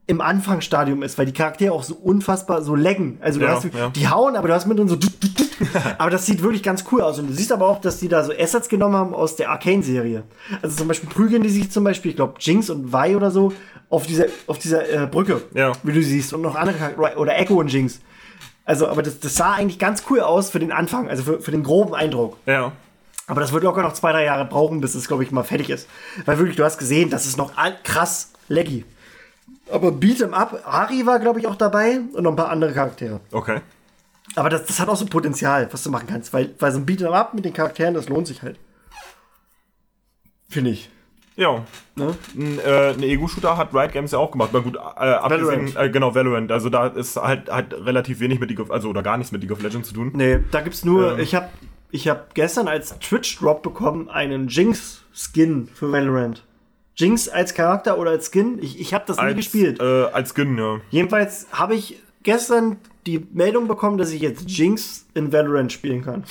[0.06, 3.18] im Anfangsstadium ist, weil die Charaktere auch so unfassbar so laggen.
[3.20, 3.88] Also du Ja, hast, ja.
[3.90, 4.98] die hauen, aber du hast mit so
[5.98, 7.18] aber das sieht wirklich ganz cool aus.
[7.18, 10.24] Und du siehst aber auch, dass die da so Assets genommen haben aus der Arcane-Serie.
[10.60, 13.52] Also zum Beispiel prügeln die sich zum Beispiel, ich glaube, Jinx und Vi oder so,
[13.88, 15.42] auf dieser, auf dieser äh, Brücke.
[15.54, 15.72] Ja.
[15.84, 16.32] Wie du siehst.
[16.32, 17.16] Und noch andere Charaktere.
[17.18, 18.00] Oder Echo und Jinx.
[18.64, 21.50] Also, aber das, das sah eigentlich ganz cool aus für den Anfang, also für, für
[21.50, 22.36] den groben Eindruck.
[22.46, 22.72] ja.
[23.28, 25.70] Aber das wird locker noch zwei, drei Jahre brauchen, bis es, glaube ich, mal fertig
[25.70, 25.88] ist.
[26.26, 27.52] Weil wirklich, du hast gesehen, das ist noch
[27.84, 28.84] krass laggy.
[29.70, 33.20] Aber Beat'em Up, Ari war, glaube ich, auch dabei und noch ein paar andere Charaktere.
[33.30, 33.60] Okay.
[34.34, 36.32] Aber das, das hat auch so Potenzial, was du machen kannst.
[36.32, 38.58] Weil, weil so ein Beat'em Up mit den Charakteren, das lohnt sich halt.
[40.48, 40.90] Finde ich.
[41.36, 41.64] Ja.
[41.96, 42.14] Ne?
[42.36, 44.50] Ein, äh, ein Ego-Shooter hat Riot Games ja auch gemacht.
[44.52, 46.52] Na gut, äh, abgesehen, äh, genau, Valorant.
[46.52, 49.40] Also da ist halt, halt relativ wenig mit League of, also oder gar nichts mit
[49.42, 50.10] League of Legends zu tun.
[50.14, 51.20] Nee, da gibt's nur, Ähm.
[51.20, 51.48] ich habe
[51.90, 56.42] ich hab gestern als Twitch-Drop bekommen einen Jinx-Skin für Valorant.
[56.96, 59.80] Jinx als Charakter oder als Skin, ich, ich habe das nie Als, gespielt.
[59.80, 60.80] Äh, als Skin, ja.
[60.90, 62.76] Jedenfalls habe ich gestern
[63.06, 66.24] die Meldung bekommen, dass ich jetzt Jinx in Valorant spielen kann.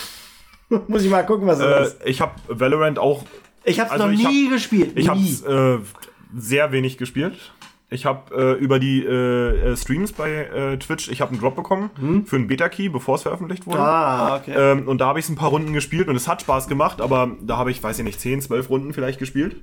[0.87, 1.97] Muss ich mal gucken, was das Äh, ist.
[2.05, 3.23] ich habe Valorant auch,
[3.65, 4.91] Ich habe es also noch ich nie gespielt.
[4.95, 5.31] ich habe nie.
[5.47, 5.79] äh,
[6.37, 7.33] sehr wenig gespielt.
[7.93, 11.57] Ich habe äh, über die äh, äh, Streams bei äh, Twitch, ich habe einen Drop
[11.57, 13.79] bekommen für einen Beta-Key, bevor es veröffentlicht wurde.
[13.79, 14.53] Ah, okay.
[14.55, 17.31] Ähm, und da habe ich ein paar Runden gespielt und es hat Spaß gemacht, aber
[17.41, 19.57] da habe ich, weiß ich nicht, 10, 12 Runden vielleicht gespielt.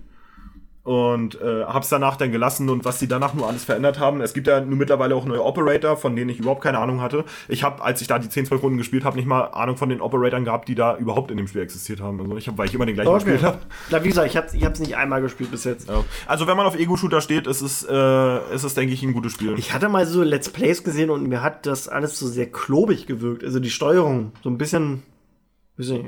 [0.88, 4.22] Und äh, habe es danach dann gelassen und was die danach nur alles verändert haben.
[4.22, 7.26] Es gibt ja nun mittlerweile auch neue Operator, von denen ich überhaupt keine Ahnung hatte.
[7.46, 9.90] Ich habe, als ich da die 10, 12 Runden gespielt habe, nicht mal Ahnung von
[9.90, 12.18] den Operatoren gehabt, die da überhaupt in dem Spiel existiert haben.
[12.22, 13.18] Also ich hab, weil ich immer den gleichen okay.
[13.18, 13.58] gespielt habe.
[13.90, 15.90] Na, wie gesagt, ich habe es ich hab's nicht einmal gespielt bis jetzt.
[15.90, 16.02] Ja.
[16.26, 19.32] Also wenn man auf Ego-Shooter steht, ist es, äh, ist es, denke ich, ein gutes
[19.32, 19.58] Spiel.
[19.58, 23.06] Ich hatte mal so Let's Plays gesehen und mir hat das alles so sehr klobig
[23.06, 23.44] gewirkt.
[23.44, 25.02] Also die Steuerung, so ein bisschen.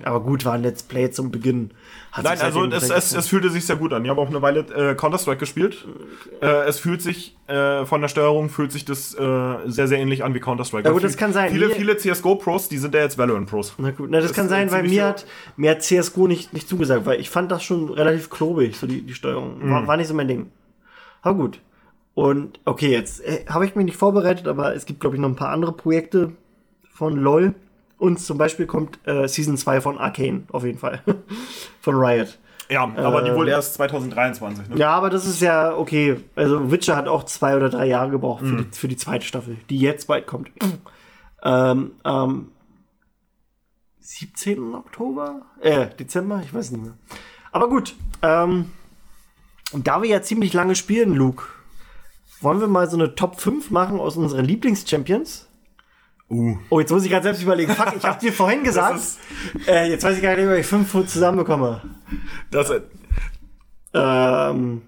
[0.05, 1.71] Aber gut, war ein Let's Play zum Beginn.
[2.11, 4.05] Hat Nein, also es, es, es fühlte sich sehr gut an.
[4.05, 5.87] Ich habe auch eine Weile äh, Counter-Strike gespielt.
[6.43, 9.19] Äh, es fühlt sich äh, von der Steuerung fühlt sich das äh,
[9.67, 10.89] sehr, sehr ähnlich an wie Counter-Strike.
[10.89, 11.53] Ja gut, Viel- das kann sein.
[11.53, 13.75] Viele, Mir- viele CSGO-Pros, die sind ja jetzt Valorant-Pros.
[13.79, 16.27] Na gut, na, das, Das kann sein, ein weil mir so- hat, mir hat CSGO
[16.27, 19.65] nicht, nicht zugesagt, weil ich fand das schon relativ klobig, so die, die Steuerung.
[19.65, 19.71] Mhm.
[19.71, 20.51] War, war nicht so mein Ding.
[21.23, 21.61] Aber gut.
[22.15, 25.29] Und okay, jetzt äh, habe ich mich nicht vorbereitet, aber es gibt, glaube ich, noch
[25.29, 26.33] ein paar andere Projekte
[26.93, 27.55] von LOL.
[28.01, 31.03] Und zum Beispiel kommt äh, Season 2 von Arcane, auf jeden Fall.
[31.83, 32.39] von Riot.
[32.71, 34.71] Ja, aber die Ähm, wohl erst 2023.
[34.71, 34.77] Ne?
[34.77, 36.17] Ja, aber das ist ja okay.
[36.35, 39.59] Also Witcher hat auch zwei oder drei Jahre gebraucht für, die, für die zweite Staffel,
[39.69, 40.51] die jetzt bald kommt.
[41.43, 42.53] ähm, ähm,
[43.99, 44.75] 17.
[44.75, 45.43] Oktober?
[45.61, 46.41] Äh, Dezember?
[46.43, 46.95] Ich weiß nicht mehr.
[47.53, 47.95] Aber gut.
[48.23, 48.71] Ähm,
[49.75, 51.45] da wir ja ziemlich lange spielen, Luke,
[52.41, 55.50] wollen wir mal so eine Top 5 machen aus unseren Lieblings-Champions?
[56.31, 56.57] Uh.
[56.69, 57.73] Oh, jetzt muss ich gerade selbst überlegen.
[57.75, 58.97] Fuck, ich hab dir vorhin gesagt.
[58.97, 59.19] ist-
[59.67, 61.83] äh, jetzt weiß ich gar nicht, ob ich fünf zusammenbekomme.
[62.53, 62.73] Das,
[63.93, 64.83] Ähm,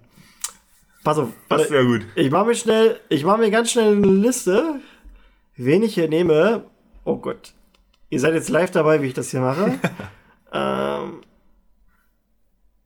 [1.03, 1.31] pass auf.
[1.49, 2.03] das ist sehr gut.
[2.15, 4.77] Ich mache mir schnell, ich mache mir ganz schnell eine Liste.
[5.57, 6.65] wen ich hier nehme.
[7.05, 7.53] Oh Gott.
[8.11, 9.79] Ihr seid jetzt live dabei, wie ich das hier mache.
[10.53, 11.23] ähm,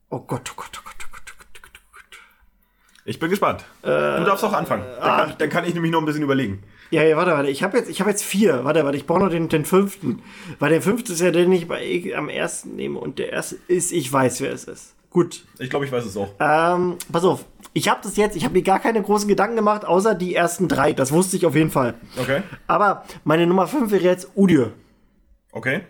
[0.09, 2.19] oh Gott, oh Gott, oh Gott, oh Gott, oh Gott, oh Gott, oh Gott.
[3.05, 3.65] Ich bin gespannt.
[3.83, 4.83] du darfst auch anfangen.
[4.99, 6.63] Dann kann, dann kann ich nämlich noch ein bisschen überlegen.
[6.89, 7.49] Ja, ja, warte, warte.
[7.49, 8.63] Ich habe jetzt, ich hab jetzt vier.
[8.63, 10.21] Warte, warte, ich brauche noch den, den fünften.
[10.59, 12.99] Weil der fünfte ist ja der, den ich bei, am ersten nehme.
[12.99, 14.95] Und der erste ist, ich weiß, wer es ist.
[15.09, 15.45] Gut.
[15.59, 16.29] Ich glaube, ich weiß es auch.
[16.39, 17.45] Ähm, pass auf.
[17.73, 20.67] Ich habe das jetzt, ich habe mir gar keine großen Gedanken gemacht, außer die ersten
[20.67, 20.93] drei.
[20.93, 21.95] Das wusste ich auf jeden Fall.
[22.19, 22.41] Okay.
[22.67, 24.73] Aber meine Nummer fünf wäre jetzt Udir.
[25.51, 25.81] Okay.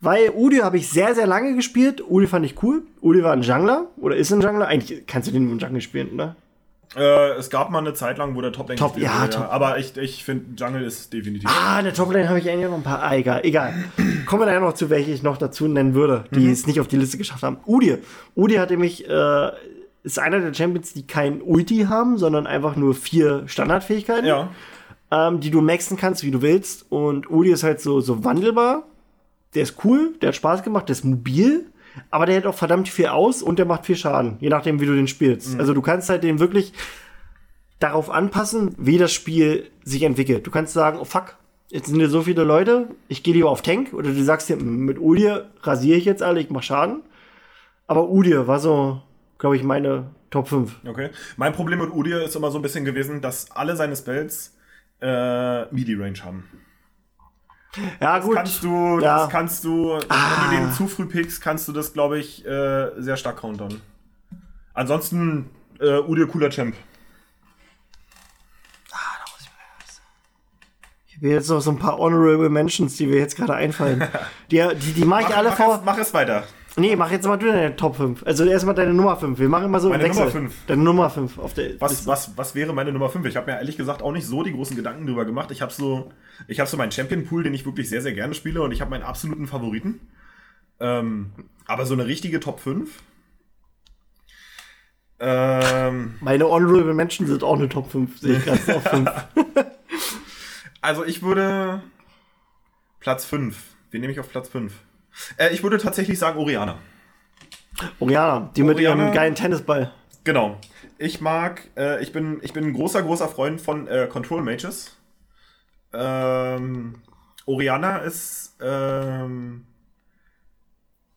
[0.00, 2.02] Weil Udir habe ich sehr, sehr lange gespielt.
[2.08, 2.82] Udir fand ich cool.
[3.00, 4.66] Udir war ein Jungler oder ist ein Jungler.
[4.66, 6.36] Eigentlich kannst du den nur im Jungle spielen, oder?
[6.96, 9.50] Äh, es gab mal eine Zeit lang, wo der Top Lane Top- ja, wurde, Top-
[9.52, 11.48] Aber ich, ich finde, Jungle ist definitiv.
[11.50, 13.02] Ah, in der Toplane habe ich eigentlich noch ein paar.
[13.02, 13.72] Ah, egal, egal.
[14.26, 16.88] Kommen wir nachher noch zu, welche ich noch dazu nennen würde, die es nicht auf
[16.88, 17.58] die Liste geschafft haben.
[17.66, 17.98] Udir.
[18.36, 19.50] Udir hat nämlich, äh,
[20.02, 24.50] ist einer der Champions, die kein Ulti haben, sondern einfach nur vier Standardfähigkeiten, Ja.
[25.10, 26.86] ähm, die du maxen kannst, wie du willst.
[26.90, 28.82] Und Udir ist halt so, so wandelbar.
[29.54, 31.66] Der ist cool, der hat Spaß gemacht, der ist mobil.
[32.10, 34.86] Aber der hält auch verdammt viel aus und der macht viel Schaden, je nachdem, wie
[34.86, 35.58] du den spielst.
[35.58, 36.72] Also du kannst halt den wirklich
[37.78, 40.46] darauf anpassen, wie das Spiel sich entwickelt.
[40.46, 41.36] Du kannst sagen, oh fuck,
[41.68, 43.92] jetzt sind hier so viele Leute, ich gehe lieber auf Tank.
[43.92, 47.02] Oder du sagst dir, "Mm, mit Udir rasiere ich jetzt alle, ich mach Schaden.
[47.86, 49.02] Aber Udir war so,
[49.38, 50.80] glaube ich, meine Top 5.
[50.86, 51.10] Okay.
[51.36, 54.56] Mein Problem mit Udir ist immer so ein bisschen gewesen, dass alle seine Spells
[55.02, 56.44] äh, Midi-Range haben.
[58.00, 58.34] Ja, Das gut.
[58.36, 59.18] kannst du, Ja.
[59.20, 60.48] das kannst du, Ah.
[60.50, 63.80] wenn du den zu früh pickst, kannst du das, glaube ich, äh, sehr stark countern.
[64.74, 65.48] Ansonsten,
[65.80, 66.74] äh, Udir cooler Champ.
[71.08, 74.02] Ich habe jetzt noch so ein paar Honorable Mentions, die mir jetzt gerade einfallen.
[74.50, 75.74] Die, die, die mache ich Mach, alle mach, vor.
[75.76, 76.44] es, mach es weiter.
[76.76, 78.24] Nee, mach jetzt mal du deine Top 5.
[78.24, 79.38] Also erstmal deine Nummer 5.
[79.38, 80.08] Wir machen immer so Meine.
[80.08, 80.54] Nummer fünf.
[80.66, 83.26] Deine Nummer 5 auf der Was, was, was wäre meine Nummer 5?
[83.26, 85.50] Ich habe mir ehrlich gesagt auch nicht so die großen Gedanken drüber gemacht.
[85.50, 86.12] Ich habe so,
[86.48, 88.90] ich habe so meinen Champion-Pool, den ich wirklich sehr, sehr gerne spiele und ich habe
[88.90, 90.00] meinen absoluten Favoriten.
[90.80, 91.32] Ähm,
[91.66, 92.90] aber so eine richtige Top 5?
[95.20, 99.10] Ähm, Meine Honorable Mentions sind auch eine Top 5, sehe ich gerade auf 5.
[100.80, 101.82] also ich würde
[102.98, 103.62] Platz 5.
[103.90, 104.72] Wen nehme ich auf Platz 5?
[105.36, 106.78] Äh, ich würde tatsächlich sagen Oriana.
[108.00, 109.04] Oriana, die mit Oriana.
[109.04, 109.92] ihrem geilen Tennisball.
[110.24, 110.58] Genau.
[110.98, 114.96] Ich mag, äh, ich bin, ich bin ein großer, großer Freund von äh, Control Mages.
[115.92, 116.94] Ähm,
[117.44, 119.66] Oriana ist, ähm,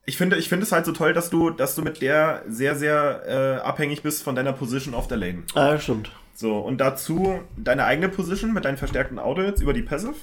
[0.06, 2.76] ich finde, ich finde es halt so toll, dass du, dass du mit der sehr,
[2.76, 5.44] sehr äh, abhängig bist von deiner Position auf der Lane.
[5.54, 6.12] Ah, stimmt.
[6.34, 10.16] So, und dazu deine eigene Position mit deinen verstärkten Audits über die Passive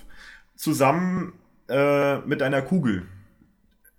[0.56, 1.32] zusammen
[1.68, 3.06] äh, mit deiner Kugel.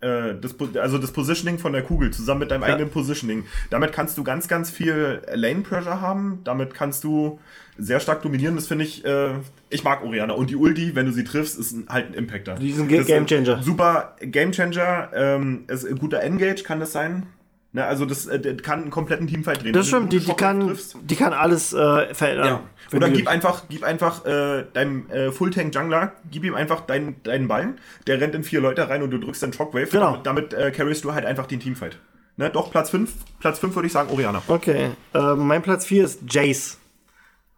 [0.04, 2.68] Äh, das, also das Positioning von der Kugel zusammen mit deinem Ja.
[2.68, 3.44] eigenen Positioning.
[3.70, 6.40] Damit kannst du ganz, ganz viel Lane Pressure haben.
[6.44, 7.38] Damit kannst du
[7.78, 8.54] sehr stark dominieren.
[8.54, 9.30] Das finde ich, äh,
[9.70, 10.34] ich mag Oriana.
[10.34, 12.56] Und die Ulti, wenn du sie triffst, ist ein, halt ein Impactor.
[12.56, 13.62] Die sind ist ein Gamechanger.
[13.62, 15.10] Super Gamechanger.
[15.14, 17.26] Ähm, ist ein guter Engage kann das sein.
[17.74, 19.72] Ne, also das, äh, das kann einen kompletten Teamfight drehen.
[19.72, 22.46] Das stimmt, die, die, kann, triffst, die kann alles äh, verändern.
[22.46, 22.60] ja.
[22.96, 27.80] Oder gib einfach, gib einfach äh, deinem äh, Full-Tank-Jungler, gib ihm einfach deinen, deinen Ballen,
[28.06, 29.88] der rennt in vier Leute rein und du drückst dann Shockwave.
[29.88, 30.18] Genau.
[30.22, 31.98] Damit, damit äh, carryst du halt einfach den Teamfight.
[32.36, 32.48] Ne?
[32.48, 34.40] Doch, Platz 5, Platz 5 würde ich sagen, Oriana.
[34.46, 36.78] Okay, äh, mein Platz 4 ist Jace.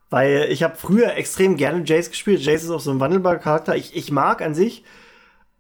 [0.09, 2.41] Weil ich habe früher extrem gerne Jace gespielt.
[2.41, 3.77] Jace ist auch so ein wandelbarer Charakter.
[3.77, 4.83] Ich, ich mag an sich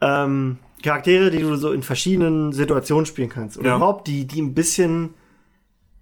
[0.00, 3.58] ähm, Charaktere, die du so in verschiedenen Situationen spielen kannst.
[3.58, 3.76] Oder Ja.
[3.76, 5.14] überhaupt, die, die ein bisschen,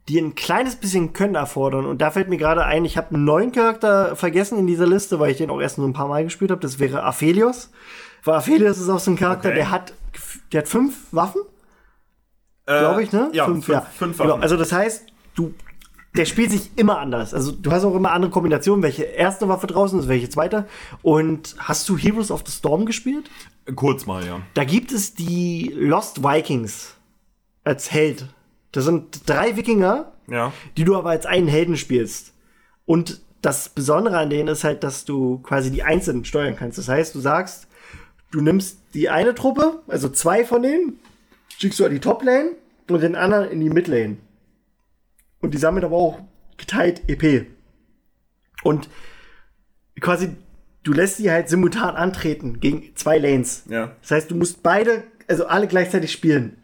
[0.09, 1.86] die ein kleines bisschen Können erfordern.
[1.86, 5.18] Und da fällt mir gerade ein, ich habe einen neuen Charakter vergessen in dieser Liste,
[5.20, 6.60] weil ich den auch erst nur ein paar Mal gespielt habe.
[6.60, 7.70] Das wäre Aphelios.
[8.24, 9.56] Weil Aphelios ist auch so ein Charakter, Okay.
[9.59, 9.94] der hat,
[10.52, 11.40] der hat fünf Waffen
[12.66, 13.28] glaube ich, ne?
[13.32, 13.82] Äh, Ja, fünf, ja.
[13.82, 14.42] fünf Genau, Waffen.
[14.42, 15.52] also das heißt, du,
[16.16, 17.35] der spielt sich immer anders.
[17.35, 20.66] Also du hast auch immer andere Kombinationen, welche erste Waffe draußen ist, welche zweite.
[21.03, 23.28] Und hast du Heroes of the Storm gespielt?
[23.74, 24.41] Kurz mal, ja.
[24.55, 26.95] Da gibt es die Lost Vikings
[27.65, 28.27] als Held.
[28.73, 30.53] Das sind drei Wikinger, Ja.
[30.77, 32.32] die du aber als einen Helden spielst.
[32.86, 36.78] Und das Besondere an denen ist halt, dass du quasi die einzelnen steuern kannst.
[36.78, 37.66] Das heißt, du sagst,
[38.31, 40.99] du nimmst die eine Truppe, also zwei von denen,
[41.59, 42.53] schickst du an die Top-Lane
[42.91, 44.16] und den anderen in die Mid-Lane.
[45.45, 46.21] Und die sammeln aber auch
[46.57, 47.47] geteilt EP.
[48.62, 48.89] Und
[50.01, 50.31] quasi,
[50.83, 53.65] du lässt sie halt simultan antreten gegen zwei Lanes.
[53.69, 53.93] Ja.
[54.01, 56.57] Das heißt, du musst beide, also alle gleichzeitig spielen.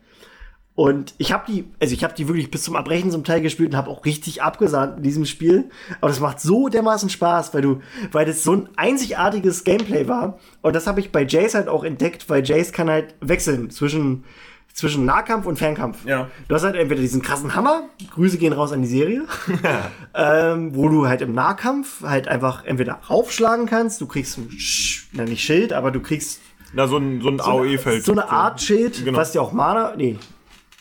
[0.75, 3.69] Und ich habe die, also ich habe die wirklich bis zum Erbrechen zum Teil gespielt
[3.69, 5.69] und habe auch richtig abgesahnt in diesem Spiel.
[6.01, 7.81] Aber das macht so dermaßen Spaß, weil du,
[8.13, 10.39] weil das so ein einzigartiges Gameplay war.
[10.63, 14.25] Und das habe ich bei Jace halt auch entdeckt, weil Jace kann halt wechseln zwischen
[14.73, 16.05] zwischen Nahkampf und Fernkampf.
[16.07, 16.29] Ja.
[16.49, 17.83] Du hast halt entweder diesen krassen Hammer,
[18.13, 19.25] Grüße gehen raus an die Serie,
[20.15, 25.09] ähm, wo du halt im Nahkampf halt einfach entweder raufschlagen kannst, du kriegst ein, Sch
[25.13, 26.41] na nicht Schild, aber du kriegst
[26.73, 28.05] Na, so ein, so ein AOE-Feld.
[28.05, 29.19] so eine Art Schild, Genau.
[29.19, 30.19] was dir auch Mana, nee,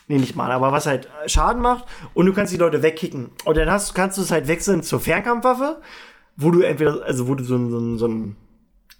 [0.07, 3.31] nee, nicht Mana, aber was halt Schaden macht und du kannst die Leute wegkicken.
[3.45, 5.81] Und dann hast, kannst du es halt wechseln zur Fernkampfwaffe,
[6.37, 8.35] wo du entweder, also wo du so ein, so ein, so ein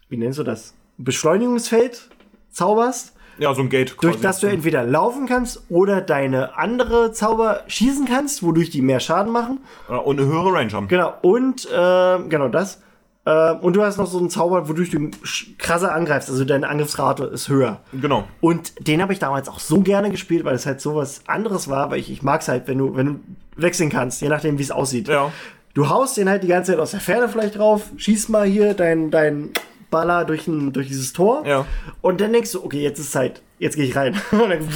[0.10, 0.74] wie nennst du das?
[0.98, 2.10] Beschleunigungsfeld
[2.52, 3.96] zauberst, Ja, so ein Gate.
[4.02, 4.24] durch quasi.
[4.24, 9.32] das du entweder laufen kannst oder deine andere Zauber schießen kannst, wodurch die mehr Schaden
[9.32, 9.60] machen.
[9.88, 10.88] Und eine höhere Range haben.
[10.88, 12.82] Genau, und äh, genau das.
[13.26, 15.12] Äh, und du hast noch so einen Zauber, wodurch du
[15.58, 17.80] krasser angreifst, also deine Angriffsrate ist höher.
[17.94, 18.26] Genau.
[18.42, 21.70] Und den habe ich damals auch so gerne gespielt, weil es halt so was anderes
[21.70, 23.20] war, weil ich, ich mag es halt, wenn du, wenn du
[23.56, 25.08] wechseln kannst, je nachdem, wie es aussieht.
[25.08, 25.32] Ja.
[25.74, 28.74] Du haust den halt die ganze Zeit aus der Ferne vielleicht drauf, schießt mal hier
[28.74, 29.50] dein, dein
[29.90, 31.46] Baller durch, ein, durch dieses Tor.
[31.46, 31.66] Ja.
[32.02, 34.20] Und dann denkst du, okay, jetzt ist Zeit, jetzt gehe ich rein.
[34.32, 34.68] Und dann,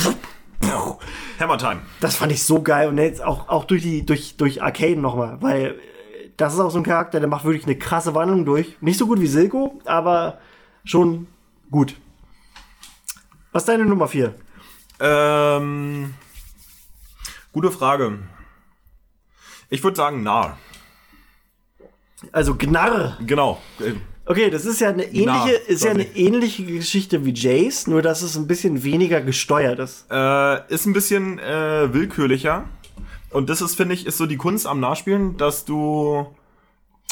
[1.39, 1.81] Hammer Time.
[1.99, 5.41] das fand ich so geil und jetzt auch, auch durch die durch durch Arcane nochmal,
[5.41, 5.73] weil äh,
[6.37, 8.77] das ist auch so ein Charakter, der macht wirklich eine krasse Wandlung durch.
[8.81, 10.39] Nicht so gut wie Silko, aber
[10.85, 11.27] schon
[11.69, 11.95] gut.
[13.51, 14.33] Was ist deine Nummer 4?
[14.99, 16.13] Ähm,
[17.51, 18.19] gute Frage.
[19.69, 20.57] Ich würde sagen, nah.
[22.31, 23.17] Also Gnarr.
[23.25, 23.61] Genau.
[24.25, 25.27] Okay, das ist ja eine ähnliche,
[25.67, 29.79] Na, ist ja eine ähnliche Geschichte wie Jace, nur dass es ein bisschen weniger gesteuert
[29.79, 30.05] ist.
[30.09, 32.63] Äh, ist ein bisschen äh, willkürlicher.
[33.31, 36.27] Und das ist, finde ich, ist so die Kunst am Nachspielen, dass du.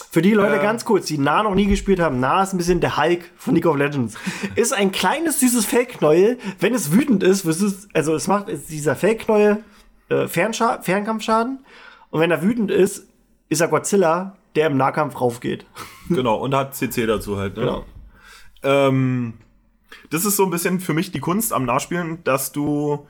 [0.09, 0.61] Für die Leute Äh.
[0.61, 3.55] ganz kurz, die Na noch nie gespielt haben, Na ist ein bisschen der Hulk von
[3.55, 4.15] League of Legends.
[4.55, 6.37] ist ein kleines, süßes Fellknäuel.
[6.59, 9.63] Wenn es wütend ist, wirst es, also es macht dieser Fellknäuel
[10.09, 11.59] äh, Fernscha Fernkampfschaden.
[12.09, 13.07] Und wenn er wütend ist,
[13.49, 15.65] ist er Godzilla, der im Nahkampf raufgeht.
[16.09, 17.55] Genau, und hat CC dazu halt.
[17.55, 17.61] Ne?
[17.61, 17.85] Genau.
[18.63, 19.35] Ähm,
[20.09, 23.07] das ist so ein bisschen für mich die Kunst am Nachspielen, dass du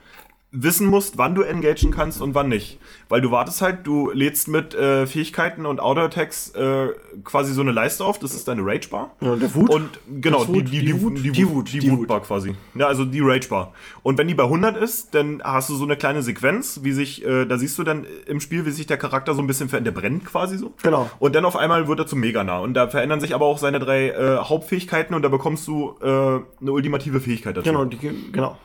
[0.51, 2.77] wissen musst, wann du engagen kannst und wann nicht.
[3.07, 6.89] Weil du wartest halt, du lädst mit äh, Fähigkeiten und Auto-Attacks äh,
[7.23, 9.15] quasi so eine Leiste auf, das ist deine Rage-Bar.
[9.21, 9.69] Ja, der Wut.
[9.69, 12.55] Und genau, Wut, die, die die, Wut, die, die Wut, Wut, die Wut-Bar quasi.
[12.75, 13.73] Ja, also die Rage-Bar.
[14.03, 17.25] Und wenn die bei 100 ist, dann hast du so eine kleine Sequenz, wie sich,
[17.25, 19.95] äh, da siehst du dann im Spiel, wie sich der Charakter so ein bisschen verändert,
[19.95, 20.73] der brennt quasi so.
[20.83, 21.09] Genau.
[21.19, 22.59] Und dann auf einmal wird er zum Mega nah.
[22.59, 26.05] Und da verändern sich aber auch seine drei äh, Hauptfähigkeiten und da bekommst du äh,
[26.05, 27.69] eine ultimative Fähigkeit dazu.
[27.69, 27.97] Genau, die,
[28.31, 28.57] genau.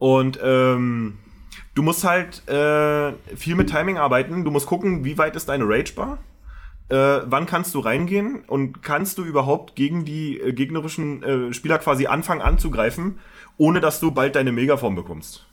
[0.00, 1.18] Und ähm,
[1.74, 4.44] du musst halt äh, viel mit Timing arbeiten.
[4.44, 6.18] Du musst gucken, wie weit ist deine Rage-Bar.
[6.88, 11.78] Äh, wann kannst du reingehen und kannst du überhaupt gegen die äh, gegnerischen äh, Spieler
[11.78, 13.18] quasi anfangen anzugreifen,
[13.58, 15.46] ohne dass du bald deine Megaform bekommst?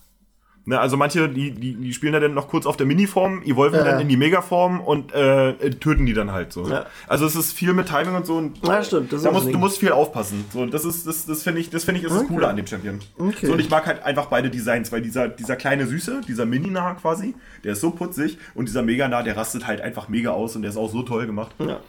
[0.70, 3.80] Ne, also manche, die, die, die spielen ja dann noch kurz auf der Miniform, evolven
[3.80, 3.86] Ja.
[3.86, 6.68] dann in die Megaform und äh, äh, töten die dann halt so.
[6.68, 6.88] Ja.
[7.08, 8.36] Also es ist viel mit Timing und so.
[8.36, 10.44] Und Ja, stimmt, das da musst, du musst viel aufpassen.
[10.52, 12.34] So, das ist, das, das finde ich, das finde ich ist das Okay.
[12.34, 13.00] Coole an dem Champion.
[13.18, 13.46] Okay.
[13.46, 16.96] So, und ich mag halt einfach beide Designs, weil dieser, dieser kleine Süße, dieser Mini-Nah
[16.96, 17.34] quasi,
[17.64, 20.72] der ist so putzig und dieser Mega-Nah, der rastet halt einfach mega aus und der
[20.72, 21.52] ist auch so toll gemacht.
[21.60, 21.80] Ja.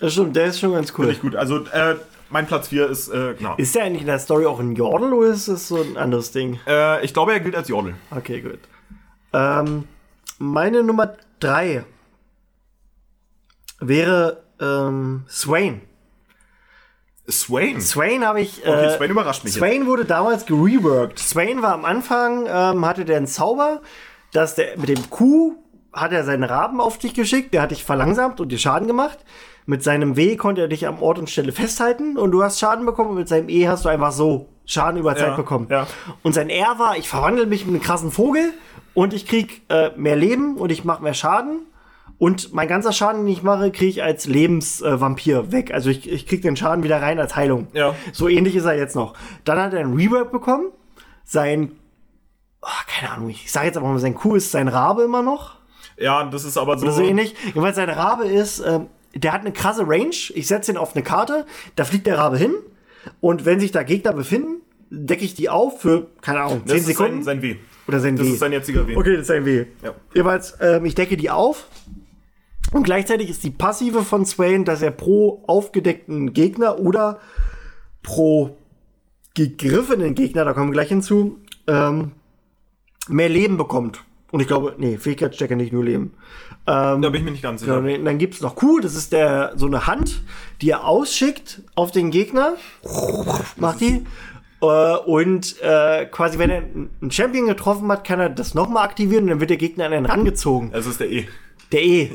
[0.00, 1.04] Das stimmt, der ist schon ganz cool.
[1.04, 1.36] Finde ich gut.
[1.36, 1.94] Also, äh,
[2.30, 3.54] mein Platz 4 ist, äh, genau.
[3.56, 6.32] Ist der eigentlich in der Story auch ein Jordel oder ist das so ein anderes
[6.32, 6.58] Ding?
[6.66, 7.94] Äh, ich glaube, er gilt als Jordel.
[8.10, 8.60] Okay, gut.
[9.32, 9.84] Ähm,
[10.38, 11.84] meine Nummer drei
[13.80, 15.82] wäre ähm, Swain.
[17.28, 17.80] Swain.
[17.80, 18.64] Swain habe ich.
[18.64, 21.18] Äh, Okay, Swain überrascht mich Swain wurde damals gereworked.
[21.18, 23.82] Swain war am Anfang, ähm, hatte der einen Zauber,
[24.32, 25.56] dass der mit dem Q
[25.92, 29.18] hat er seinen Raben auf dich geschickt, der hat dich verlangsamt und dir Schaden gemacht.
[29.68, 32.86] Mit seinem W konnte er dich am Ort und Stelle festhalten und du hast Schaden
[32.86, 35.66] bekommen und mit seinem E hast du einfach so Schaden über Zeit Ja, bekommen.
[35.70, 35.86] ja.
[36.22, 38.52] Und sein R war, ich verwandle mich in einen krassen Vogel
[38.94, 41.66] und ich krieg äh, mehr Leben und ich mache mehr Schaden.
[42.18, 45.74] Und mein ganzer Schaden, den ich mache, kriege ich als Lebensvampir äh, weg.
[45.74, 47.66] Also ich, ich krieg den Schaden wieder rein als Heilung.
[47.74, 47.94] Ja.
[48.12, 49.14] So ähnlich ist er jetzt noch.
[49.44, 50.66] Dann hat er einen Rework bekommen.
[51.24, 51.72] Sein,
[52.62, 55.56] oh, keine Ahnung, ich sage jetzt aber mal, sein Kuh ist sein Rabe immer noch.
[55.98, 56.86] Ja, das ist aber so.
[56.86, 57.34] Oder so ähnlich.
[57.46, 58.86] Jedenfalls sein Rabe ist, ähm,
[59.22, 60.14] der hat eine krasse Range.
[60.34, 62.54] Ich setze ihn auf eine Karte, da fliegt der Rabe hin.
[63.20, 64.60] Und wenn sich da Gegner befinden,
[64.90, 67.22] decke ich die auf für, keine Ahnung, 10 das ist Sekunden.
[67.22, 67.56] sein, sein W.
[67.88, 68.30] oder sein Das W.
[68.32, 68.96] ist sein jetziger W.
[68.96, 69.66] Okay, das ist ein W.
[69.82, 69.94] Ja.
[70.14, 71.68] Jeweils, ähm, ich decke die auf.
[72.72, 77.20] Und gleichzeitig ist die passive von Swain, dass er pro aufgedeckten Gegner oder
[78.02, 78.56] pro
[79.34, 81.38] gegriffenen Gegner, da kommen wir gleich hinzu,
[81.68, 82.12] ähm,
[83.08, 84.02] mehr Leben bekommt.
[84.32, 86.14] Und ich glaube, nee, Fähigkeitsstecker nicht nur Leben.
[86.68, 87.98] Ähm, Da bin ich mir nicht ganz Genau, sicher.
[87.98, 90.22] und dann gibt's noch Q, das ist der so eine Hand,
[90.62, 92.54] die er ausschickt auf den Gegner.
[93.56, 94.04] Macht die.
[94.62, 99.24] Äh, und äh, quasi, wenn er einen Champion getroffen hat, kann er das nochmal aktivieren
[99.24, 100.70] und dann wird der Gegner an den rangezogen.
[100.72, 101.28] Es ist der E.
[101.72, 102.10] Der E.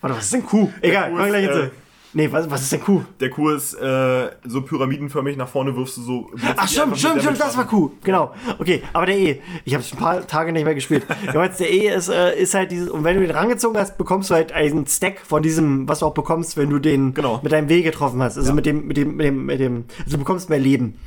[0.00, 0.68] Warte, was ist denn Q?
[0.82, 1.70] Egal, Q ist, gleich äh, hinzu.
[2.12, 3.02] Nee, was, was ist denn Q?
[3.20, 6.30] Der Q ist äh, so pyramidenförmig nach vorne wirfst du so.
[6.56, 7.90] Ach stimmt, stimmt, stimmt, das war Q.
[8.04, 8.32] Genau.
[8.58, 9.40] Okay, aber der E.
[9.66, 11.04] Ich habe es ein paar Tage nicht mehr gespielt.
[11.34, 13.98] Ja, jetzt der E ist, äh, ist halt dieses, und wenn du den rangezogen hast,
[13.98, 17.40] bekommst du halt einen Stack von diesem, was du auch bekommst, wenn du den Genau.
[17.42, 18.38] mit deinem W getroffen hast.
[18.38, 18.54] Also Ja.
[18.54, 20.98] mit dem, mit dem, mit dem, mit dem, also du bekommst mehr Leben.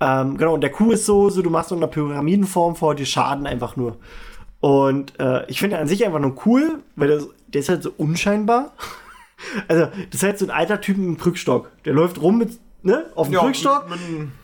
[0.00, 3.06] Ähm, genau, und der Q ist so, so du machst so eine Pyramidenform vor dir
[3.06, 3.96] Schaden einfach nur.
[4.60, 7.92] Und äh, ich finde an sich einfach nur cool, weil der, der ist halt so
[7.96, 8.72] unscheinbar.
[9.68, 11.70] Also, das ist halt so ein alter Typ mit einem Krückstock.
[11.84, 13.86] Der läuft rum mit, ne, auf dem Ja, Krückstock.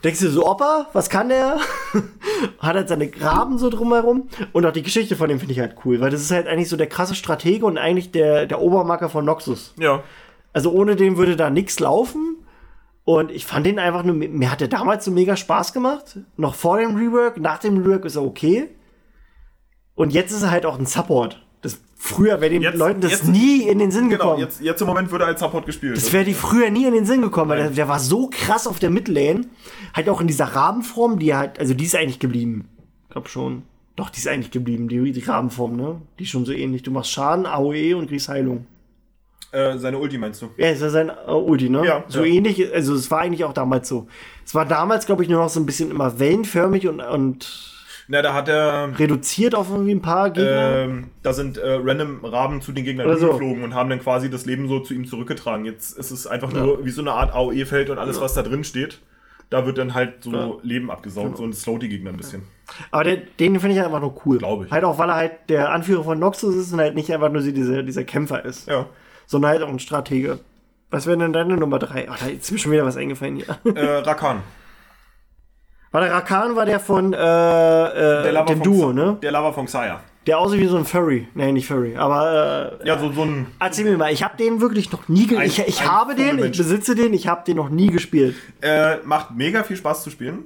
[0.03, 1.59] Denkst du so, Opa, was kann der?
[2.59, 4.29] Hat halt seine Graben so drumherum.
[4.53, 6.69] Und auch die Geschichte von dem finde ich halt cool, weil das ist halt eigentlich
[6.69, 9.75] so der krasse Stratege und eigentlich der, der Obermacker von Noxus.
[9.79, 10.03] Ja.
[10.53, 12.37] Also ohne den würde da nichts laufen.
[13.05, 16.21] Und ich fand den einfach nur, mir hat der damals so mega Spaß gemacht.
[16.37, 18.71] Noch vor dem Rework, nach dem Rework ist er okay.
[19.95, 21.44] Und jetzt ist er halt auch ein Support.
[21.65, 24.41] Das, früher wäre den Jetzt- Leuten das jetzt- nie in den Sinn Genau, gekommen.
[24.41, 25.97] jetzt, jetzt im Moment wird er als Support gespielt.
[25.97, 28.67] Das wäre die früher nie in den Sinn gekommen, weil der, der war so krass
[28.67, 29.47] auf der Midlane.
[29.95, 32.69] Halt auch in dieser Rabenform, die halt, also die ist eigentlich geblieben.
[33.09, 33.63] Ich glaube schon.
[33.97, 36.01] Doch, die ist eigentlich geblieben, die, die Rabenform, ne?
[36.19, 36.83] Die ist schon so ähnlich.
[36.83, 38.67] Du machst Schaden, AOE und kriegst Heilung.
[39.53, 40.49] äh, seine Ulti meinst du?
[40.57, 41.87] Ja, ist ja sein äh, Ulti, ne?
[41.87, 42.35] Ja, So ja.
[42.35, 44.09] ähnlich, also es war eigentlich auch damals so.
[44.45, 47.73] Es war damals, glaube ich, nur noch so ein bisschen immer wellenförmig und, und
[48.07, 48.91] Na, da hat er.
[48.99, 50.77] reduziert auf irgendwie ein paar Gegner.
[50.77, 53.29] Ähm, da sind äh, random Raben zu den Gegnern so.
[53.29, 55.65] geflogen und haben dann quasi das Leben so zu ihm zurückgetragen.
[55.65, 58.65] Jetzt ist es einfach nur wie so eine Art AOE-Feld und alles, was da drin
[58.65, 59.01] steht.
[59.51, 62.43] Da wird dann halt so Leben abgesaugt, so ein slowt die Gegner ein bisschen.
[62.91, 64.39] Aber der, den finde ich halt einfach nur cool.
[64.39, 64.71] Glaub ich.
[64.71, 67.43] Halt auch, weil er halt der Anführer von Noxus ist und halt nicht einfach nur
[67.43, 68.69] dieser, dieser Kämpfer ist.
[68.69, 68.87] Ja.
[69.27, 70.41] sondern halt auch ein Stratege.
[70.91, 72.09] Was wäre denn deine Nummer 3?
[72.11, 73.59] Oh, da ist mir schon wieder was eingefallen hier.
[73.75, 74.43] Äh, Rakan.
[75.95, 77.17] War der Rakan war der von äh,
[78.29, 79.17] äh, dem von Duo, ne?
[79.23, 80.01] Der Lava von Xayah.
[80.27, 81.29] Der aussieht wie so ein Furry.
[81.35, 81.95] Nee, nicht Furry.
[81.97, 83.47] Aber äh, Ja, so, so ein.
[83.61, 86.25] erzähl mir mal, ich habe den wirklich noch nie ge Ein- Ich, ich habe den,
[86.25, 86.59] ich Vogelmensch.
[86.59, 88.35] besitze den, ich habe den noch nie gespielt.
[88.61, 90.41] Äh, macht mega viel Spaß zu spielen.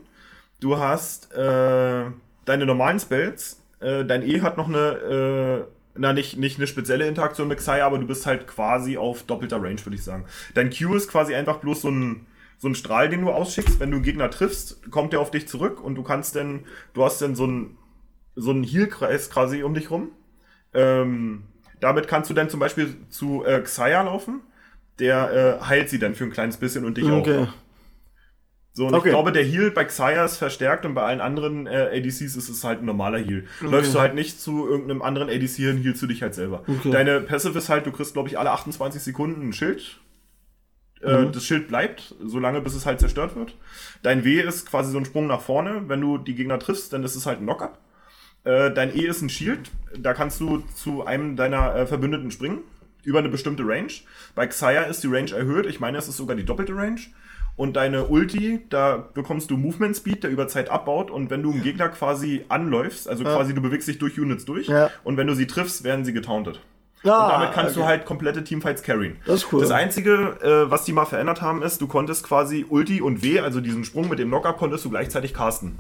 [0.60, 2.02] Du hast äh,
[2.44, 3.62] deine normalen Spells.
[3.80, 5.64] Äh, dein E hat noch eine, äh,
[5.94, 9.56] na nicht, nicht eine spezielle Interaktion mit Xayah, aber du bist halt quasi auf doppelter
[9.62, 10.26] Range, würde ich sagen.
[10.52, 12.26] Dein Q ist quasi einfach bloß so ein,
[12.58, 13.80] so ein Strahl, den du ausschickst.
[13.80, 17.04] Wenn du einen Gegner triffst, kommt der auf dich zurück und du kannst dann, du
[17.04, 17.76] hast dann so ein
[18.34, 20.10] so einen Heal-Kreis quasi um dich rum.
[20.72, 21.42] Ähm,
[21.80, 24.42] damit kannst du dann zum Beispiel zu äh, Xayah laufen.
[24.98, 27.48] Der äh, heilt sie dann für ein kleines bisschen und dich auch.
[28.72, 29.08] So, und Okay.
[29.08, 32.48] ich glaube, der Heal bei Xayah ist verstärkt und bei allen anderen äh, ADCs ist
[32.48, 33.44] es halt ein normaler Heal.
[33.60, 36.62] Läufst du halt nicht zu irgendeinem anderen ADC hin, healst du dich halt selber.
[36.68, 36.90] Okay.
[36.90, 40.00] Deine Passive ist halt, du kriegst, glaube ich, alle 28 Sekunden ein Schild.
[41.02, 41.32] Äh, Mhm.
[41.32, 43.54] Das Schild bleibt, solange bis es halt zerstört wird.
[44.02, 45.82] Dein W ist quasi so ein Sprung nach vorne.
[45.86, 47.78] Wenn du die Gegner triffst, dann ist es halt ein Knockup.
[48.44, 49.70] Äh, dein E ist ein Shield.
[49.96, 52.60] Da kannst du zu einem deiner äh, Verbündeten springen.
[53.04, 53.92] Über eine bestimmte Range.
[54.34, 55.66] Bei Xayah ist die Range erhöht.
[55.66, 57.00] Ich meine, es ist sogar die doppelte Range.
[57.56, 61.10] Und deine Ulti, da bekommst du Movement Speed, der über Zeit abbaut.
[61.10, 64.68] Und wenn du einen Gegner quasi anläufst, also quasi du bewegst dich durch Units durch.
[64.68, 64.90] Ja.
[65.04, 66.60] Und wenn du sie triffst, werden sie getauntet.
[67.02, 67.88] Ja, Und damit kannst du okay.
[67.88, 69.16] halt komplette Teamfights carryen.
[69.24, 69.60] Das ist cool.
[69.60, 73.40] Das Einzige, äh, was die mal verändert haben, ist, du konntest quasi Ulti und W,
[73.40, 75.78] also diesen Sprung mit dem Knockup, konntest du gleichzeitig casten.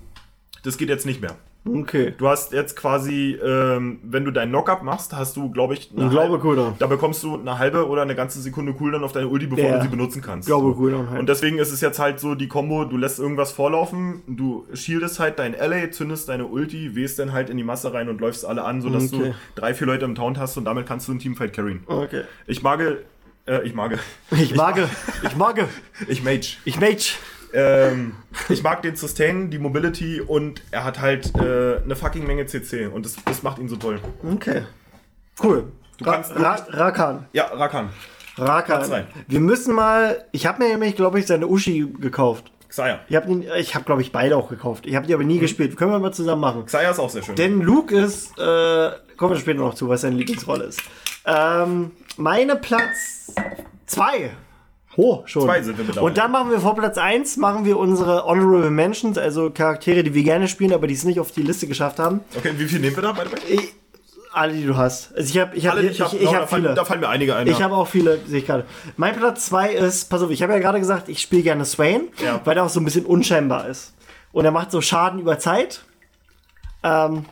[0.62, 1.36] Das geht jetzt nicht mehr.
[1.66, 2.14] Okay.
[2.16, 6.04] Du hast jetzt quasi, ähm, wenn du deinen Knockup machst, hast du, glaube ich, eine
[6.04, 6.74] Ein Glaube halbe- Cooldown.
[6.78, 9.76] Da bekommst du eine halbe oder eine ganze Sekunde Cooldown auf deine Ulti, bevor Ja.
[9.76, 10.46] du sie benutzen kannst.
[10.46, 11.20] Glaube Cooldown halt.
[11.20, 15.20] Und deswegen ist es jetzt halt so die Kombo, du lässt irgendwas vorlaufen, du shieldest
[15.20, 18.46] halt dein LA, zündest deine Ulti, wehst dann halt in die Masse rein und läufst
[18.46, 19.30] alle an, sodass Okay.
[19.30, 21.80] du drei, vier Leute im Taunt hast und damit kannst du ein Teamfight carryen.
[21.86, 22.22] Okay.
[22.46, 23.98] Ich mag, äh, ich mag,
[24.30, 24.78] Ich mag,
[25.22, 25.64] ich mag,
[26.08, 26.46] ich mage.
[26.64, 27.12] ich mage.
[27.52, 28.14] Ähm,
[28.48, 32.86] ich mag den Sustain, die Mobility und er hat halt äh, eine fucking Menge CC
[32.86, 34.00] und das, das macht ihn so toll.
[34.34, 34.62] Okay.
[35.42, 35.64] Cool.
[36.02, 37.26] Ra kannst Ra Rakan.
[37.32, 37.90] Ja, Rakan.
[38.36, 39.06] Rakan.
[39.26, 40.24] Wir müssen mal.
[40.32, 42.52] Ich habe mir nämlich, glaube ich, seine Uschi gekauft.
[42.68, 43.00] Xayah.
[43.08, 44.84] Ich habe, habe, glaube ich, beide auch gekauft.
[44.86, 45.28] Ich habe die aber Mhm.
[45.30, 45.76] nie gespielt.
[45.76, 46.66] Können wir mal zusammen machen.
[46.66, 47.34] Xayah ist auch sehr schön.
[47.34, 50.80] Denn Luke ist, äh, kommen wir später noch zu, was seine Lieblingsrolle ist.
[51.24, 53.32] Ähm, meine Platz
[53.86, 54.30] zwei.
[55.00, 55.44] Oh, schon.
[55.44, 56.10] Zwei sind wir mittlerweile.
[56.10, 60.12] Und dann machen wir vor Platz 1, machen wir unsere Honorable Mentions, also Charaktere, die
[60.12, 62.20] wir gerne spielen, aber die es nicht auf die Liste geschafft haben.
[62.36, 63.12] okay, wie viel nehmen wir da?
[63.12, 63.54] By the way?
[63.54, 63.74] Ich,
[64.32, 65.14] alle, die du hast.
[65.16, 66.74] Also ich habe ich hab, Alle, ich, hab- ich, ich oh, hab da, fallen, viele.
[66.74, 67.46] da fallen mir einige ein.
[67.46, 67.64] Ich ja.
[67.64, 68.66] habe auch viele, sehe ich gerade.
[68.96, 72.08] Mein Platz 2 ist, pass auf, ich habe ja gerade gesagt, ich spiele gerne Swain,
[72.22, 72.40] Ja.
[72.44, 73.94] weil er auch so ein bisschen unscheinbar ist.
[74.32, 75.82] Und er macht so Schaden über Zeit.
[76.82, 77.24] Ähm,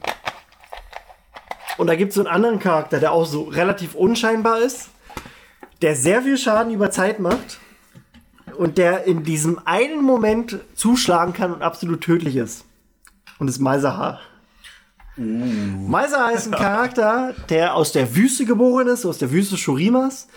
[1.79, 4.89] und da gibt es so einen anderen Charakter, der auch so relativ unscheinbar ist,
[5.83, 7.61] der sehr viel Schaden über Zeit macht
[8.57, 12.65] und der in diesem einen Moment zuschlagen kann und absolut tödlich ist.
[13.39, 14.21] Und das ist Malzahar.
[15.17, 20.29] Malzahar ist ein Charakter, der aus der Wüste geboren ist, aus der Wüste Shurimas,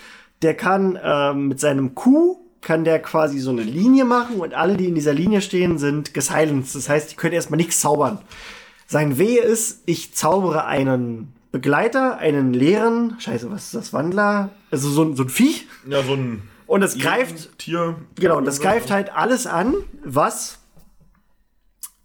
[0.41, 4.75] der kann ähm, mit seinem Q kann der quasi so eine Linie machen und alle,
[4.75, 6.75] die in dieser Linie stehen, sind gesilenced.
[6.75, 8.19] Das heißt, die können erstmal nichts zaubern.
[8.85, 14.49] Sein Wehe ist, ich zaubere einen Begleiter, einen leeren, scheiße, was ist das, Wandler?
[14.71, 15.67] Also so, ein- so ein Viech.
[15.87, 17.95] Ja, so ein Und es greift, Tier.
[18.15, 19.73] genau, und das greift halt alles an,
[20.03, 20.59] was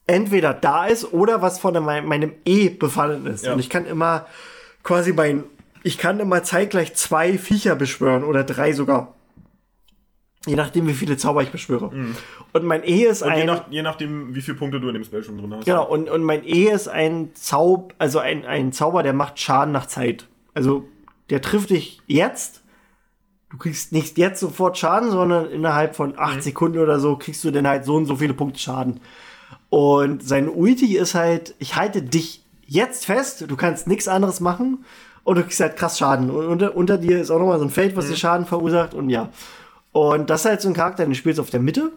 [0.07, 3.45] entweder da ist oder was von meinem, meinem E befallen ist.
[3.45, 3.53] Ja.
[3.53, 4.27] Und ich kann immer
[4.83, 5.45] quasi mein,
[5.83, 9.15] ich kann immer zeitgleich zwei Viecher beschwören oder drei sogar.
[10.47, 11.91] Je nachdem, wie viele Zauber ich beschwöre.
[12.53, 13.29] Und mein E ist Mhm.
[13.29, 13.47] Und je, ein.
[13.47, 15.65] nach, je nachdem, wie viele Punkte du in dem Spell schon drin hast.
[15.65, 19.73] Genau, und, und mein E ist ein Zaub, also ein, ein Zauber, der macht Schaden
[19.73, 20.27] nach Zeit.
[20.53, 20.87] Also
[21.31, 22.63] der trifft dich jetzt.
[23.51, 27.51] Du kriegst nicht jetzt sofort Schaden, sondern innerhalb von acht Sekunden oder so kriegst du
[27.51, 29.01] dann halt so und so viele Punkte Schaden.
[29.71, 34.85] Und sein Ulti ist halt, ich halte dich jetzt fest, du kannst nichts anderes machen
[35.23, 36.31] und du kriegst halt krass Schaden.
[36.31, 39.09] Und unter, unter dir ist auch nochmal so ein Feld, was dir Schaden verursacht und
[39.09, 39.31] ja.
[39.95, 41.93] Und das ist halt so ein Charakter, den spielst du auf der Mitte.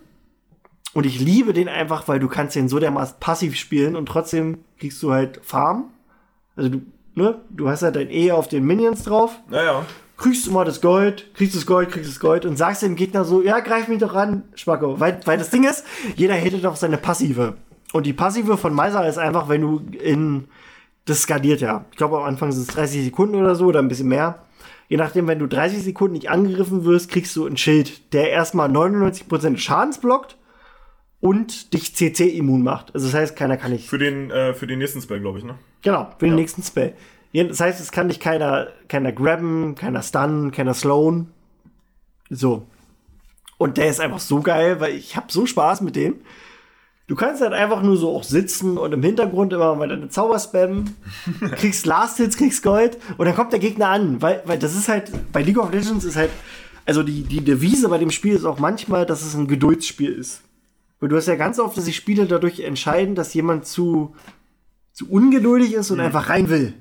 [0.94, 4.60] Und ich liebe den einfach, weil du kannst den so dermaßen passiv spielen und trotzdem
[4.80, 5.86] kriegst du halt Farm.
[6.56, 6.82] Also du,
[7.16, 9.84] ne, du hast halt dein E auf den Minions drauf, Naja.
[10.16, 13.42] kriegst immer das Gold, kriegst das Gold, kriegst das Gold und sagst dem Gegner so,
[13.42, 15.00] ja, greif mich doch an, Spacko.
[15.00, 15.84] Weil, weil das Ding ist,
[16.16, 17.56] jeder hätte doch seine Passive.
[17.94, 20.48] Und die Passive von Meiser ist einfach, wenn du in,
[21.06, 21.86] das skaliert ja.
[21.92, 24.44] Ich glaube, am Anfang sind es 30 Sekunden oder so oder ein bisschen mehr.
[24.90, 28.70] Je nachdem, wenn du 30 Sekunden nicht angegriffen wirst, kriegst du ein Schild, der erstmal
[28.70, 30.38] 99% Schadens blockt
[31.20, 32.94] und dich CC-immun macht.
[32.96, 35.44] Also das heißt, keiner kann dich Für den, äh, für den nächsten Spell, glaube ich,
[35.46, 35.56] ne?
[35.82, 36.94] Genau, für den nächsten Spell.
[37.34, 41.32] Ja, Das heißt, es kann dich keiner, keiner grabben, keiner stunnen, keiner slowen.
[42.30, 42.66] So.
[43.58, 46.16] Und der ist einfach so geil, weil ich habe so Spaß mit dem.
[47.08, 50.40] Du kannst halt einfach nur so auch sitzen und im Hintergrund immer mal deine Zauber
[50.40, 50.96] spammen,
[51.56, 54.90] kriegst Last Hits, kriegst Gold und dann kommt der Gegner an, weil, weil das ist
[54.90, 56.32] halt, bei League of Legends ist halt,
[56.86, 60.42] also die, die Devise bei dem Spiel ist auch manchmal, dass es ein Geduldsspiel ist.
[61.00, 64.16] Weil du hast ja ganz oft, dass sich Spiele dadurch entscheiden, dass jemand zu,
[64.92, 66.74] zu ungeduldig ist und einfach rein will.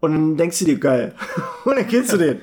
[0.00, 1.14] Und dann denkst du dir, geil.
[1.64, 2.40] und dann killst du den.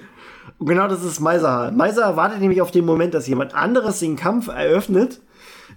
[0.57, 1.71] Und genau das ist Meiser.
[1.71, 5.21] Meiser wartet nämlich auf den Moment, dass jemand anderes den Kampf eröffnet,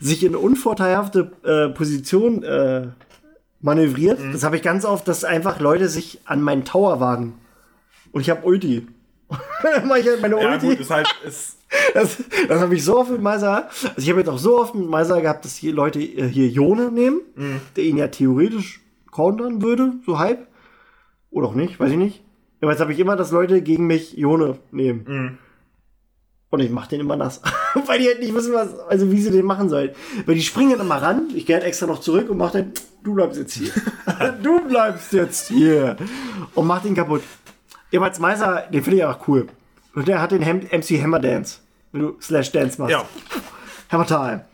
[0.03, 2.89] sich in unvorteilhafte äh, Position äh,
[3.61, 4.19] manövriert.
[4.33, 7.35] Das habe ich ganz oft, dass einfach Leute sich an meinen Tower wagen.
[8.13, 8.87] Und ich habe Ulti.
[9.63, 10.67] dann mache ich halt meine Ja, Ulti.
[10.67, 11.57] gut, ist halt, ist,
[11.95, 12.19] Das,
[12.49, 13.69] das habe ich so oft mit Meiser.
[13.83, 16.49] Also ich habe jetzt auch so oft mit Meiser gehabt, dass hier Leute äh, hier
[16.49, 17.21] Jone nehmen,
[17.77, 18.81] der ihn ja theoretisch
[19.11, 20.47] countern würde, so halb.
[21.31, 22.23] Oder auch nicht, weiß ich nicht.
[22.61, 25.39] Aber jetzt habe ich immer, dass Leute gegen mich Jone nehmen.
[26.53, 27.41] Und ich mache den immer nass.
[27.87, 29.91] Weil die halt nicht wissen, was, also wie sie den machen sollen.
[30.27, 31.29] Weil die springen immer ran.
[31.35, 32.73] Ich gehe halt extra noch zurück und mach dann,
[33.03, 33.73] du bleibst jetzt hier.
[34.43, 35.97] du bleibst jetzt hier.
[36.55, 37.23] Und mach den kaputt.
[37.91, 39.47] Jeweils Meiser, den finde ich auch cool.
[39.95, 41.61] Und der hat den Ham MC Hammer Dance.
[41.91, 42.93] Wenn du Slash Dance machst.
[42.93, 43.05] ja.
[43.91, 44.45] Hammer Time.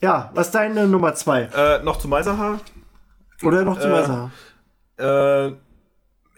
[0.00, 1.42] Ja, was ist deine Nummer zwei?
[1.54, 2.58] Äh, noch zu Meiserhaar.
[3.42, 4.30] Oder noch zu Äh, Meiser?
[4.98, 5.52] Äh,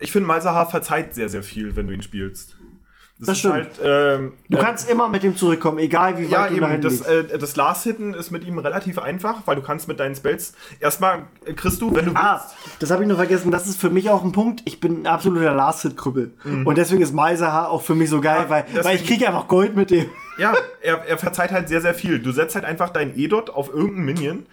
[0.00, 2.56] ich finde, Meiserhaar verzeiht sehr, sehr viel, wenn du ihn spielst.
[3.20, 3.54] Das stimmt.
[3.54, 6.80] Halt, ähm, Du äh, kannst immer mit dem zurückkommen, egal wie weit Ja, du eben,
[6.82, 10.52] das, äh, das Last-Hitten ist mit ihm relativ einfach, weil du kannst mit deinen Spells
[10.80, 12.44] erstmal äh, kriegst du, wenn du Ah,
[12.80, 13.52] das habe ich nur vergessen.
[13.52, 14.62] Das ist für mich auch ein Punkt.
[14.64, 16.34] Ich bin ein absoluter Last-Hit-Krüppel.
[16.64, 19.46] Und deswegen ist Meiserhaar auch für mich so geil, Ja, weil, weil ich kriege einfach
[19.46, 20.06] Gold mit dem.
[20.36, 22.18] Ja, er, er verzeiht halt sehr, sehr viel.
[22.18, 24.46] Du setzt halt einfach deinen E-Dot auf irgendeinen Minion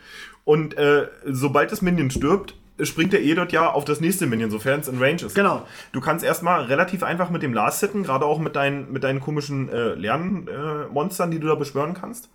[0.44, 4.80] und äh, sobald das Minion stirbt, springt der E-Dot ja auf das nächste Minion, sofern
[4.80, 5.36] es in Range ist.
[5.36, 5.66] Genau.
[5.92, 9.20] Du kannst erstmal relativ einfach mit dem Last hitten, gerade auch mit deinen, mit deinen
[9.20, 12.30] komischen äh, Lernmonstern, äh, die du da beschwören kannst.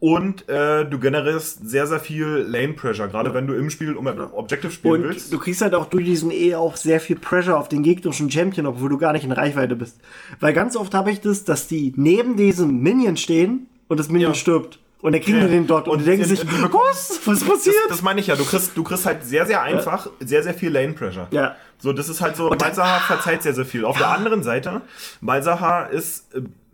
[0.00, 4.06] Und äh, du generierst sehr, sehr viel Lane Pressure, gerade wenn du im Spiel um
[4.06, 5.30] Objective spielen Und willst.
[5.30, 8.66] du kriegst halt auch durch diesen E auch sehr viel Pressure auf den gegnerischen Champion,
[8.66, 10.00] obwohl du gar nicht in Reichweite bist.
[10.40, 14.30] Weil ganz oft habe ich das, dass die neben diesem Minion stehen und das Minion
[14.30, 14.34] Ja.
[14.34, 14.78] stirbt.
[15.02, 15.44] Und dann kriegen Ja.
[15.46, 17.20] die den dort und, Und die denken sich, was?
[17.24, 17.74] Was Das, passiert?
[17.88, 20.70] das meine ich ja, du kriegst, du kriegst halt sehr, sehr einfach sehr, sehr viel
[20.72, 21.26] Lane Pressure.
[21.30, 21.56] Ja.
[21.78, 23.84] So, das ist halt so, Malzahar verzeiht sehr, sehr viel.
[23.86, 24.82] Auf der anderen Seite,
[25.22, 26.26] Malzahar ist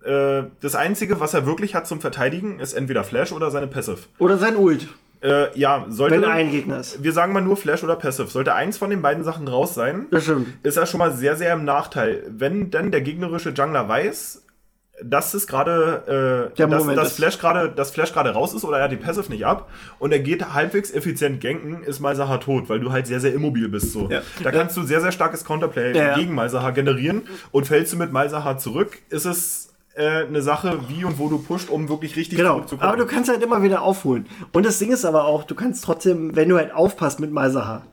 [0.05, 3.67] äh, äh, das Einzige, was er wirklich hat zum Verteidigen, ist entweder Flash oder seine
[3.69, 3.99] Passive.
[4.19, 4.89] Oder sein Ult,
[5.23, 6.17] Äh, ja, sollte.
[6.21, 7.03] wenn ein Gegner ist.
[7.03, 8.29] wir sagen mal nur Flash oder Passive.
[8.29, 10.29] Sollte eins von den beiden Sachen raus sein, Das
[10.63, 12.25] ist er schon mal sehr, sehr im Nachteil.
[12.29, 14.43] Wenn dann der gegnerische Jungler weiß,
[15.05, 17.13] dass es gerade, äh, Der dass, Moment ist.
[17.17, 19.69] Flash gerade, dass Flash gerade raus ist oder er hat die Passive nicht ab
[19.99, 23.69] und er geht halbwegs effizient ganken, ist Malzahar tot, weil du halt sehr, sehr immobil
[23.69, 23.93] bist.
[23.93, 24.09] So.
[24.11, 24.23] Ja.
[24.43, 26.15] Da kannst du sehr, sehr starkes Counterplay Ja, ja.
[26.15, 31.05] gegen Malzahar generieren und fällst du mit Malzahar zurück, ist es äh, eine Sache, wie
[31.05, 32.55] und wo du pusht, um wirklich richtig Genau.
[32.57, 32.89] zurückzukommen.
[32.89, 34.27] Aber du kannst halt immer wieder aufholen.
[34.53, 37.85] Und das Ding ist aber auch, du kannst trotzdem, wenn du halt aufpasst mit Meiserhaar,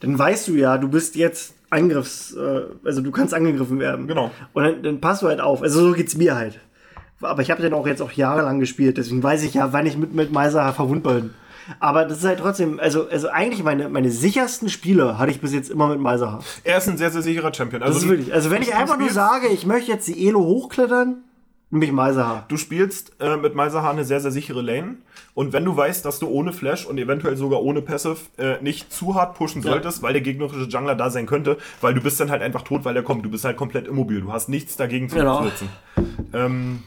[0.00, 4.06] dann weißt du ja, du bist jetzt Angriffs, äh, also du kannst angegriffen werden.
[4.06, 4.30] Genau.
[4.52, 5.62] Und dann, dann passt du halt auf.
[5.62, 6.58] Also so geht's mir halt.
[7.22, 9.96] Aber ich habe den auch jetzt auch jahrelang gespielt, deswegen weiß ich ja, wann ich
[9.96, 11.30] mit, mit Meiser verwundbar bin.
[11.78, 15.52] Aber das ist halt trotzdem, also, also eigentlich meine, meine sichersten Spiele hatte ich bis
[15.52, 16.40] jetzt immer mit Meiser.
[16.64, 17.80] Er ist ein sehr, sehr sicherer Champion.
[17.80, 20.26] Das Also ist du- wirklich, also wenn ich einfach nur sage, ich möchte jetzt die
[20.26, 21.18] Elo hochklettern,
[21.70, 22.44] nehme ich Meiser.
[22.48, 24.96] Du spielst äh, mit Meiserhaar eine sehr, sehr sichere Lane.
[25.34, 28.92] Und wenn du weißt, dass du ohne Flash und eventuell sogar ohne Passive äh, nicht
[28.92, 32.30] zu hart pushen solltest, weil der gegnerische Jungler da sein könnte, weil du bist dann
[32.30, 33.24] halt einfach tot, weil er kommt.
[33.24, 34.20] Du bist halt komplett immobil.
[34.20, 35.44] Du hast nichts dagegen zu Genau.
[35.44, 35.68] setzen.
[36.32, 36.82] Ähm,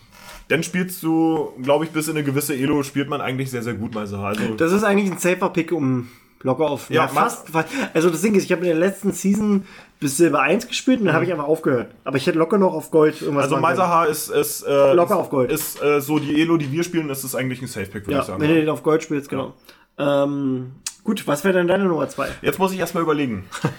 [0.50, 3.74] dann spielst du, glaube ich, bis in eine gewisse Elo spielt man eigentlich sehr, sehr
[3.76, 4.30] gut Meiserhaar.
[4.30, 6.10] Also, Das ist eigentlich ein safer Pick, um
[6.44, 6.90] locker auf.
[6.90, 7.70] Ja, Ja, fast, fast.
[7.94, 9.66] Also das Ding ist, ich habe in der letzten Season
[10.00, 11.88] bis Silber 1 gespielt und dann habe ich einfach aufgehört.
[12.04, 13.58] Aber ich hätte locker noch auf Gold irgendwas also.
[13.58, 15.52] Meiserhaar ist, ist, äh, Locker auf Gold.
[15.52, 18.18] ist äh, so die Elo, die wir spielen, ist es eigentlich ein Safe-Pick, würde ich
[18.18, 18.42] Ja, sagen.
[18.42, 19.54] wenn du den auf Gold spielst, genau.
[19.98, 22.28] Ähm, gut, was wäre denn deine Nummer 2?
[22.42, 23.46] Jetzt muss ich erstmal überlegen.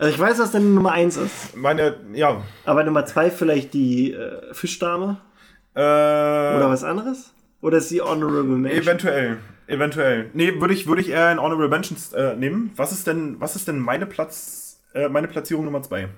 [0.00, 1.56] Also ich weiß, was deine Nummer 1 ist.
[1.56, 2.40] Meine, ja.
[2.64, 5.16] Aber Nummer 2 vielleicht die äh, Fischdame
[5.74, 7.32] Äh, oder was anderes?
[7.62, 8.80] Oder ist die Honorable Mention?
[8.84, 10.30] Eventuell, eventuell.
[10.32, 12.72] Nee, würde ich, würde ich eher in Honorable Mentions äh, nehmen.
[12.76, 16.08] Was ist denn, was ist denn meine Platz, äh, meine Platzierung Nummer 2?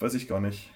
[0.00, 0.70] Weiß ich gar nicht.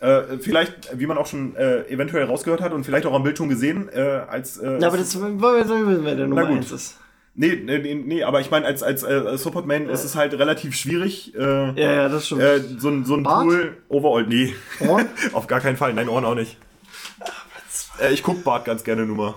[0.00, 3.38] Äh, vielleicht, wie man auch schon äh, eventuell rausgehört hat und vielleicht auch am Bild
[3.38, 4.58] schon gesehen, äh, als.
[4.58, 6.56] Äh, Na, aber das wollen wir wissen, wer der Nummer gut.
[6.56, 6.98] 1 ist.
[7.34, 10.74] nee, nee, nee, aber ich meine, als, als äh, Support Main ist es halt relativ
[10.74, 11.34] schwierig.
[11.36, 11.40] Äh,
[11.80, 12.42] Ja, ja, das stimmt.
[12.42, 13.44] äh, so ein, so ein Bart?
[13.44, 14.54] Pool, Overall, nee.
[14.80, 15.06] Ohren?
[15.34, 16.58] Auf gar keinen Fall, nein, Ohren auch nicht.
[18.00, 19.34] Äh, ich guck Bart ganz gerne nur mal.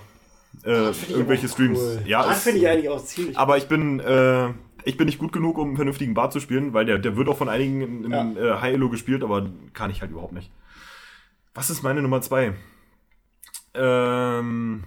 [0.65, 1.99] Äh, irgendwelche Streams.
[2.05, 3.37] Ja, das ist- finde ich eigentlich auch ziemlich.
[3.37, 4.49] aber ich bin, äh,
[4.83, 7.27] ich bin nicht gut genug, um einen vernünftigen Bart zu spielen, weil der, der wird
[7.29, 10.51] auch von einigen in, in äh, High Elo gespielt, aber kann ich halt überhaupt nicht.
[11.53, 12.53] Was ist meine Nummer zwei?
[13.73, 14.83] Ähm,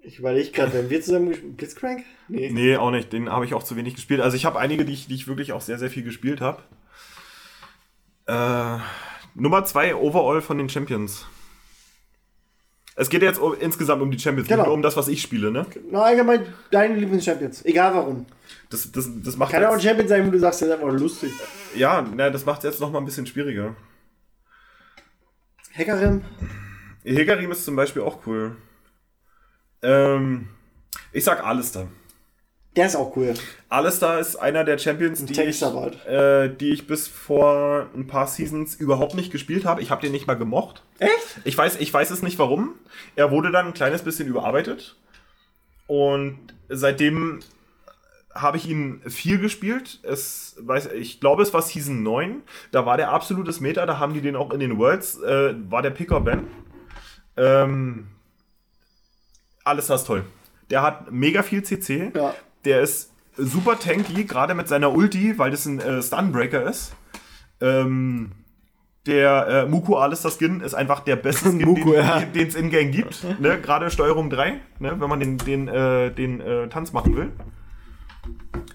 [0.00, 2.04] Ich überlege gerade, wenn wir zusammen gespielt Blitzcrank?
[2.28, 2.50] Nee.
[2.50, 3.12] nee, auch nicht.
[3.12, 4.20] Den habe ich auch zu wenig gespielt.
[4.22, 6.62] Also ich habe einige, die ich, die ich wirklich auch sehr, sehr viel gespielt habe.
[8.28, 8.78] Äh,
[9.34, 11.26] Nummer zwei Overall von den Champions.
[12.94, 14.62] Es geht jetzt um, insgesamt um die Champions, Genau.
[14.62, 15.64] nicht nur um das, was ich spiele, ne?
[15.90, 17.64] Na, allgemein deine Lieblings-Champions.
[17.64, 18.26] Egal warum.
[18.70, 20.68] Das, das, das macht Kann ja auch ein jetzt, Champion sein, wo du sagst, das
[20.68, 21.32] ist einfach lustig.
[21.76, 23.76] ja, na, das macht jetzt noch mal ein bisschen schwieriger.
[25.76, 26.22] Hackerim.
[27.04, 28.56] Hegarim ist zum Beispiel auch cool.
[29.82, 30.48] Ähm,
[31.12, 31.86] ich sag Alistair.
[32.78, 33.34] Der ist auch cool.
[33.68, 35.60] Alistair ist einer der Champions, die ich,
[36.06, 39.82] äh, die ich bis vor ein paar Seasons überhaupt nicht gespielt habe.
[39.82, 40.84] Ich habe den nicht mal gemocht.
[41.00, 41.40] Echt?
[41.42, 42.76] Ich weiß, ich weiß es nicht warum.
[43.16, 44.94] Er wurde dann ein kleines bisschen überarbeitet.
[45.88, 46.38] Und
[46.68, 47.40] seitdem
[48.32, 49.98] habe ich ihn viel gespielt.
[50.04, 52.42] Es, weiß, ich glaube, es war Season 9.
[52.70, 53.86] Da war der absolutes Meta.
[53.86, 55.20] Da haben die den auch in den Worlds.
[55.20, 56.46] Äh, war der Picker Ben.
[57.36, 58.06] Ähm,
[59.64, 60.24] alles das toll.
[60.70, 62.12] Der hat mega viel CC.
[62.14, 62.36] Ja.
[62.64, 66.92] Der ist super tanky, gerade mit seiner Ulti, weil das ein äh, Stunbreaker ist.
[67.60, 68.32] Ähm,
[69.06, 72.22] der äh, Muku Alistair Skin ist einfach der beste Skin, Muku, den ja.
[72.34, 73.24] es in Game gibt.
[73.40, 73.58] Ne?
[73.60, 75.00] Gerade Steuerung 3, ne?
[75.00, 77.32] wenn man den, den, äh, den äh, Tanz machen will.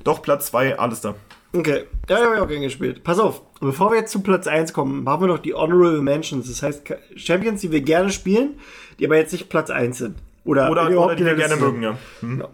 [0.04, 1.16] Doch, Platz 2, Alistair.
[1.56, 1.84] Okay.
[2.10, 3.04] Ja, ich auch gerne gespielt.
[3.04, 6.48] Pass auf, bevor wir jetzt zu Platz 1 kommen, machen wir noch die Honorable Mentions.
[6.48, 6.84] Das heißt,
[7.16, 8.56] Champions, die wir gerne spielen,
[8.98, 10.16] die aber jetzt nicht Platz 1 sind.
[10.46, 11.98] Oder, Oder, oder die in wir gerne mögen, ja.
[12.22, 12.40] Hm.
[12.40, 12.48] sind.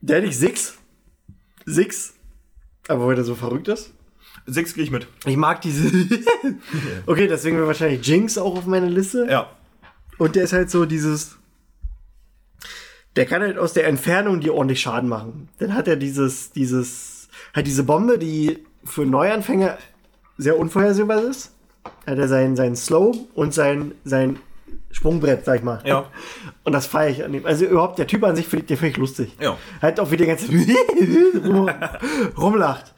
[0.00, 0.74] Da hätte ich Six.
[1.64, 2.14] Six.
[2.88, 3.92] Aber weil der so verrückt ist.
[4.46, 5.08] Sechs gehe ich mit.
[5.24, 5.86] Ich mag diese.
[7.06, 9.26] okay, deswegen wäre wahrscheinlich Jinx auch auf meiner Liste.
[9.28, 9.50] Ja.
[10.18, 11.36] Und der ist halt so dieses.
[13.16, 15.48] Der kann halt aus der Entfernung die ordentlich Schaden machen.
[15.58, 19.78] Dann hat er dieses, dieses, halt diese Bombe, die für Neuanfänger
[20.36, 21.52] sehr unvorhersehbar ist.
[22.06, 24.38] Hat er sein, sein Slow und sein, sein
[24.90, 25.80] Sprungbrett, sag ich mal.
[25.84, 26.10] Ja.
[26.64, 27.44] Und das feiere ich an ihm.
[27.44, 29.36] Also überhaupt, der Typ an sich, den finde ich lustig.
[29.40, 29.58] Ja.
[29.82, 31.70] Halt auch wieder ganz rum,
[32.38, 32.94] rumlacht.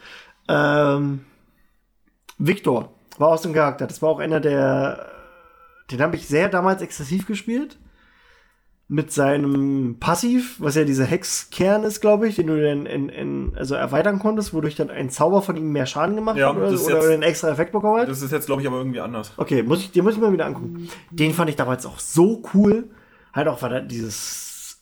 [0.48, 1.24] Ähm,
[2.38, 3.86] Victor war auch so ein Charakter.
[3.86, 5.06] Das war auch einer der.
[5.90, 7.78] Den habe ich sehr damals exzessiv gespielt.
[8.90, 13.52] Mit seinem Passiv, was ja dieser Hexkern ist, glaube ich, den du dann in, in,
[13.54, 16.68] also erweitern konntest, wodurch dann ein Zauber von ihm mehr Schaden gemacht Ja, hat oder,
[16.68, 18.08] oder jetzt- einen extra Effekt bekommen hat.
[18.08, 19.32] Das ist jetzt, glaube ich, aber irgendwie anders.
[19.36, 20.88] Okay, muss ich, den muss ich mir wieder angucken.
[21.10, 22.88] Den fand ich damals auch so cool.
[23.34, 24.78] Halt auch, weil er dieses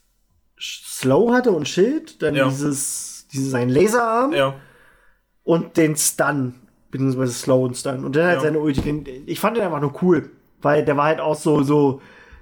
[0.59, 2.49] Slow hatte und Schild, dann Ja.
[2.49, 4.55] dieses, dieses sein Laserarm Ja.
[5.43, 6.55] und den Stun,
[6.93, 8.05] beziehungsweise Slow und Stun.
[8.05, 8.83] Und dann halt seine Ulti.
[8.83, 10.31] Den, ich fand den einfach nur cool,
[10.63, 12.01] weil der war halt auch so, so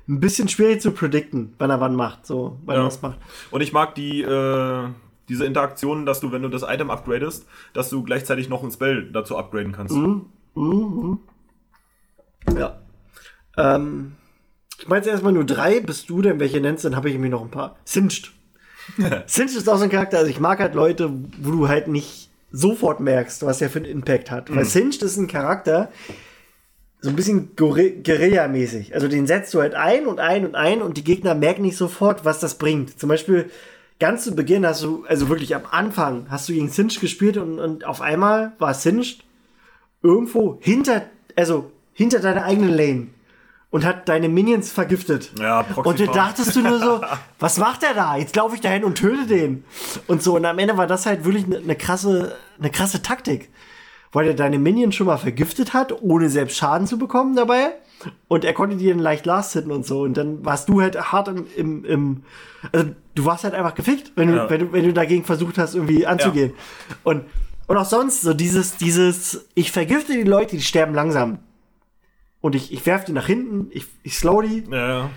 [0.09, 2.85] ein bisschen schwierig zu predikten, wann er wann macht, so, wann Ja.
[2.85, 3.19] was macht.
[3.51, 4.85] Und ich mag die, äh,
[5.29, 9.11] diese Interaktion, dass du, wenn du das Item upgradest, dass du gleichzeitig noch ein Spell
[9.13, 9.97] dazu upgraden kannst.
[12.57, 12.81] Ja.
[13.57, 14.13] Ähm,
[14.83, 17.43] Du meinst erstmal nur drei, bist du denn welche nennst, dann habe ich irgendwie noch
[17.43, 17.77] ein paar.
[17.85, 18.33] Singed.
[19.27, 21.11] Singed ist auch so ein Charakter, also ich mag halt Leute,
[21.41, 24.55] wo du halt nicht sofort merkst, was er für einen Impact hat.
[24.55, 25.91] Weil Singed ist ein Charakter,
[27.05, 28.95] so ein bisschen Guerilla-mäßig.
[28.95, 31.77] Also den setzt du halt ein und ein und ein und die Gegner merken nicht
[31.77, 32.99] sofort, was das bringt.
[32.99, 33.51] Zum Beispiel
[34.01, 37.59] ganz zu Beginn hast du, also wirklich am Anfang, hast du gegen Singed gespielt und,
[37.59, 39.23] und auf einmal war Singed
[40.03, 41.03] irgendwo hinter,
[41.37, 43.09] also hinter deiner eigenen Lane
[43.69, 45.31] und hat deine Minions vergiftet.
[45.39, 47.03] Ja, Proxy Und da dachtest du nur so,
[47.39, 48.17] was macht er da?
[48.17, 49.65] Jetzt laufe ich da hin und töte den.
[50.07, 53.51] Und so, und am Ende war das halt wirklich eine ne krasse, eine krasse Taktik.
[54.15, 57.73] Weil er deine Minions schon mal vergiftet hat, ohne selbst Schaden zu bekommen dabei.
[58.29, 60.03] Und er konnte die dann leicht last hitten und so.
[60.03, 62.23] Und dann warst du halt hart im, im, im
[62.73, 64.49] also du warst halt einfach gefickt, wenn du, Ja.
[64.49, 66.53] wenn du, wenn du dagegen versucht hast, irgendwie anzugehen.
[67.03, 67.25] Und,
[67.67, 71.39] und auch sonst so dieses, dieses, ich vergifte die Leute, die sterben langsam.
[72.41, 75.11] Und ich, ich werf die nach hinten, ich, ich slow die Ja, ja.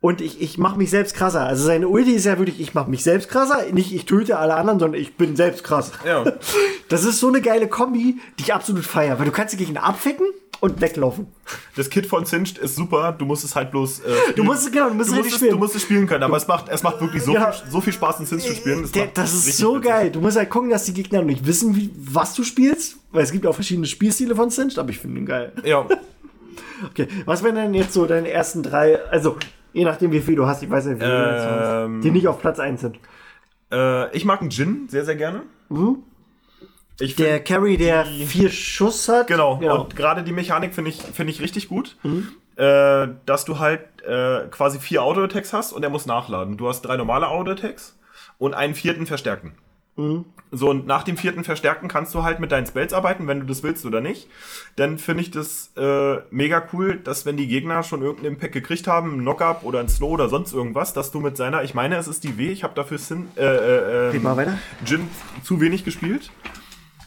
[0.00, 1.44] Und ich, ich mache mich selbst krasser.
[1.44, 4.54] Also seine Ulti ist ja wirklich, ich mache mich selbst krasser, nicht ich töte alle
[4.54, 5.92] anderen, sondern ich bin selbst krass.
[6.06, 6.24] Ja.
[6.88, 9.84] Das ist so eine geile Kombi, die ich absolut feier, weil du kannst die Gegner
[9.84, 10.24] abficken
[10.60, 11.26] und weglaufen.
[11.76, 14.00] Das Kit von Singed ist super, du musst es halt bloß.
[14.00, 15.52] Äh, Du musst es- genau, du musst du es musst, es, spielen.
[15.52, 17.52] du musst es spielen können, aber es macht, es macht wirklich so, Ja.
[17.52, 18.90] viel, so viel Spaß, in Singed zu spielen.
[18.94, 20.10] Der, macht das ist so geil.
[20.10, 23.32] Du musst halt gucken, dass die Gegner nicht wissen, wie, was du spielst, weil es
[23.32, 25.52] gibt auch verschiedene Spielstile von Singed, aber ich finde ihn geil.
[25.64, 25.86] Ja.
[26.90, 29.36] Okay, was wären denn jetzt so deine ersten drei, also
[29.72, 32.00] je nachdem wie viel du hast, ich weiß nicht, wie viele Ähm.
[32.00, 32.98] die nicht auf Platz 1 sind.
[33.72, 35.42] Äh, ich mag einen Gin sehr, sehr gerne.
[37.00, 39.26] Ich Der find, Carry, der vier Schuss hat.
[39.28, 39.58] genau.
[39.58, 39.82] genau.
[39.84, 41.96] Und gerade die Mechanik finde ich, finde ich richtig gut.
[42.02, 42.28] Mhm.
[42.56, 46.56] Äh, dass du halt äh, quasi vier Auto-Attacks hast und er muss nachladen.
[46.56, 47.96] Du hast drei normale Auto-Attacks
[48.38, 49.52] und einen vierten verstärkten.
[49.98, 50.24] Mhm.
[50.50, 53.46] So, und nach dem vierten Verstärkten kannst du halt mit deinen Spells arbeiten, wenn du
[53.46, 54.28] das willst oder nicht.
[54.76, 58.86] Dann finde ich das äh, mega cool, dass wenn die Gegner schon irgendeinen Impact gekriegt
[58.86, 61.96] haben, einen Knock-Up oder einen Slow oder sonst irgendwas, dass du mit seiner, ich meine,
[61.96, 64.58] es ist die W, ich habe dafür Sin, äh, äh, weiter.
[64.86, 65.08] Jin
[65.42, 66.30] zu wenig gespielt,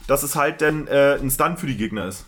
[0.06, 2.26] dass es halt dann äh, ein Stun für die Gegner ist.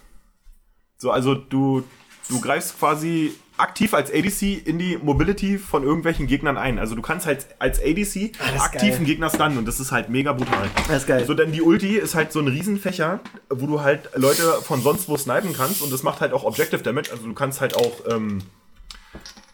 [0.97, 1.85] So, also du,
[2.29, 6.79] du greifst quasi aktiv als ADC in die Mobility von irgendwelchen Gegnern ein.
[6.79, 8.93] Also du kannst halt als ADC Ah, aktiv geil.
[8.97, 10.69] einen Gegner stunnen und das ist halt mega brutal.
[10.89, 11.25] Das ist geil.
[11.25, 13.21] So, denn die Ulti ist halt so ein Riesenfächer,
[13.51, 16.83] wo du halt Leute von sonst wo snipen kannst und das macht halt auch Objective
[16.83, 17.11] Damage.
[17.13, 18.39] Also du kannst halt auch, ähm,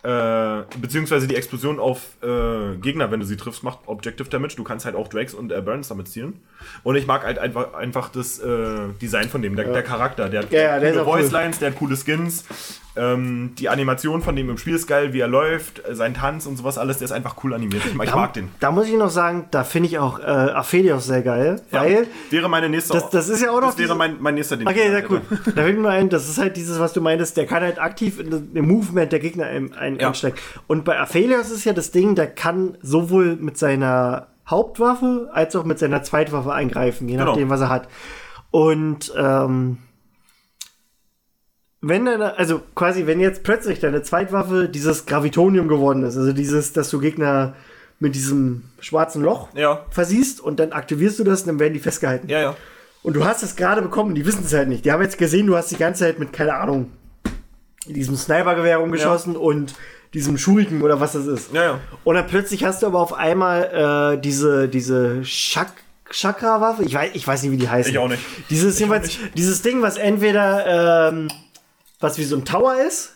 [0.02, 4.54] äh, beziehungsweise die Explosion auf äh, Gegner, wenn du sie triffst, macht Objective Damage.
[4.56, 6.40] Du kannst halt auch Drakes und äh, Burns damit zielen.
[6.84, 10.30] Und ich mag halt einfach, einfach das äh, Design von dem, der, der Charakter.
[10.30, 11.20] Der hat Ja, ja, der coole auch cool.
[11.20, 12.46] Voice Lines, der hat coole Skins.
[12.96, 16.46] Ähm, die Animation von dem im Spiel ist geil, wie er läuft, äh, sein Tanz
[16.46, 17.82] und sowas alles, der ist einfach cool animiert.
[17.86, 18.48] Ich, Da, mag den.
[18.58, 22.08] da muss ich noch sagen, da finde ich auch äh, Aphelios sehr geil, Ja, weil
[22.30, 22.94] wäre meine nächste.
[22.94, 25.08] das, das ist ja auch noch das wäre diese- mein, mein nächster, ich Okay, sehr
[25.10, 25.20] cool.
[25.30, 25.52] hätte.
[25.54, 28.18] Da fällt mir ein, das ist halt dieses, was du meintest, der kann halt aktiv
[28.18, 30.08] in im Movement der Gegner ein, ein, Ja.
[30.08, 30.36] einsteigen.
[30.66, 35.64] Und bei Aphelios ist ja das Ding, der kann sowohl mit seiner Hauptwaffe als auch
[35.64, 37.26] mit seiner Zweitwaffe eingreifen, je Genau.
[37.30, 37.86] nachdem, was er hat.
[38.50, 39.78] Und ähm,
[41.80, 46.72] wenn deine, also quasi, wenn jetzt plötzlich deine Zweitwaffe dieses Gravitonium geworden ist, also dieses,
[46.72, 47.54] dass du Gegner
[47.98, 51.80] mit diesem schwarzen Loch Ja, versiehst und dann aktivierst du das und dann werden die
[51.80, 52.28] festgehalten.
[52.28, 52.56] ja, ja.
[53.02, 54.84] Und du hast es gerade bekommen, die wissen es halt nicht.
[54.84, 56.90] Die haben jetzt gesehen, du hast die ganze Zeit mit, keine Ahnung,
[57.86, 59.74] diesem Snipergewehr rumgeschossen und
[60.12, 61.54] diesem Schuriken oder was das ist.
[61.54, 61.80] Ja, ja.
[62.04, 65.72] Und dann plötzlich hast du aber auf einmal äh, diese, diese Chak
[66.10, 66.82] Chakra-Waffe.
[66.82, 67.88] Ich weiß, ich weiß nicht, wie die heißt.
[67.88, 68.22] Ich auch nicht.
[68.50, 69.38] Dieses, auch jedenfalls, nicht.
[69.38, 71.28] dieses Ding, was entweder ähm,
[72.00, 73.12] was wie so ein Tower ist,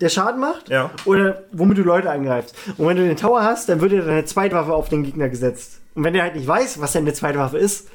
[0.00, 0.90] der Schaden macht, Ja.
[1.04, 2.54] oder womit du Leute angreifst.
[2.76, 5.80] Und wenn du den Tower hast, dann wird dir deine Zweitwaffe auf den Gegner gesetzt.
[5.94, 7.88] Und wenn der halt nicht weiß, was deine Zweitwaffe ist,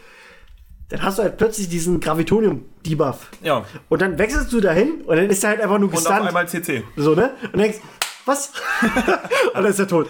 [0.89, 3.27] dann hast du halt plötzlich diesen Gravitonium-Debuff.
[3.43, 3.65] Ja.
[3.89, 6.27] Und dann wechselst du dahin und dann ist er halt einfach nur Und auf gestunt.
[6.27, 6.83] einmal CC.
[6.95, 7.31] So, ne?
[7.51, 7.77] Und denkst,
[8.25, 8.51] was?
[8.81, 10.07] und dann ist er tot.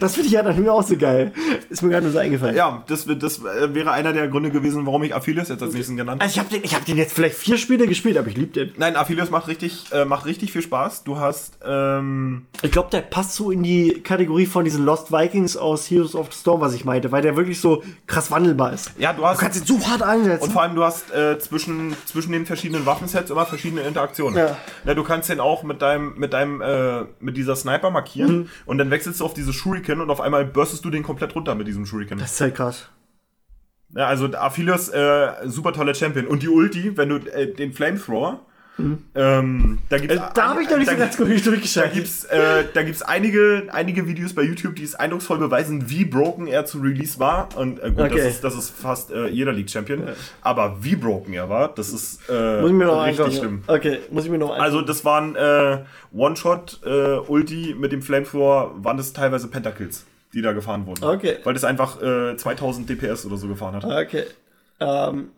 [0.00, 1.32] Das finde ich ja dann auch so geil.
[1.70, 2.56] Ist mir gerade nur so eingefallen.
[2.56, 5.96] Ja, das, das äh, wäre einer der Gründe gewesen, warum ich Aphelios jetzt als nächsten
[5.96, 6.24] genannt habe.
[6.24, 8.52] Also ich habe den, ich hab den jetzt vielleicht vier Spiele gespielt, aber ich liebe
[8.52, 8.72] den.
[8.76, 11.04] Nein, Aphelios macht richtig, äh, macht richtig viel Spaß.
[11.04, 15.56] Du hast, ähm, Ich glaube, der passt so in die Kategorie von diesen Lost Vikings
[15.56, 18.90] aus Heroes of the Storm, was ich meinte, weil der wirklich so krass wandelbar ist.
[18.98, 20.44] ja, du hast, Du kannst ihn so hart einsetzen.
[20.44, 24.38] und vor allem du hast äh, zwischen, zwischen den verschiedenen Waffensets immer verschiedene Interaktionen.
[24.38, 24.56] Ja.
[24.84, 28.48] Ja, du kannst den auch mit deinem, mit deinem, äh, mit dieser Sniper markieren Mhm.
[28.66, 31.54] und dann wechselst du auf diese Shuriken und auf einmal burstest du den komplett runter
[31.54, 32.18] mit diesem Shuriken.
[32.18, 32.88] das ist halt krass.
[33.94, 36.26] Ja, also Aphelios, äh, super toller Champion.
[36.26, 38.44] Und die Ulti, wenn du äh, den Flamethrower,
[38.78, 41.94] Ähm, da gibt's Äh, da habe ich noch nicht da so ganz gut Da durchgeschaltet.
[41.94, 46.46] gibt's, äh, da gibt's einige, einige Videos bei YouTube, die es eindrucksvoll beweisen, wie broken
[46.46, 47.48] er zu Release war.
[47.56, 48.16] Und äh, gut, Okay.
[48.18, 50.02] das, ist, das ist fast äh, jeder League Champion.
[50.42, 53.38] Aber wie broken er war, das ist äh, Muss ich mir noch richtig anschauen.
[53.40, 53.62] schlimm.
[53.66, 54.64] Okay, muss ich mir noch anschauen.
[54.64, 55.78] Also das waren äh,
[56.14, 60.04] One-Shot, äh, Ulti mit dem Flamethrower, waren das teilweise Pentakills,
[60.34, 61.02] die da gefahren wurden.
[61.02, 61.36] Okay.
[61.44, 63.84] Weil das einfach äh, 2000 DPS oder so gefahren hat.
[63.84, 64.24] Okay.
[64.80, 65.30] Ähm,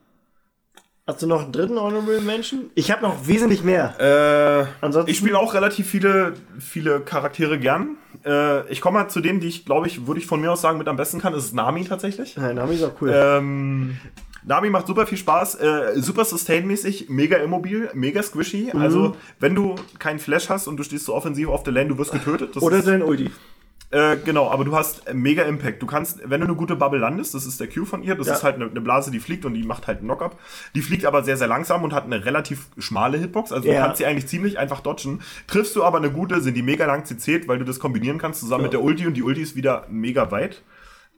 [1.09, 2.71] hast du noch einen dritten Honorable Mention?
[2.77, 3.95] Ich habe noch wesentlich mehr.
[3.99, 7.97] Äh, Ansonsten- ich spiele auch relativ viele, viele Charaktere gern.
[8.25, 10.61] Äh, ich komme mal zu denen, die ich, glaube ich, würde ich von mir aus
[10.61, 11.33] sagen, mit am besten kann.
[11.33, 12.37] Das ist Nami tatsächlich.
[12.37, 13.11] Nein, Nami ist auch cool.
[13.13, 13.97] Ähm,
[14.45, 18.71] Nami macht super viel Spaß, äh, super sustain-mäßig, mega immobil, mega squishy.
[18.73, 18.81] Mhm.
[18.81, 21.99] Also, wenn du keinen Flash hast und du stehst so offensiv auf der Lane, du
[21.99, 22.55] wirst getötet.
[22.55, 23.31] Das Oder sein Ulti.
[23.91, 25.81] Äh, genau, aber du hast mega Impact.
[25.83, 28.27] Du kannst, wenn du eine gute Bubble landest, das ist der Q von ihr, das
[28.27, 28.35] Ja.
[28.35, 30.39] ist halt eine, eine Blase, die fliegt und die macht halt einen Knock-Up.
[30.75, 33.51] Die fliegt aber sehr, sehr langsam und hat eine relativ schmale Hitbox.
[33.53, 33.75] Also Ja.
[33.75, 35.21] du kannst sie eigentlich ziemlich einfach dodgen.
[35.47, 38.41] Triffst du aber eine gute, sind die mega lang CC, weil du das kombinieren kannst
[38.41, 40.63] zusammen mit der Ulti und die Ulti ist wieder mega weit.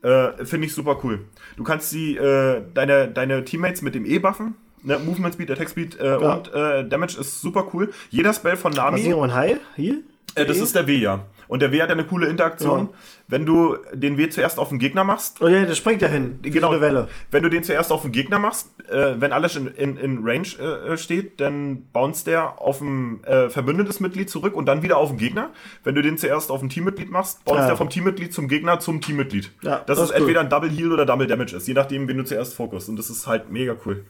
[0.03, 1.25] Äh, Finde ich super cool.
[1.57, 4.55] Du kannst sie, äh, deine, deine Teammates mit dem E buffen.
[4.83, 6.33] Ne, Movement Speed, Attack Speed äh, Ja.
[6.33, 7.91] und äh, Damage ist super cool.
[8.09, 9.13] Jeder Spell von Nami.
[9.13, 9.57] ein High?
[9.75, 9.99] Hier?
[10.33, 10.63] Äh, das E?
[10.63, 11.19] ist der W, ja.
[11.51, 12.79] Und der W hat eine coole Interaktion.
[12.79, 12.89] Ja.
[13.27, 16.39] Wenn du den W zuerst auf den Gegner machst, Oh ja, der springt dahin.
[16.43, 17.09] Genau, Welle.
[17.29, 20.47] wenn du den zuerst auf den Gegner machst, äh, wenn alles in, in, in Range
[20.87, 25.09] äh, steht, dann bounce der auf ein äh, verbündetes Mitglied zurück und dann wieder auf
[25.09, 25.49] den Gegner.
[25.83, 27.67] Wenn du den zuerst auf ein Teammitglied machst, bounce Ja.
[27.67, 29.51] der vom Teammitglied zum Gegner zum Teammitglied.
[29.61, 30.17] Ja, das, das ist cool.
[30.21, 32.87] entweder ein Double Heal oder Double Damage ist, je nachdem, wen du zuerst fokussst.
[32.87, 34.05] Und das ist halt mega cool.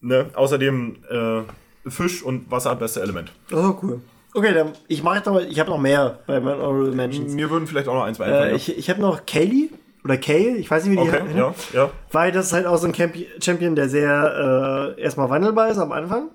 [0.00, 0.30] Ne?
[0.32, 3.32] Außerdem äh, Fisch und Wasser hat beste Element.
[3.52, 4.00] Oh, cool.
[4.34, 7.32] Okay, dann ich mache jetzt noch mal, ich habe noch mehr bei meinen Honorable Mentions.
[7.32, 8.48] Mir würden vielleicht auch noch ein, zwei einfallen.
[8.48, 8.56] Äh, ja.
[8.56, 9.70] ich ich habe noch Kaylee
[10.04, 11.34] oder Kay, ich weiß nicht, wie die okay, heißt.
[11.34, 11.90] ja, ja.
[12.12, 15.78] Weil das ist halt auch so ein Camp Champion, der sehr äh, erstmal wandelbar ist
[15.78, 16.28] am Anfang.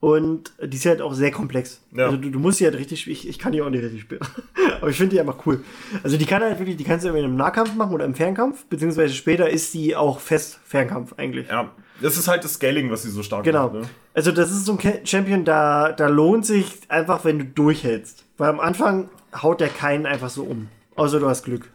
[0.00, 1.82] Und die ist halt auch sehr komplex.
[1.90, 2.04] Ja.
[2.04, 3.16] Also du, du musst sie halt richtig spielen.
[3.16, 4.20] Ich, ich kann die auch nicht richtig spielen.
[4.80, 5.64] Aber ich finde die einfach cool.
[6.04, 8.64] Also die kann halt wirklich, die kannst du entweder im Nahkampf machen oder im Fernkampf,
[8.66, 11.48] beziehungsweise später ist die auch fest Fernkampf eigentlich.
[11.48, 13.64] Ja, das ist halt das Scaling, was sie so stark Genau.
[13.64, 13.74] macht.
[13.74, 13.88] Ne?
[14.14, 18.24] Also das ist so ein Champion, da, da lohnt sich einfach, wenn du durchhältst.
[18.36, 20.68] Weil am Anfang haut der keinen einfach so um.
[20.96, 21.68] Außer du hast Glück.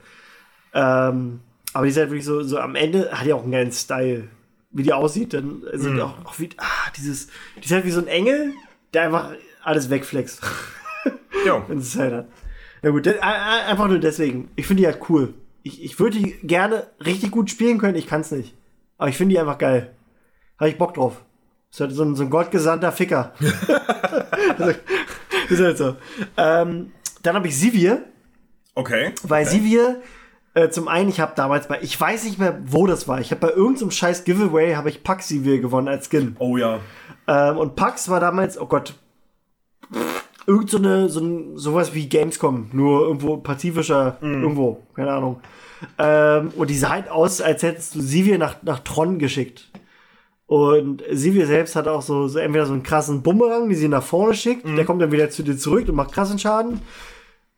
[0.74, 1.40] Ähm,
[1.74, 4.28] aber die ist halt wirklich so, so am Ende hat die auch einen geilen Style.
[4.72, 6.02] Wie die aussieht, dann also Mhm.
[6.02, 6.66] auch, auch wie, ah,
[6.98, 7.28] dieses,
[7.58, 8.54] die ist halt wie so ein Engel,
[8.94, 9.32] der einfach
[9.64, 10.42] alles wegflext.
[11.46, 11.64] Ja.
[11.68, 12.28] wenn es halt hat.
[12.82, 14.50] Ja gut, äh, einfach nur deswegen.
[14.56, 15.34] Ich finde die halt cool.
[15.62, 18.54] Ich, ich würde die gerne richtig gut spielen können, ich kann es nicht.
[18.98, 19.92] Aber ich finde die einfach geil.
[20.60, 21.24] Habe ich Bock drauf.
[21.72, 23.34] Ist halt so ein, so ein gottgesandter Ficker.
[24.60, 24.74] also,
[25.50, 25.96] ist halt so.
[26.38, 26.92] Ähm,
[27.24, 28.04] dann habe ich Sivir,
[28.76, 29.14] Okay.
[29.24, 30.02] weil Sivir,
[30.54, 33.20] äh, zum einen, ich habe damals bei, ich weiß nicht mehr, wo das war.
[33.22, 36.36] Ich habe bei irgendeinem scheiß Giveaway, habe ich Pax Sivir gewonnen als Skin.
[36.40, 36.80] Oh ja.
[37.28, 38.94] Ähm, und Pax war damals, oh Gott,
[40.46, 45.40] irgend so eine, so ein, sowas wie Gamescom, nur irgendwo pazifischer, irgendwo, keine Ahnung.
[45.98, 49.70] Ähm, und die sah halt aus, als hättest du Sivir nach, nach Tron geschickt.
[50.54, 54.04] Und Sivir selbst hat auch so, so entweder so einen krassen Bumerang, die sie nach
[54.04, 56.80] vorne schickt, der kommt dann wieder zu dir zurück und macht krassen Schaden.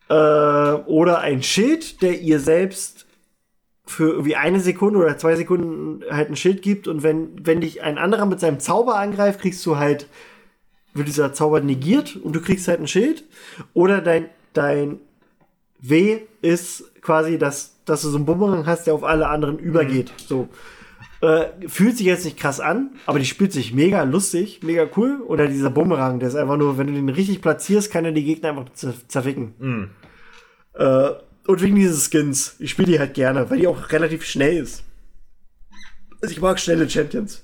[0.07, 3.05] Äh, oder ein Schild, der ihr selbst
[3.85, 7.83] für irgendwie eine Sekunde oder zwei Sekunden halt ein Schild gibt und wenn, wenn dich
[7.83, 10.07] ein anderer mit seinem Zauber angreift, kriegst du halt,
[10.93, 13.25] wird dieser Zauber negiert und du kriegst halt ein Schild.
[13.73, 15.01] Oder dein, dein
[15.81, 20.13] W ist quasi, dass, dass du so einen Bumerang hast, der auf alle anderen übergeht.
[20.15, 20.47] So.
[21.21, 25.21] Äh, fühlt sich jetzt nicht krass an, aber die spielt sich mega lustig, mega cool.
[25.25, 28.23] Oder dieser Bumerang, der ist einfach nur, wenn du den richtig platzierst, kann er die
[28.23, 29.89] Gegner einfach zer zerficken.
[30.73, 31.09] Äh,
[31.47, 32.55] und wegen dieses Skins.
[32.59, 34.83] Ich spiele die halt gerne, weil die auch relativ schnell ist.
[36.21, 37.43] Also ich mag schnelle Champions.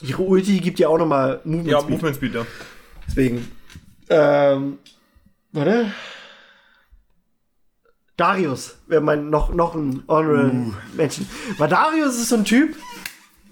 [0.00, 1.90] Ihre Ulti gibt ja auch nochmal Movement Ja, Speed.
[1.90, 2.46] Movement Speed, ja.
[3.06, 3.48] Deswegen.
[4.08, 4.78] Ähm,
[5.52, 5.92] warte.
[8.18, 10.72] Darius wäre mein noch, noch ein Honorable Uh.
[10.94, 11.26] Menschen.
[11.56, 12.76] Weil Darius ist so ein Typ,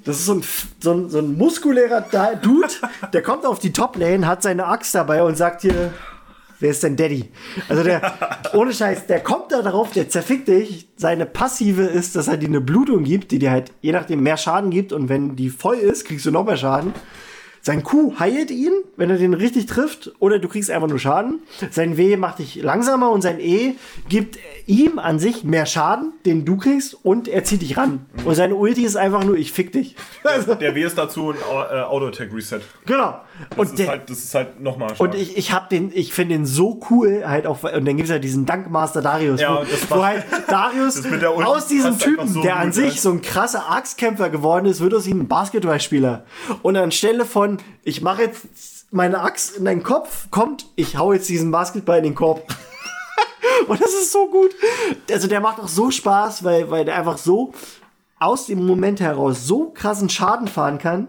[0.04, 0.44] das ist so ein,
[0.80, 2.04] so ein, so ein muskulärer
[2.42, 2.68] Dude,
[3.12, 5.94] der kommt auf die Top-Lane, hat seine Axt dabei und sagt dir,
[6.58, 7.30] wer ist dein Daddy?
[7.68, 8.14] Also der,
[8.54, 10.88] ohne Scheiß, der kommt da drauf, der zerfickt dich.
[10.96, 14.36] Seine Passive ist, dass er dir eine Blutung gibt, die dir halt je nachdem mehr
[14.36, 16.92] Schaden gibt und wenn die voll ist, kriegst du noch mehr Schaden.
[17.66, 21.40] Sein Q heilt ihn, wenn er den richtig trifft, oder du kriegst einfach nur Schaden.
[21.72, 23.74] Sein W macht dich langsamer und sein E
[24.08, 28.06] gibt ihm an sich mehr Schaden, den du kriegst, und er zieht dich ran.
[28.24, 29.96] Und seine Ulti ist einfach nur, ich fick dich.
[30.22, 32.60] Also, Der W ist dazu ein äh, Auto-Attack-Reset.
[32.84, 33.18] genau.
[33.50, 36.12] Das, Und ist der, halt, das ist halt nochmal und ich, ich hab den, ich
[36.12, 39.64] finde den so cool, halt auch, und dann gibt's ja diesen Dankmaster Darius, Ja, wo,
[39.64, 41.02] das wo halt Darius
[41.44, 45.06] aus diesem Typen, so der an sich so ein krasser Axtkämpfer geworden ist, wird aus
[45.06, 46.24] ihm ein Basketballspieler.
[46.62, 48.46] Und anstelle von, ich mache jetzt
[48.90, 52.42] meine Axt in deinen Kopf, kommt, ich hau jetzt diesen Basketball in den Korb.
[53.68, 54.50] Und das ist so gut.
[55.10, 57.52] Also der macht auch so Spaß, weil, weil der einfach so
[58.18, 61.08] aus dem Moment heraus so krassen Schaden fahren kann.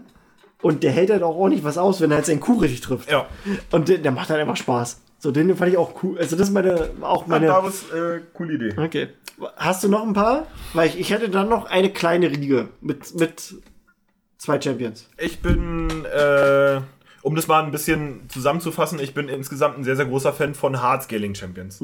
[0.62, 3.12] Und der hält halt auch ordentlich was aus, wenn er jetzt seinen Kuh richtig trifft.
[3.12, 3.28] Ja.
[3.72, 5.02] Und der, der macht halt einfach Spaß.
[5.20, 6.18] So, den fand ich auch cool.
[6.18, 7.48] Also das ist meine, auch meine.
[7.48, 8.74] Da ist äh, coole Idee.
[8.78, 9.10] Okay.
[9.56, 10.48] Hast du noch ein paar?
[10.74, 13.56] Weil ich, ich hätte dann noch eine kleine Riege mit, mit
[14.38, 15.10] zwei Champions.
[15.18, 16.82] Ich bin, äh,
[17.28, 20.82] um das mal ein bisschen zusammenzufassen, ich bin insgesamt ein sehr, sehr großer Fan von
[20.82, 21.84] Hard Scaling Champions.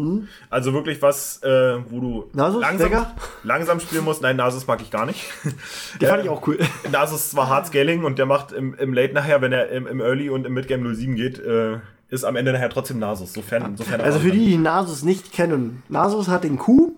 [0.49, 3.05] Also wirklich was, äh, wo du Nasus, langsam,
[3.43, 4.21] langsam spielen musst.
[4.21, 5.25] Nein, Nasus mag ich gar nicht.
[5.99, 6.59] Den fand ich auch cool.
[6.93, 9.85] Nasus ist zwar Hard Scaling und der macht im, im Late nachher, wenn er im,
[9.85, 13.75] im Early und im Midgame 07 geht, äh, ist am Ende nachher trotzdem Nasus, sofern,
[13.75, 15.83] sofern er Also für die, die Nasus nicht kennen.
[15.89, 16.93] Nasus hat den Q.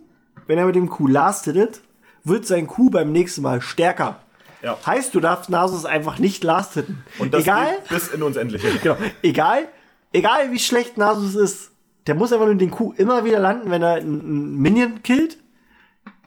[0.46, 1.82] Wenn er mit dem Q lastet,
[2.24, 4.20] wird sein Q beim nächsten Mal stärker.
[4.66, 4.78] Ja.
[4.86, 7.04] Heißt, du darfst Nasus einfach nicht last hitten.
[7.20, 8.68] Und das egal, bis in Unendliche.
[8.84, 9.68] genau, egal,
[10.12, 11.72] egal wie schlecht Nasus ist,
[12.08, 15.38] der muss einfach nur den Q immer wieder landen, wenn er einen Minion killt,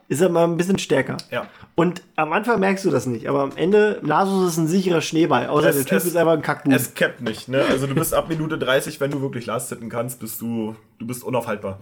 [0.07, 1.17] ist er mal ein bisschen stärker.
[1.31, 1.49] Ja.
[1.75, 5.49] Und am Anfang merkst du das nicht, aber am Ende, Nasus ist ein sicherer Schneeball,
[5.49, 6.73] außer Es- der Typ es- ist einfach ein Kackbuch.
[6.73, 7.65] Es capped nicht, ne?
[7.69, 11.07] Also du bist ab Minute 30, wenn du wirklich last hitten kannst, bist du, du
[11.07, 11.79] bist unaufhaltbar.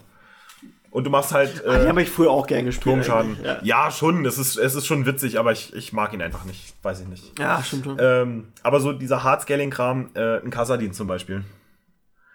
[0.97, 2.85] Und du machst halt Die äh, habe ich früher auch gern gespielt.
[2.85, 3.37] Turmschaden.
[3.45, 3.59] Ja.
[3.63, 3.91] Ja.
[3.91, 6.73] schon, es ist, es ist schon witzig, aber ich, ich mag ihn einfach nicht.
[6.83, 7.39] Weiß ich nicht.
[7.39, 7.99] ja, stimmt schon.
[8.01, 11.45] Ähm, aber so dieser Hard-Scaling-Kram, äh, ein Kasadin zum Beispiel.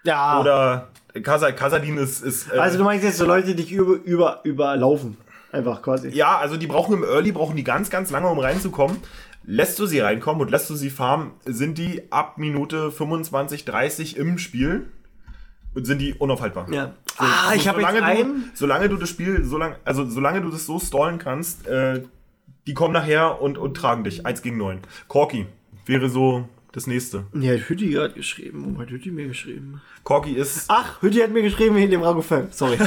[0.04, 0.38] ja.
[0.40, 0.90] Oder
[1.24, 2.22] Kasa, Kasadin ist.
[2.22, 5.16] ist äh, Also du meinst jetzt so Leute, die dich über, über, überlaufen.
[5.50, 6.10] Einfach quasi.
[6.10, 8.98] ja, also die brauchen im Early, brauchen die ganz, ganz lange, um reinzukommen.
[9.42, 14.16] Lässt du sie reinkommen und lässt du sie farmen, sind die ab Minute 25, 30
[14.18, 14.86] im Spiel
[15.74, 16.70] und sind die unaufhaltbar.
[16.70, 16.92] Ja.
[17.18, 18.50] Ah, Also ich habe jetzt solange du, einen.
[18.54, 22.02] solange du das Spiel, solange, also solange du das so stallen kannst, äh,
[22.66, 24.24] die kommen nachher und, und tragen dich.
[24.24, 24.80] 1 gegen 9.
[25.08, 25.46] Corky
[25.86, 27.24] wäre so das nächste.
[27.34, 28.74] Ja, hat Hütti gerade geschrieben.
[28.76, 29.82] Wo hat Hütti mir geschrieben?
[30.04, 30.64] Corky ist.
[30.68, 32.48] Ach, Hütti hat mir geschrieben in dem Ragofell.
[32.50, 32.78] Sorry.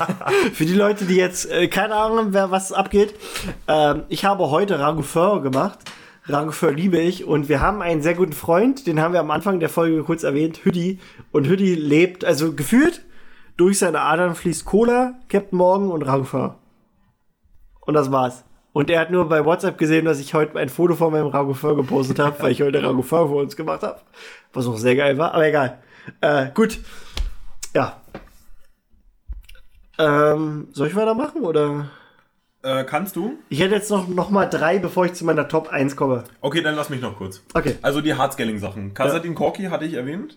[0.52, 3.14] Für die Leute, die jetzt äh, keine Ahnung haben, wer was abgeht.
[3.68, 5.78] Ähm, ich habe heute Ragofell gemacht.
[6.28, 7.24] Ragofell liebe ich.
[7.24, 10.22] Und wir haben einen sehr guten Freund, den haben wir am Anfang der Folge kurz
[10.22, 10.98] erwähnt, Hütti.
[11.30, 13.04] Und Hütti lebt, also gefühlt,
[13.56, 16.54] durch seine Adern fließt Cola, Captain Morgan und Ragofell.
[17.80, 18.44] Und das war's.
[18.72, 21.76] Und er hat nur bei WhatsApp gesehen, dass ich heute ein Foto von meinem Ragofell
[21.76, 24.00] gepostet habe, weil ich heute Ragofell für uns gemacht habe.
[24.52, 25.78] Was auch sehr geil war, aber egal.
[26.20, 26.78] Äh, gut.
[27.74, 28.02] Ja.
[29.98, 31.88] Ähm, soll ich weitermachen oder?
[32.62, 33.38] Äh, kannst du?
[33.48, 36.24] Ich hätte jetzt noch, noch mal drei, bevor ich zu meiner Top 1 komme.
[36.40, 37.42] Okay, dann lass mich noch kurz.
[37.54, 37.76] Okay.
[37.80, 38.92] Also die Hardscaling-Sachen.
[38.92, 40.36] Kasadin Corky hatte ich erwähnt.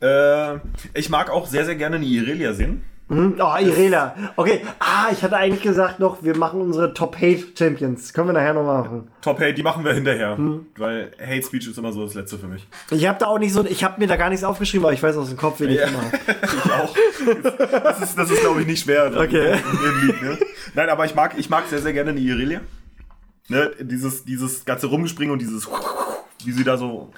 [0.00, 0.58] Äh,
[0.94, 2.82] ich mag auch sehr, sehr gerne eine Irelia sehen.
[3.08, 3.36] Hm?
[3.38, 4.16] Oh, Irela.
[4.34, 4.62] Okay.
[4.80, 8.12] Ah, ich hatte eigentlich gesagt noch, wir machen unsere Top 8 Champions.
[8.12, 9.08] Können wir nachher noch machen.
[9.22, 10.36] Top Hate, die machen wir hinterher.
[10.36, 10.66] Hm.
[10.76, 12.66] Weil Hate Speech ist immer so das Letzte für mich.
[12.90, 15.00] Ich habe da auch nicht so, ich habe mir da gar nichts aufgeschrieben, aber ich
[15.02, 15.86] weiß aus dem Kopf, wen ich Ja.
[15.86, 16.02] immer
[16.42, 16.96] ich auch.
[17.84, 19.12] Das ist, das ist glaube ich, nicht schwer.
[19.16, 19.52] Okay.
[20.02, 20.38] League, ne?
[20.74, 22.60] Nein, aber ich mag, ich mag sehr, sehr gerne eine Irelia.
[23.48, 23.70] Ne?
[23.80, 25.68] Dieses, dieses ganze Rumgespringen und dieses,
[26.44, 27.12] wie sie da so,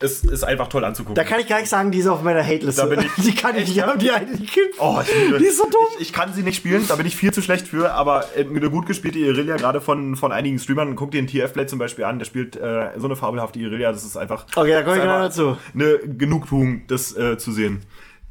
[0.00, 1.16] es ist einfach toll anzugucken.
[1.16, 2.98] Da kann ich gar nicht sagen, die ist auf meiner Hate-Liste.
[3.16, 4.48] Ich- Die kann ich nicht haben, die eine, die.
[4.78, 5.08] Oh, ich
[5.38, 5.86] Die ist so dumm.
[5.96, 8.44] Ich, ich kann sie nicht spielen, da bin ich viel zu schlecht für, aber äh,
[8.44, 12.04] eine gut gespielte Irelia, gerade von, von einigen Streamern, guck dir den TF-Play zum Beispiel
[12.04, 14.46] an, der spielt äh, so eine fabelhafte Irelia, das ist einfach.
[14.54, 15.56] Okay, da komme ich einfach dazu.
[15.74, 17.80] Eine Genugtuung, das äh, zu sehen.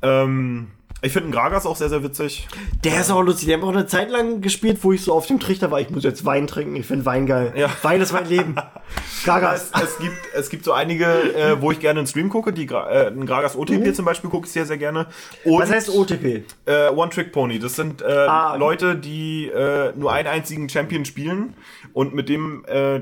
[0.02, 0.68] Ähm,
[1.02, 2.48] ich finde einen Gragas auch sehr, sehr witzig.
[2.84, 3.48] Der ist auch lustig.
[3.48, 5.90] Der hat auch eine Zeit lang gespielt, wo ich so auf dem Trichter war, ich
[5.90, 6.76] muss jetzt Wein trinken.
[6.76, 7.54] Ich finde Wein geil.
[7.56, 7.70] Ja.
[7.84, 8.56] Wein ist mein Leben.
[9.26, 9.72] Gagas.
[9.76, 12.64] Es, es, gibt, es gibt so einige, äh, wo ich gerne einen Stream gucke, die
[12.66, 15.06] äh, Gragas OTP zum Beispiel gucke ich sehr, sehr gerne.
[15.44, 15.62] Und, Mhm.
[15.62, 16.44] Was heißt OTP?
[16.66, 17.60] Äh, One-Trick-Pony.
[17.60, 18.60] Das sind äh, Ah, okay.
[18.60, 21.54] Leute, die äh, nur einen einzigen Champion spielen
[21.94, 23.02] und mit dem äh,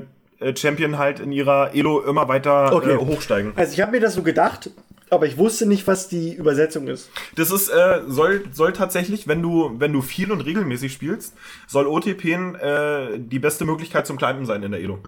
[0.54, 2.96] Champion halt in ihrer Elo immer weiter Okay.
[2.96, 3.52] hochsteigen.
[3.56, 4.70] Also ich habe mir das so gedacht,
[5.10, 7.10] aber ich wusste nicht, was die Übersetzung ist.
[7.36, 11.34] Das ist, äh, soll, soll tatsächlich, wenn du, wenn du viel und regelmäßig spielst,
[11.66, 14.98] soll OTP äh, die beste Möglichkeit zum Climben sein in der Elo.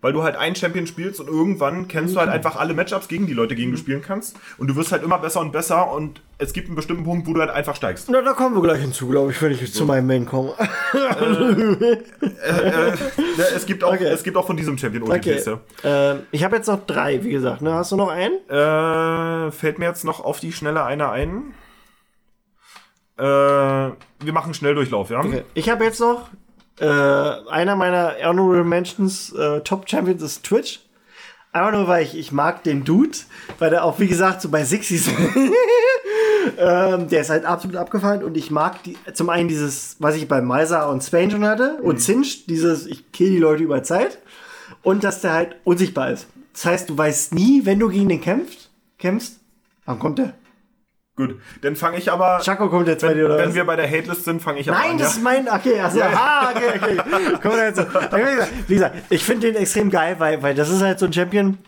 [0.00, 3.26] Weil du halt einen Champion spielst und irgendwann kennst du halt einfach alle Matchups gegen
[3.26, 4.36] die Leute, gegen du spielen kannst.
[4.58, 7.32] Und du wirst halt immer besser und besser und es gibt einen bestimmten Punkt, wo
[7.34, 8.08] du halt einfach steigst.
[8.08, 10.54] Na, da kommen wir gleich hinzu, glaube ich, wenn ich jetzt zu meinem Main komme.
[10.94, 12.02] Ne,
[13.54, 14.06] es, gibt auch, Okay.
[14.06, 15.34] es gibt auch von diesem Champion Okay.
[15.34, 15.60] OTPs, ja.
[15.84, 17.62] Ähm, ich habe jetzt noch drei, wie gesagt.
[17.62, 17.72] Ne?
[17.74, 18.34] Hast du noch einen?
[18.48, 21.54] Äh, fällt mir jetzt noch auf die Schnelle einer ein.
[23.18, 25.20] Äh, wir machen Schnelldurchlauf, ja?
[25.20, 25.42] Okay.
[25.54, 26.28] Ich habe jetzt noch
[26.80, 30.80] äh, einer meiner Honorable Mentions äh, Top Champions ist Twitch.
[31.52, 33.18] Einfach nur, weil ich, ich mag den Dude,
[33.58, 35.08] weil der auch, wie gesagt, so bei Sixies,
[36.58, 40.26] ähm, der ist halt absolut abgefallen und ich mag die, zum einen dieses, was ich
[40.26, 44.18] bei Miser und Spain schon hatte und Cinch, dieses, ich kill die Leute über Zeit
[44.82, 46.26] und dass der halt unsichtbar ist.
[46.54, 49.42] Das heißt, du weißt nie, wenn du gegen den kämpfst, kämpfst,
[49.84, 50.34] Wann kommt der?
[51.14, 52.40] Gut, dann fange ich aber.
[52.42, 53.54] Chaco kommt jetzt bei wenn, dir, oder wenn was?
[53.54, 54.98] wir bei der Hatelist sind, fange ich aber Nein, an.
[54.98, 55.16] das ja?
[55.18, 55.48] ist mein.
[55.48, 57.38] Okay, also, ah, okay, okay.
[57.42, 57.78] Komm jetzt.
[58.68, 61.58] Wie gesagt, ich finde den extrem geil, weil, weil das ist halt so ein Champion,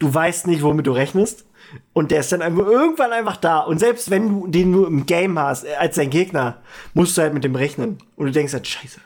[0.00, 1.44] du weißt nicht, womit du rechnest.
[1.92, 3.60] Und der ist dann einfach irgendwann einfach da.
[3.60, 6.62] Und selbst wenn du den nur im Game hast, äh, als dein Gegner,
[6.94, 7.98] musst du halt mit dem rechnen.
[8.16, 9.00] Und du denkst halt, scheiße.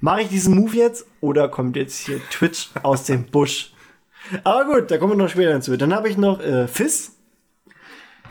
[0.00, 3.72] Mache ich diesen Move jetzt oder kommt jetzt hier Twitch aus dem Busch?
[4.44, 5.76] Aber gut, da kommen wir noch später hinzu.
[5.76, 7.16] Dann habe ich noch äh, Fizz.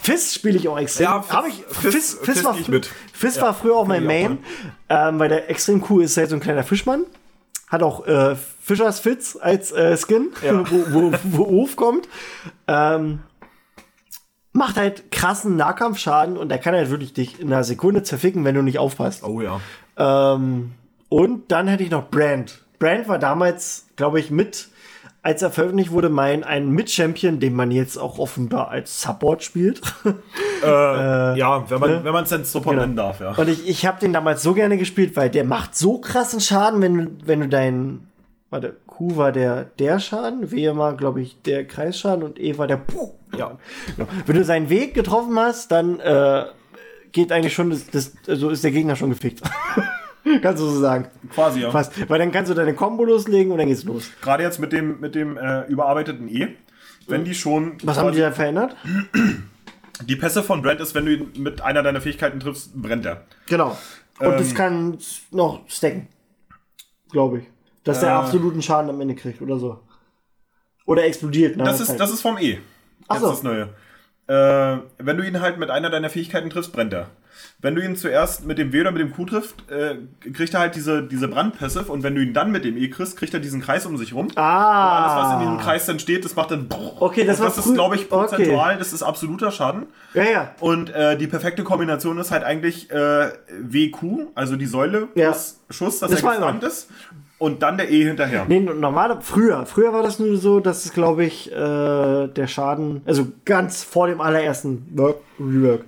[0.01, 1.03] Fizz spiele ich auch extrem.
[1.05, 2.89] Ja, Fizz- ich, Fizz- Fizz, Fizz, Fizz war, ich mit.
[3.13, 4.39] Fizz Ja, war früher auch mein Main,
[4.89, 7.03] ähm, weil der extrem cool ist, halt so ein kleiner Fischmann.
[7.67, 10.63] Hat auch äh, Fischers Fitz als äh, Skin, Ja.
[10.71, 12.07] wo, wo, wo Uf kommt.
[12.67, 13.19] Ähm,
[14.51, 18.55] macht halt krassen Nahkampfschaden und er kann halt wirklich dich in einer Sekunde zerficken, wenn
[18.55, 19.23] du nicht aufpasst.
[19.23, 19.59] Oh ja.
[19.97, 20.71] Ähm,
[21.09, 22.63] und dann hätte ich noch Brand.
[22.79, 24.69] Brand war damals, glaube ich, mit,
[25.21, 29.81] als er veröffentlicht wurde, mein ein Mit-Champion, den man jetzt auch offenbar als Support spielt.
[30.61, 31.99] Äh, ja, wenn man ne?
[32.03, 32.81] wenn man es dann Support Genau.
[32.85, 33.31] nennen darf, ja.
[33.31, 36.81] Und ich, ich habe den damals so gerne gespielt, weil der macht so krassen Schaden,
[36.81, 38.09] wenn du, wenn du deinen.
[38.49, 42.67] Warte, Q war der der Schaden, W war, glaube ich, der Kreisschaden und E war
[42.67, 43.11] der Puh.
[43.37, 43.57] Ja.
[43.95, 44.09] Genau.
[44.25, 46.43] Wenn du seinen Weg getroffen hast, dann äh,
[47.13, 49.41] geht eigentlich schon das, das, also ist der Gegner schon gefickt.
[50.41, 51.07] kannst du so sagen.
[51.33, 51.71] Quasi, ja.
[51.71, 52.09] Fast.
[52.09, 54.09] Weil dann kannst du deine Combo loslegen und dann geht's los.
[54.21, 56.55] Gerade jetzt mit dem, mit dem äh, überarbeiteten E,
[57.07, 57.77] wenn die schon.
[57.83, 58.75] Was haben die da verändert?
[60.05, 63.25] Die Pässe von Brand ist, wenn du ihn mit einer deiner Fähigkeiten triffst, brennt er.
[63.47, 63.77] Genau.
[64.19, 64.97] Und Ähm, das kann
[65.31, 66.07] noch stacken.
[67.11, 67.43] Glaube ich.
[67.83, 68.13] Dass der Äh.
[68.13, 69.81] absoluten Schaden am Ende kriegt oder so.
[70.85, 71.57] Oder explodiert.
[71.57, 71.65] Ne?
[71.65, 72.59] Das ist, das ist vom E.
[73.09, 73.29] Ach Jetzt so.
[73.29, 73.69] das Neue.
[74.27, 77.09] Äh, wenn du ihn halt mit einer deiner Fähigkeiten triffst, brennt er.
[77.61, 79.95] Wenn du ihn zuerst mit dem W oder mit dem Q triffst, äh,
[80.31, 83.17] kriegt er halt diese, diese Brandpassive und wenn du ihn dann mit dem E kriegst,
[83.17, 84.29] kriegt er diesen Kreis um sich rum.
[84.35, 84.97] Ah.
[84.97, 86.67] Alles, was in diesem Kreis dann steht, das macht dann.
[86.99, 88.27] Okay, das und das ist, glaube ich, okay.
[88.27, 89.87] prozentual, das ist absoluter Schaden.
[90.13, 90.51] Ja, ja.
[90.59, 95.27] Und äh, die perfekte Kombination ist halt eigentlich äh, WQ, also die Säule Ja.
[95.31, 96.89] plus Schuss, dass Das er war gestunt ist.
[97.39, 98.45] Und dann der E hinterher.
[98.49, 101.55] Nee, normale, früher, früher war das nur so, dass es, glaube ich, äh,
[102.27, 105.85] der Schaden, also ganz vor dem allerersten Work, Rework,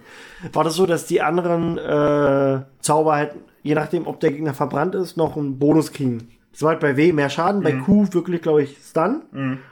[0.53, 3.31] war das so, dass die anderen äh, Zauber halt,
[3.63, 6.29] je nachdem, ob der Gegner verbrannt ist, noch einen Bonus kriegen.
[6.51, 9.21] Das war halt bei W mehr Schaden, bei Q wirklich, glaube ich, Stun.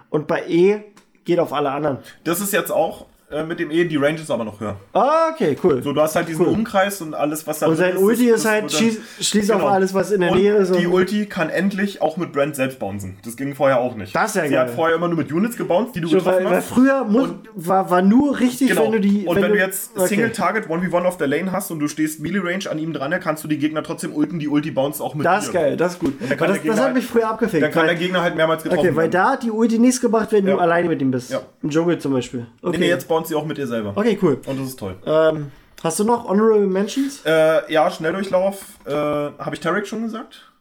[0.10, 0.82] Und bei E
[1.26, 1.98] geht auf alle anderen.
[2.24, 4.76] Das ist jetzt auch äh, mit dem E, die Range ist aber noch höher.
[4.94, 5.84] Ah, okay, cool.
[5.84, 6.52] So, du hast halt diesen Cool.
[6.54, 9.72] Umkreis und alles, was da und sein Ulti das- ist halt, schieß, schließt auf Genau.
[9.72, 10.74] alles, was in der Nähe ist.
[10.74, 13.18] die Ulti kann endlich auch mit Brand selbst bouncen.
[13.24, 14.16] Das ging vorher auch nicht.
[14.16, 14.60] Das ist ja Sie geil.
[14.62, 16.70] hat vorher immer nur mit Units gebounced, die du so, getroffen weil, weil hast.
[16.70, 18.86] früher muss, war, war nur richtig, Genau.
[18.86, 19.26] wenn du die.
[19.28, 20.08] und wenn, du jetzt okay.
[20.08, 23.12] Single Target 1v1 auf der Lane hast und du stehst Melee Range an ihm dran,
[23.12, 25.78] dann kannst du die Gegner trotzdem ulten, die Ulti bounce auch mit Das ist geil,
[25.78, 26.14] das ist gut.
[26.20, 27.62] Weil das, das hat halt- mich früher abgefickt.
[27.64, 29.12] Dann kann weil, der Gegner halt mehrmals getroffen okay, weil werden.
[29.12, 30.54] da hat die Ulti nichts gebracht, wenn Ja.
[30.56, 31.30] du alleine mit ihm bist.
[31.32, 31.42] Ja.
[31.62, 32.48] Im Dschungel zum Beispiel.
[32.62, 33.94] Okay, Nee, nee, jetzt bounce sie auch mit dir selber.
[33.96, 34.40] okay cool.
[34.46, 34.96] Und das ist toll.
[35.06, 35.52] Ähm,
[35.84, 37.22] hast du noch Honorable Mentions?
[37.26, 38.64] Äh, ja, Schnelldurchlauf.
[38.86, 40.52] Äh, Habe ich Tarek schon gesagt?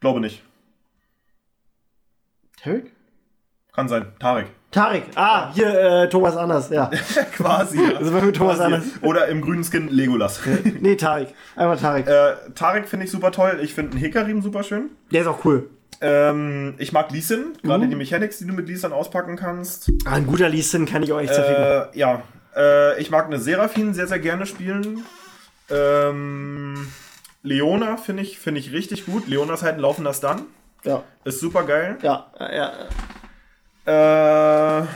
[0.00, 0.42] Glaube nicht.
[2.62, 2.92] Tarek?
[3.72, 4.06] Kann sein.
[4.18, 4.46] Tarek.
[4.70, 5.04] Tarek.
[5.14, 6.90] Ah, hier äh, Thomas Anders, ja.
[7.36, 7.78] Quasi.
[7.98, 8.74] Das war mit Thomas Quasi.
[8.74, 8.84] Anders.
[9.02, 10.40] Oder im grünen Skin Legolas.
[10.80, 11.34] nee, Tarek.
[11.56, 12.06] Einmal Tarek.
[12.06, 13.58] äh, Tarek finde ich super toll.
[13.62, 14.90] Ich finde einen Hekarim super schön.
[15.12, 15.70] Der ist auch cool.
[16.00, 17.52] Ähm, ich mag Lee Sin.
[17.62, 17.90] Gerade Mhm.
[17.90, 19.90] die Mechanics, die du mit Lee Sin auspacken kannst.
[20.04, 21.62] Ah, ein guter Lee Sin kann ich auch echt zerficken.
[21.64, 22.22] Äh, ja.
[22.56, 25.04] Äh, ich mag eine Seraphine sehr, sehr gerne spielen.
[25.70, 26.88] Ähm,
[27.42, 29.26] Leona finde ich, finde ich richtig gut.
[29.28, 30.42] Leona ist halt ein laufender Stun.
[30.84, 31.02] ja.
[31.24, 31.96] Ist super geil.
[32.02, 32.72] Ja, ja.
[33.86, 34.86] Äh,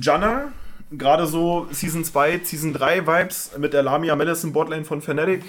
[0.00, 0.52] Janna,
[0.90, 5.42] gerade so Season 2, Season 3 Vibes mit der Lamia Madison Botlane von Fnatic.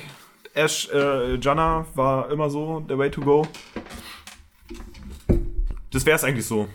[0.54, 3.48] Ash, äh, Janna war immer so der Way to go.
[5.98, 6.68] Das wäre es eigentlich so.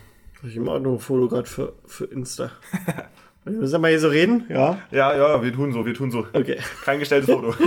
[0.42, 2.50] Ich mache nur ein Foto gerade für, für Insta.
[3.44, 4.46] Wir müssen mal hier so reden?
[4.48, 4.78] Ja.
[4.90, 6.26] Ja, ja, wir tun so, wir tun so.
[6.32, 6.58] Okay.
[6.84, 7.54] Kein gestelltes Foto.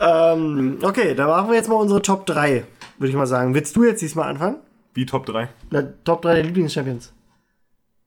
[0.00, 2.64] Ähm, okay, dann machen wir jetzt mal unsere Top 3,
[2.98, 3.54] würde ich mal sagen.
[3.54, 4.56] Willst du jetzt diesmal anfangen?
[4.94, 5.48] Wie Top 3.
[5.70, 7.12] Na, Top 3 der Lieblingschampions.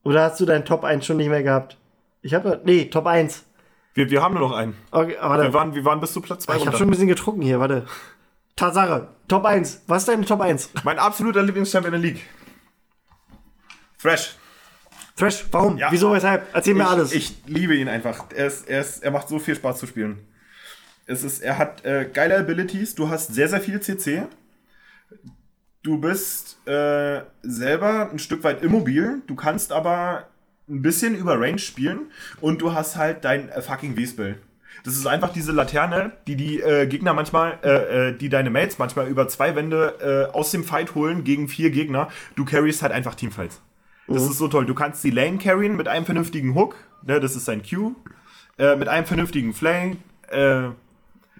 [0.04, 1.78] Oder hast du deinen Top 1 schon nicht mehr gehabt?
[2.22, 3.46] Ich habe nee, Top 1.
[3.94, 4.76] Wir, wir haben nur noch einen.
[4.92, 7.08] Okay, aber Wir waren, wir waren bis zu Platz 2 ich habe schon ein bisschen
[7.08, 7.86] getrunken hier, warte.
[8.56, 9.84] Tatsache, Top 1.
[9.88, 10.72] Was ist deine Top 1?
[10.84, 12.26] Mein absoluter Lieblingschampion in der League.
[14.02, 14.36] Thrash.
[15.16, 15.78] Thrash, warum?
[15.78, 15.92] Ja.
[15.92, 16.48] Wieso, weshalb?
[16.54, 17.14] Erzähl mir ich, alles.
[17.14, 18.26] Ich liebe ihn einfach.
[18.36, 20.28] Er, ist, er, ist, er macht so viel Spaß zu spielen.
[21.06, 22.96] Es ist, er hat äh, geile Abilities.
[22.96, 24.24] Du hast sehr, sehr viel CC.
[25.84, 29.22] Du bist äh, selber ein Stück weit immobil.
[29.28, 30.28] Du kannst aber
[30.70, 32.12] ein bisschen über Range spielen.
[32.40, 34.38] Und du hast halt dein äh, fucking V-Spell.
[34.84, 38.80] Das ist einfach diese Laterne, die die äh, Gegner manchmal, äh, äh, die deine Mates
[38.80, 42.10] manchmal über zwei Wände äh, aus dem Fight holen gegen vier Gegner.
[42.36, 43.62] Du carryst halt einfach Teamfights.
[44.08, 44.66] Das ist so toll.
[44.66, 47.96] Du kannst die Lane carryen mit einem vernünftigen Hook, ne, das ist sein Q,
[48.58, 49.98] äh, mit einem vernünftigen Flay,
[50.30, 50.70] äh,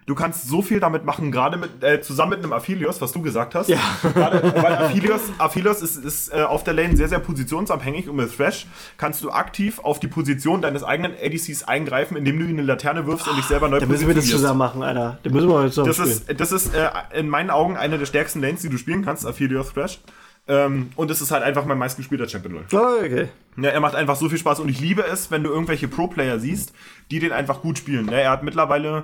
[0.08, 3.22] Du kannst so viel damit machen, gerade mit, äh, zusammen mit einem Aphelios, was du
[3.22, 3.70] gesagt hast.
[3.70, 3.80] Ja.
[4.02, 8.36] Gerade, weil Aphelios, Aphelios ist, ist äh, auf der Lane sehr, sehr positionsabhängig und mit
[8.36, 8.66] Thrash
[8.98, 13.06] kannst du aktiv auf die Position deines eigenen ADCs eingreifen, indem du ihn eine Laterne
[13.06, 15.20] wirfst und dich selber neu Da müssen wir das zusammen machen, Alter.
[15.24, 16.10] Da müssen wir zusammen Das spielen.
[16.12, 19.26] ist, das ist äh, in meinen Augen eine der stärksten Lanes, die du spielen kannst,
[19.26, 20.00] Aphelios Thrash.
[20.48, 22.66] Ähm, und es ist halt einfach mein meistgespielter Champion.
[22.74, 23.30] Oh, okay.
[23.58, 26.40] Ja, er macht einfach so viel Spaß und ich liebe es, wenn du irgendwelche Pro-Player
[26.40, 26.74] siehst,
[27.12, 28.10] die den einfach gut spielen.
[28.10, 29.04] Ja, er hat mittlerweile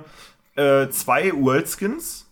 [0.58, 2.26] äh, zwei World Skins,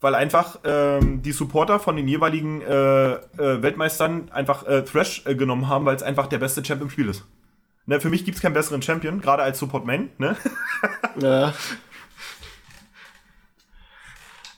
[0.00, 3.18] weil einfach ähm, die Supporter von den jeweiligen äh, äh,
[3.62, 7.08] Weltmeistern einfach äh, Thrash äh, genommen haben, weil es einfach der beste Champ im Spiel
[7.08, 7.24] ist.
[7.86, 10.10] Ne, für mich gibt es keinen besseren Champion, gerade als Support Main.
[10.18, 10.36] Ne?
[11.20, 11.54] Ja.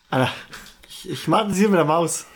[0.09, 0.33] Alter,
[0.89, 2.27] ich, ich hier mit der Maus.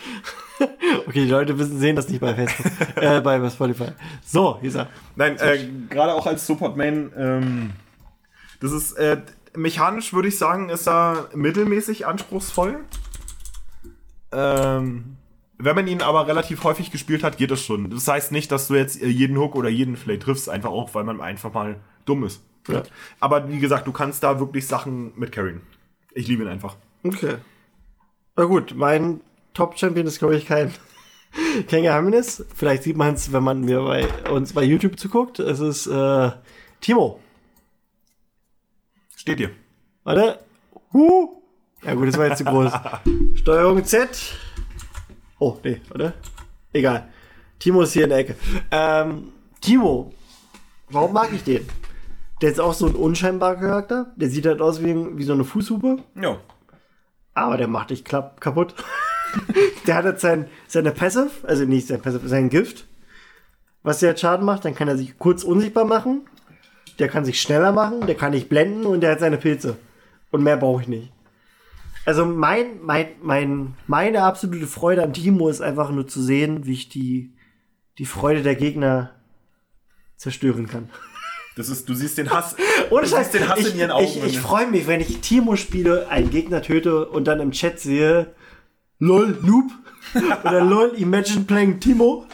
[1.06, 2.96] okay, die Leute wissen, sehen das nicht bei Facebook.
[3.02, 3.92] äh, bei Spotify.
[4.24, 4.88] So, hier ist er.
[5.16, 7.72] Nein, äh, gerade auch als Support Main, ähm,
[8.60, 9.22] das ist äh,
[9.56, 12.84] mechanisch würde ich sagen, ist er mittelmäßig anspruchsvoll.
[14.32, 15.16] Ähm,
[15.58, 17.90] wenn man ihn aber relativ häufig gespielt hat, geht es schon.
[17.90, 21.04] Das heißt nicht, dass du jetzt jeden Hook oder jeden Flay triffst, einfach auch, weil
[21.04, 22.42] man einfach mal dumm ist.
[22.68, 22.82] Ja.
[23.18, 25.60] Aber wie gesagt, du kannst da wirklich Sachen mit carryen.
[26.12, 26.76] Ich liebe ihn einfach.
[27.02, 27.36] Okay.
[28.36, 29.20] Na gut, mein
[29.54, 30.72] Top-Champion ist, glaube ich, kein,
[31.68, 32.44] kein Geheimnis.
[32.54, 35.40] Vielleicht sieht man es, wenn man mir bei uns bei YouTube zuguckt.
[35.40, 36.30] Es ist äh,
[36.80, 37.20] Timo.
[39.20, 39.50] Steht dir.
[40.02, 40.38] Warte.
[40.94, 41.42] Huh.
[41.82, 42.72] Ja gut, das war jetzt zu groß.
[43.34, 44.08] Steuerung Z.
[45.38, 46.14] Oh, nee, warte.
[46.72, 47.06] Egal.
[47.58, 48.36] Timo ist hier in der Ecke.
[48.70, 49.30] Ähm,
[49.60, 50.14] Timo.
[50.88, 51.68] Warum mag ich den?
[52.40, 54.10] Der ist auch so ein unscheinbarer Charakter.
[54.16, 55.98] Der sieht halt aus wie, wie so eine Fußhupe.
[56.14, 56.38] Ja.
[57.34, 58.74] Aber der macht dich klapp, kaputt.
[59.86, 62.86] der hat jetzt sein, seine Passive, also nicht sein Passive, sein Gift.
[63.82, 66.22] Was der jetzt Schaden macht, dann kann er sich kurz unsichtbar machen.
[66.98, 69.76] Der kann sich schneller machen, der kann nicht blenden und der hat seine Pilze.
[70.30, 71.12] Und mehr brauche ich nicht.
[72.04, 76.72] Also mein, mein, mein, meine absolute Freude an Timo ist einfach nur zu sehen, wie
[76.72, 77.34] ich die,
[77.98, 79.10] die Freude der Gegner
[80.16, 80.88] zerstören kann.
[81.56, 82.56] Das ist, du siehst den Hass.
[82.90, 84.04] Ohne du Scheiß, siehst den Hass ich, in ihren Augen.
[84.04, 87.80] Ich, ich freue mich, wenn ich Timo spiele, einen Gegner töte und dann im Chat
[87.80, 88.34] sehe,
[88.98, 89.70] lol, Noob
[90.44, 92.26] oder lol, Imagine playing Timo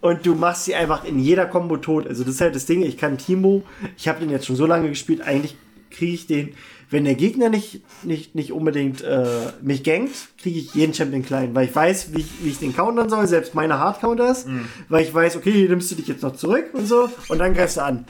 [0.00, 2.06] und du machst sie einfach in jeder Combo tot.
[2.06, 3.64] Also das ist halt das Ding, ich kann Timo,
[3.96, 5.56] ich habe den jetzt schon so lange gespielt, eigentlich
[5.90, 6.54] kriege ich den,
[6.90, 11.54] wenn der Gegner nicht, nicht, nicht unbedingt äh, mich gankt, kriege ich jeden Champion klein,
[11.54, 14.46] weil ich weiß, wie ich, wie ich den countern soll, selbst meine Hard-Counters,
[14.88, 17.54] weil ich weiß, okay, hier nimmst du dich jetzt noch zurück und so und dann
[17.54, 18.06] greifst du an.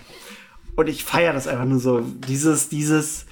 [0.74, 2.00] Und ich feiere das einfach nur so.
[2.00, 3.24] Dieses, dieses,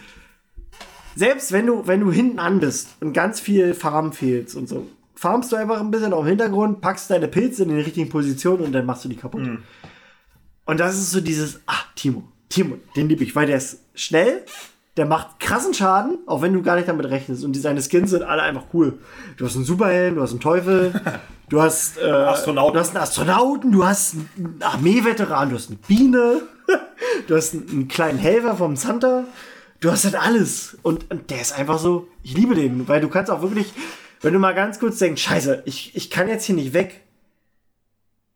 [1.15, 4.87] selbst wenn du, wenn du hinten an bist und ganz viel Farm fehlst und so,
[5.25, 8.63] farmst du einfach ein bisschen auf den Hintergrund, packst deine Pilze in die richtigen Positionen
[8.63, 9.41] und dann machst du die kaputt.
[10.67, 14.45] Und das ist so dieses, ah, Timo, Timo, den liebe ich, weil der ist schnell,
[14.99, 17.43] der macht krassen Schaden, auch wenn du gar nicht damit rechnest.
[17.43, 18.99] Und die, seine Skins sind alle einfach cool.
[19.39, 20.93] Du hast einen Superhelden, du hast einen Teufel,
[21.49, 22.75] du hast, äh, Astronauten.
[22.75, 26.43] du hast einen Astronauten, du hast einen Armeeveteran, du hast eine Biene,
[27.29, 29.25] du hast einen, einen kleinen Helfer vom Santa.
[29.81, 30.77] Du hast halt alles.
[30.83, 33.73] Und, und der ist einfach so, ich liebe den, weil du kannst auch wirklich,
[34.25, 37.03] wenn du mal ganz kurz denkst, scheiße, ich, ich kann jetzt hier nicht weg.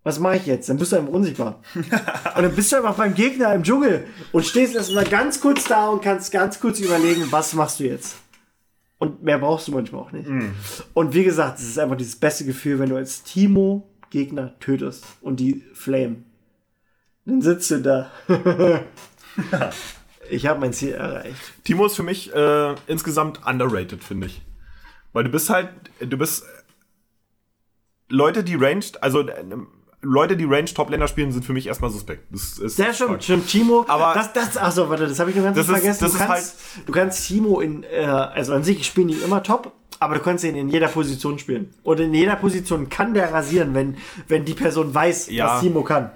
[0.04, 0.68] Was mache ich jetzt?
[0.68, 1.62] Dann bist du einfach unsichtbar.
[1.74, 5.88] und dann bist du einfach beim Gegner im Dschungel und stehst erstmal ganz kurz da
[5.88, 8.16] und kannst ganz kurz überlegen, was machst du jetzt?
[8.98, 10.28] Und mehr brauchst du manchmal auch nicht.
[10.92, 15.04] Und wie gesagt, es ist einfach dieses beste Gefühl, wenn du als Timo Gegner tötest
[15.20, 16.24] und die flamen.
[17.24, 18.10] Dann sitzt du da.
[20.30, 21.36] ich habe mein Ziel erreicht.
[21.64, 24.42] Timo ist für mich äh, insgesamt underrated, finde ich.
[25.12, 25.70] Weil du bist halt,
[26.00, 26.44] du bist
[28.08, 29.24] Leute, die Ranged, also
[30.00, 32.24] Leute, die Ranged Top-Länder spielen, sind für mich erstmal suspekt.
[32.30, 33.24] Das ist Sehr stimmt, Fakt.
[33.24, 33.48] stimmt.
[33.48, 36.00] Timo, Aber- das, das, achso, warte, das habe ich noch ganz Das ist- vergessen.
[36.04, 36.56] das du, ist kannst,
[36.86, 40.44] du kannst Timo in, äh, also an sich spielen die immer top, aber du kannst
[40.44, 41.74] ihn in jeder Position spielen.
[41.82, 43.96] Und in jeder Position kann der rasieren, wenn,
[44.28, 45.54] wenn die Person weiß, Ja.
[45.54, 46.10] was Timo kann.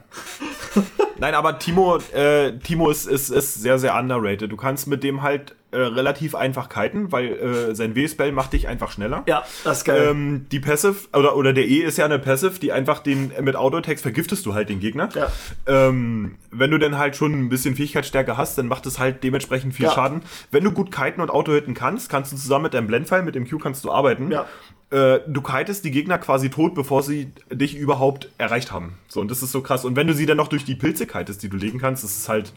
[1.23, 4.51] Nein, aber Timo, äh, Timo ist, ist, ist sehr, sehr underrated.
[4.51, 8.67] Du kannst mit dem halt äh, relativ einfach kiten, weil äh, sein W-Spell macht dich
[8.67, 9.23] einfach schneller.
[9.29, 10.09] Ja, das ist geil.
[10.11, 13.55] Ähm, die Passive, oder, oder der E ist ja eine Passive, die einfach den, mit
[13.55, 15.11] Auto-Attacks vergiftest du halt den Gegner.
[15.15, 15.29] Ja.
[15.69, 19.75] Ähm, wenn du dann halt schon ein bisschen Fähigkeitsstärke hast, dann macht es halt dementsprechend
[19.75, 19.93] viel Ja.
[19.93, 20.23] Schaden.
[20.51, 23.49] Wenn du gut kiten und Auto-Hitten kannst, kannst du zusammen mit deinem Blendpfeil, mit dem
[23.49, 24.33] Q kannst du arbeiten.
[24.33, 24.47] Ja.
[24.93, 28.99] Äh, du kitest die Gegner quasi tot, bevor sie dich überhaupt erreicht haben.
[29.09, 29.85] So, und das ist so krass.
[29.87, 32.13] Und wenn du sie dann noch durch die Pilze kitest, die du legen kannst, das
[32.17, 32.53] ist halt.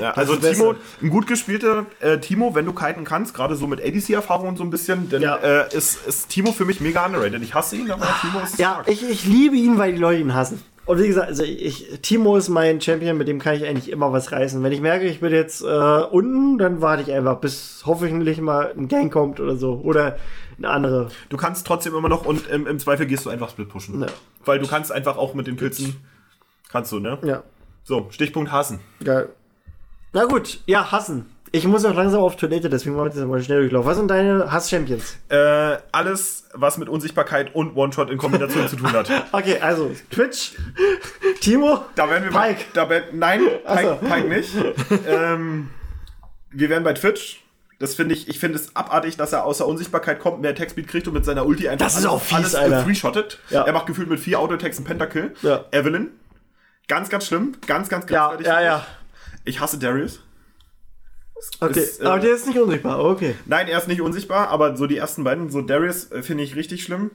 [0.00, 0.36] Ja, also.
[0.36, 4.62] Timo, ein gut gespielter äh, Timo, wenn du kiten kannst, gerade so mit ADC-Erfahrung so
[4.64, 5.36] ein bisschen, dann Ja.
[5.36, 7.42] äh, ist, ist Timo für mich mega underrated.
[7.42, 8.88] Ich hasse ihn, aber Timo ist ja, stark.
[8.88, 10.62] ich, ich liebe ihn, weil die Leute ihn hassen.
[10.86, 14.12] Und wie gesagt, also ich, Timo ist mein Champion, mit dem kann ich eigentlich immer
[14.12, 14.62] was reißen.
[14.62, 18.72] Wenn ich merke, ich bin jetzt äh, unten, dann warte ich einfach, bis hoffentlich mal
[18.76, 19.80] ein Gang kommt oder so.
[19.82, 20.18] Oder
[20.58, 21.08] eine andere.
[21.30, 24.00] Du kannst trotzdem immer noch und im, im Zweifel gehst du einfach Split pushen.
[24.02, 24.08] Ja.
[24.44, 25.96] Weil du kannst einfach auch mit den Pilzen.
[26.70, 27.18] Kannst du, ne?
[27.22, 27.42] Ja,
[27.84, 28.80] So, Stichpunkt Hassen.
[29.02, 29.30] geil.
[30.12, 31.26] Na gut, ja, hassen.
[31.56, 33.88] Ich muss auch langsam auf Toilette, deswegen machen wir jetzt mal schnell durchlaufen.
[33.88, 35.16] Was sind deine Hass-Champions?
[35.28, 39.08] Äh, alles, was mit Unsichtbarkeit und One-Shot in Kombination zu tun hat.
[39.32, 40.56] Okay, also Twitch,
[41.40, 42.56] Timo, Da werden wir Pike.
[42.56, 43.94] Bei, da werden, nein, Ach so.
[43.94, 44.50] Pike, Pike nicht.
[45.06, 45.70] ähm,
[46.50, 47.44] wir werden bei Twitch.
[47.78, 51.06] Das finde ich, ich finde es abartig, dass er außer Unsichtbarkeit kommt, mehr Textbeat kriegt
[51.06, 52.82] und mit seiner Ulti einfach Das ist auch fies, alles Alter.
[52.84, 53.38] three-shottet.
[53.50, 53.62] Ja.
[53.62, 55.34] Er macht gefühlt mit vier Autotext einen Pentakill.
[55.42, 55.66] Ja.
[55.70, 56.08] Evelyn.
[56.88, 57.56] Ganz, ganz schlimm.
[57.66, 58.46] Ganz, ganz Ja, grenzwertig.
[58.46, 58.86] ja, ja.
[59.44, 60.20] Ich hasse Darius.
[61.60, 63.34] Okay, Ist, äh, aber der ist nicht unsichtbar, okay.
[63.46, 66.56] Nein, er ist nicht unsichtbar, aber so die ersten beiden, so Darius äh, finde ich
[66.56, 67.10] richtig schlimm.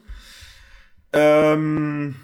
[1.13, 2.15] Ähm,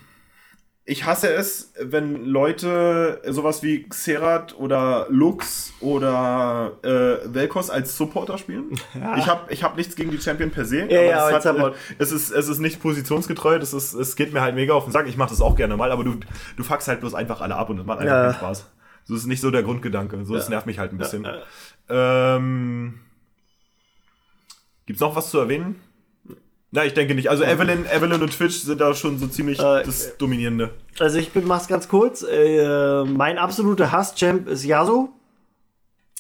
[0.87, 8.37] ich hasse es, wenn Leute sowas wie Xerath oder Lux oder äh, Velkos als Supporter
[8.37, 8.69] spielen.
[9.17, 10.85] Ich habe ich hab nichts gegen die Champion per se.
[10.87, 14.15] Ja, ja, es, als hat, äh, es, ist, es ist nicht positionsgetreu, das ist, es
[14.15, 15.07] geht mir halt mega auf den Sack.
[15.07, 16.19] Ich mache das auch gerne mal, aber du,
[16.55, 18.21] du fuckst halt bloß einfach alle ab und das macht einfach Ja.
[18.25, 18.71] keinen Spaß.
[19.05, 20.23] So ist nicht so der Grundgedanke.
[20.25, 21.23] So, das nervt mich halt ein bisschen.
[21.23, 21.41] Ja,
[21.89, 22.99] Ähm,
[24.85, 25.79] gibt's noch was zu erwähnen?
[26.71, 27.29] Na, ich denke nicht.
[27.29, 30.71] Also Evelyn, Evelyn und Twitch sind da schon so ziemlich Äh, das Dominierende.
[30.99, 32.21] Also ich bin, mach's ganz kurz.
[32.23, 35.09] Äh, mein absoluter Hass-Champ ist Yasuo.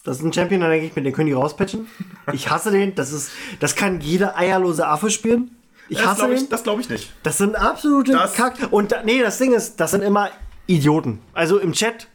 [0.05, 1.87] Das ist ein Champion, da denke ich mir, den können die rauspatchen.
[2.31, 2.93] Ich hasse den.
[2.95, 5.51] Das ist, das kann jeder eierlose Affe spielen.
[5.89, 6.43] Ich das hasse glaube den.
[6.43, 7.11] ich, das glaub ich nicht.
[7.23, 8.55] Das sind absolute Das- Kack.
[8.71, 10.29] Und da, nee, das Ding ist, das sind immer
[10.67, 11.19] Idioten.
[11.33, 12.07] Also im Chat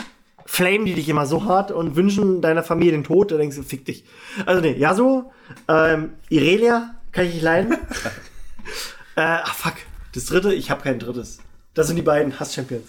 [0.50, 3.30] flamen die dich immer so hart und wünschen deiner Familie den Tod.
[3.30, 4.04] Da denkst du, fick dich.
[4.46, 5.32] Also nee, Yasuo,
[5.68, 7.74] ähm, Irelia kann ich nicht leiden.
[9.16, 9.74] äh, ach fuck.
[10.12, 11.38] Das dritte, ich habe kein drittes.
[11.74, 12.88] Das sind die beiden Hass-Champions.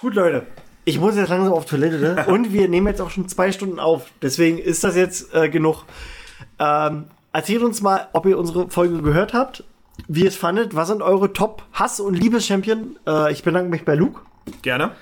[0.00, 0.46] Gut, Leute.
[0.84, 2.26] Ich muss jetzt langsam auf Toilette, ne?
[2.28, 4.12] Und wir nehmen jetzt auch schon zwei Stunden auf.
[4.22, 5.84] Deswegen ist das jetzt äh, genug.
[6.60, 9.64] Ähm, erzählt uns mal, ob ihr unsere Folge gehört habt,
[10.06, 10.76] wie ihr es fandet.
[10.76, 13.00] Was sind eure Top-Hass- und Liebes-Champion?
[13.04, 14.20] Äh, ich bedanke mich bei Luke
[14.62, 14.92] Gerne.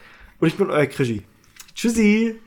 [0.41, 1.27] und ich bin euer Krischi.
[1.75, 2.41] Tschüssi.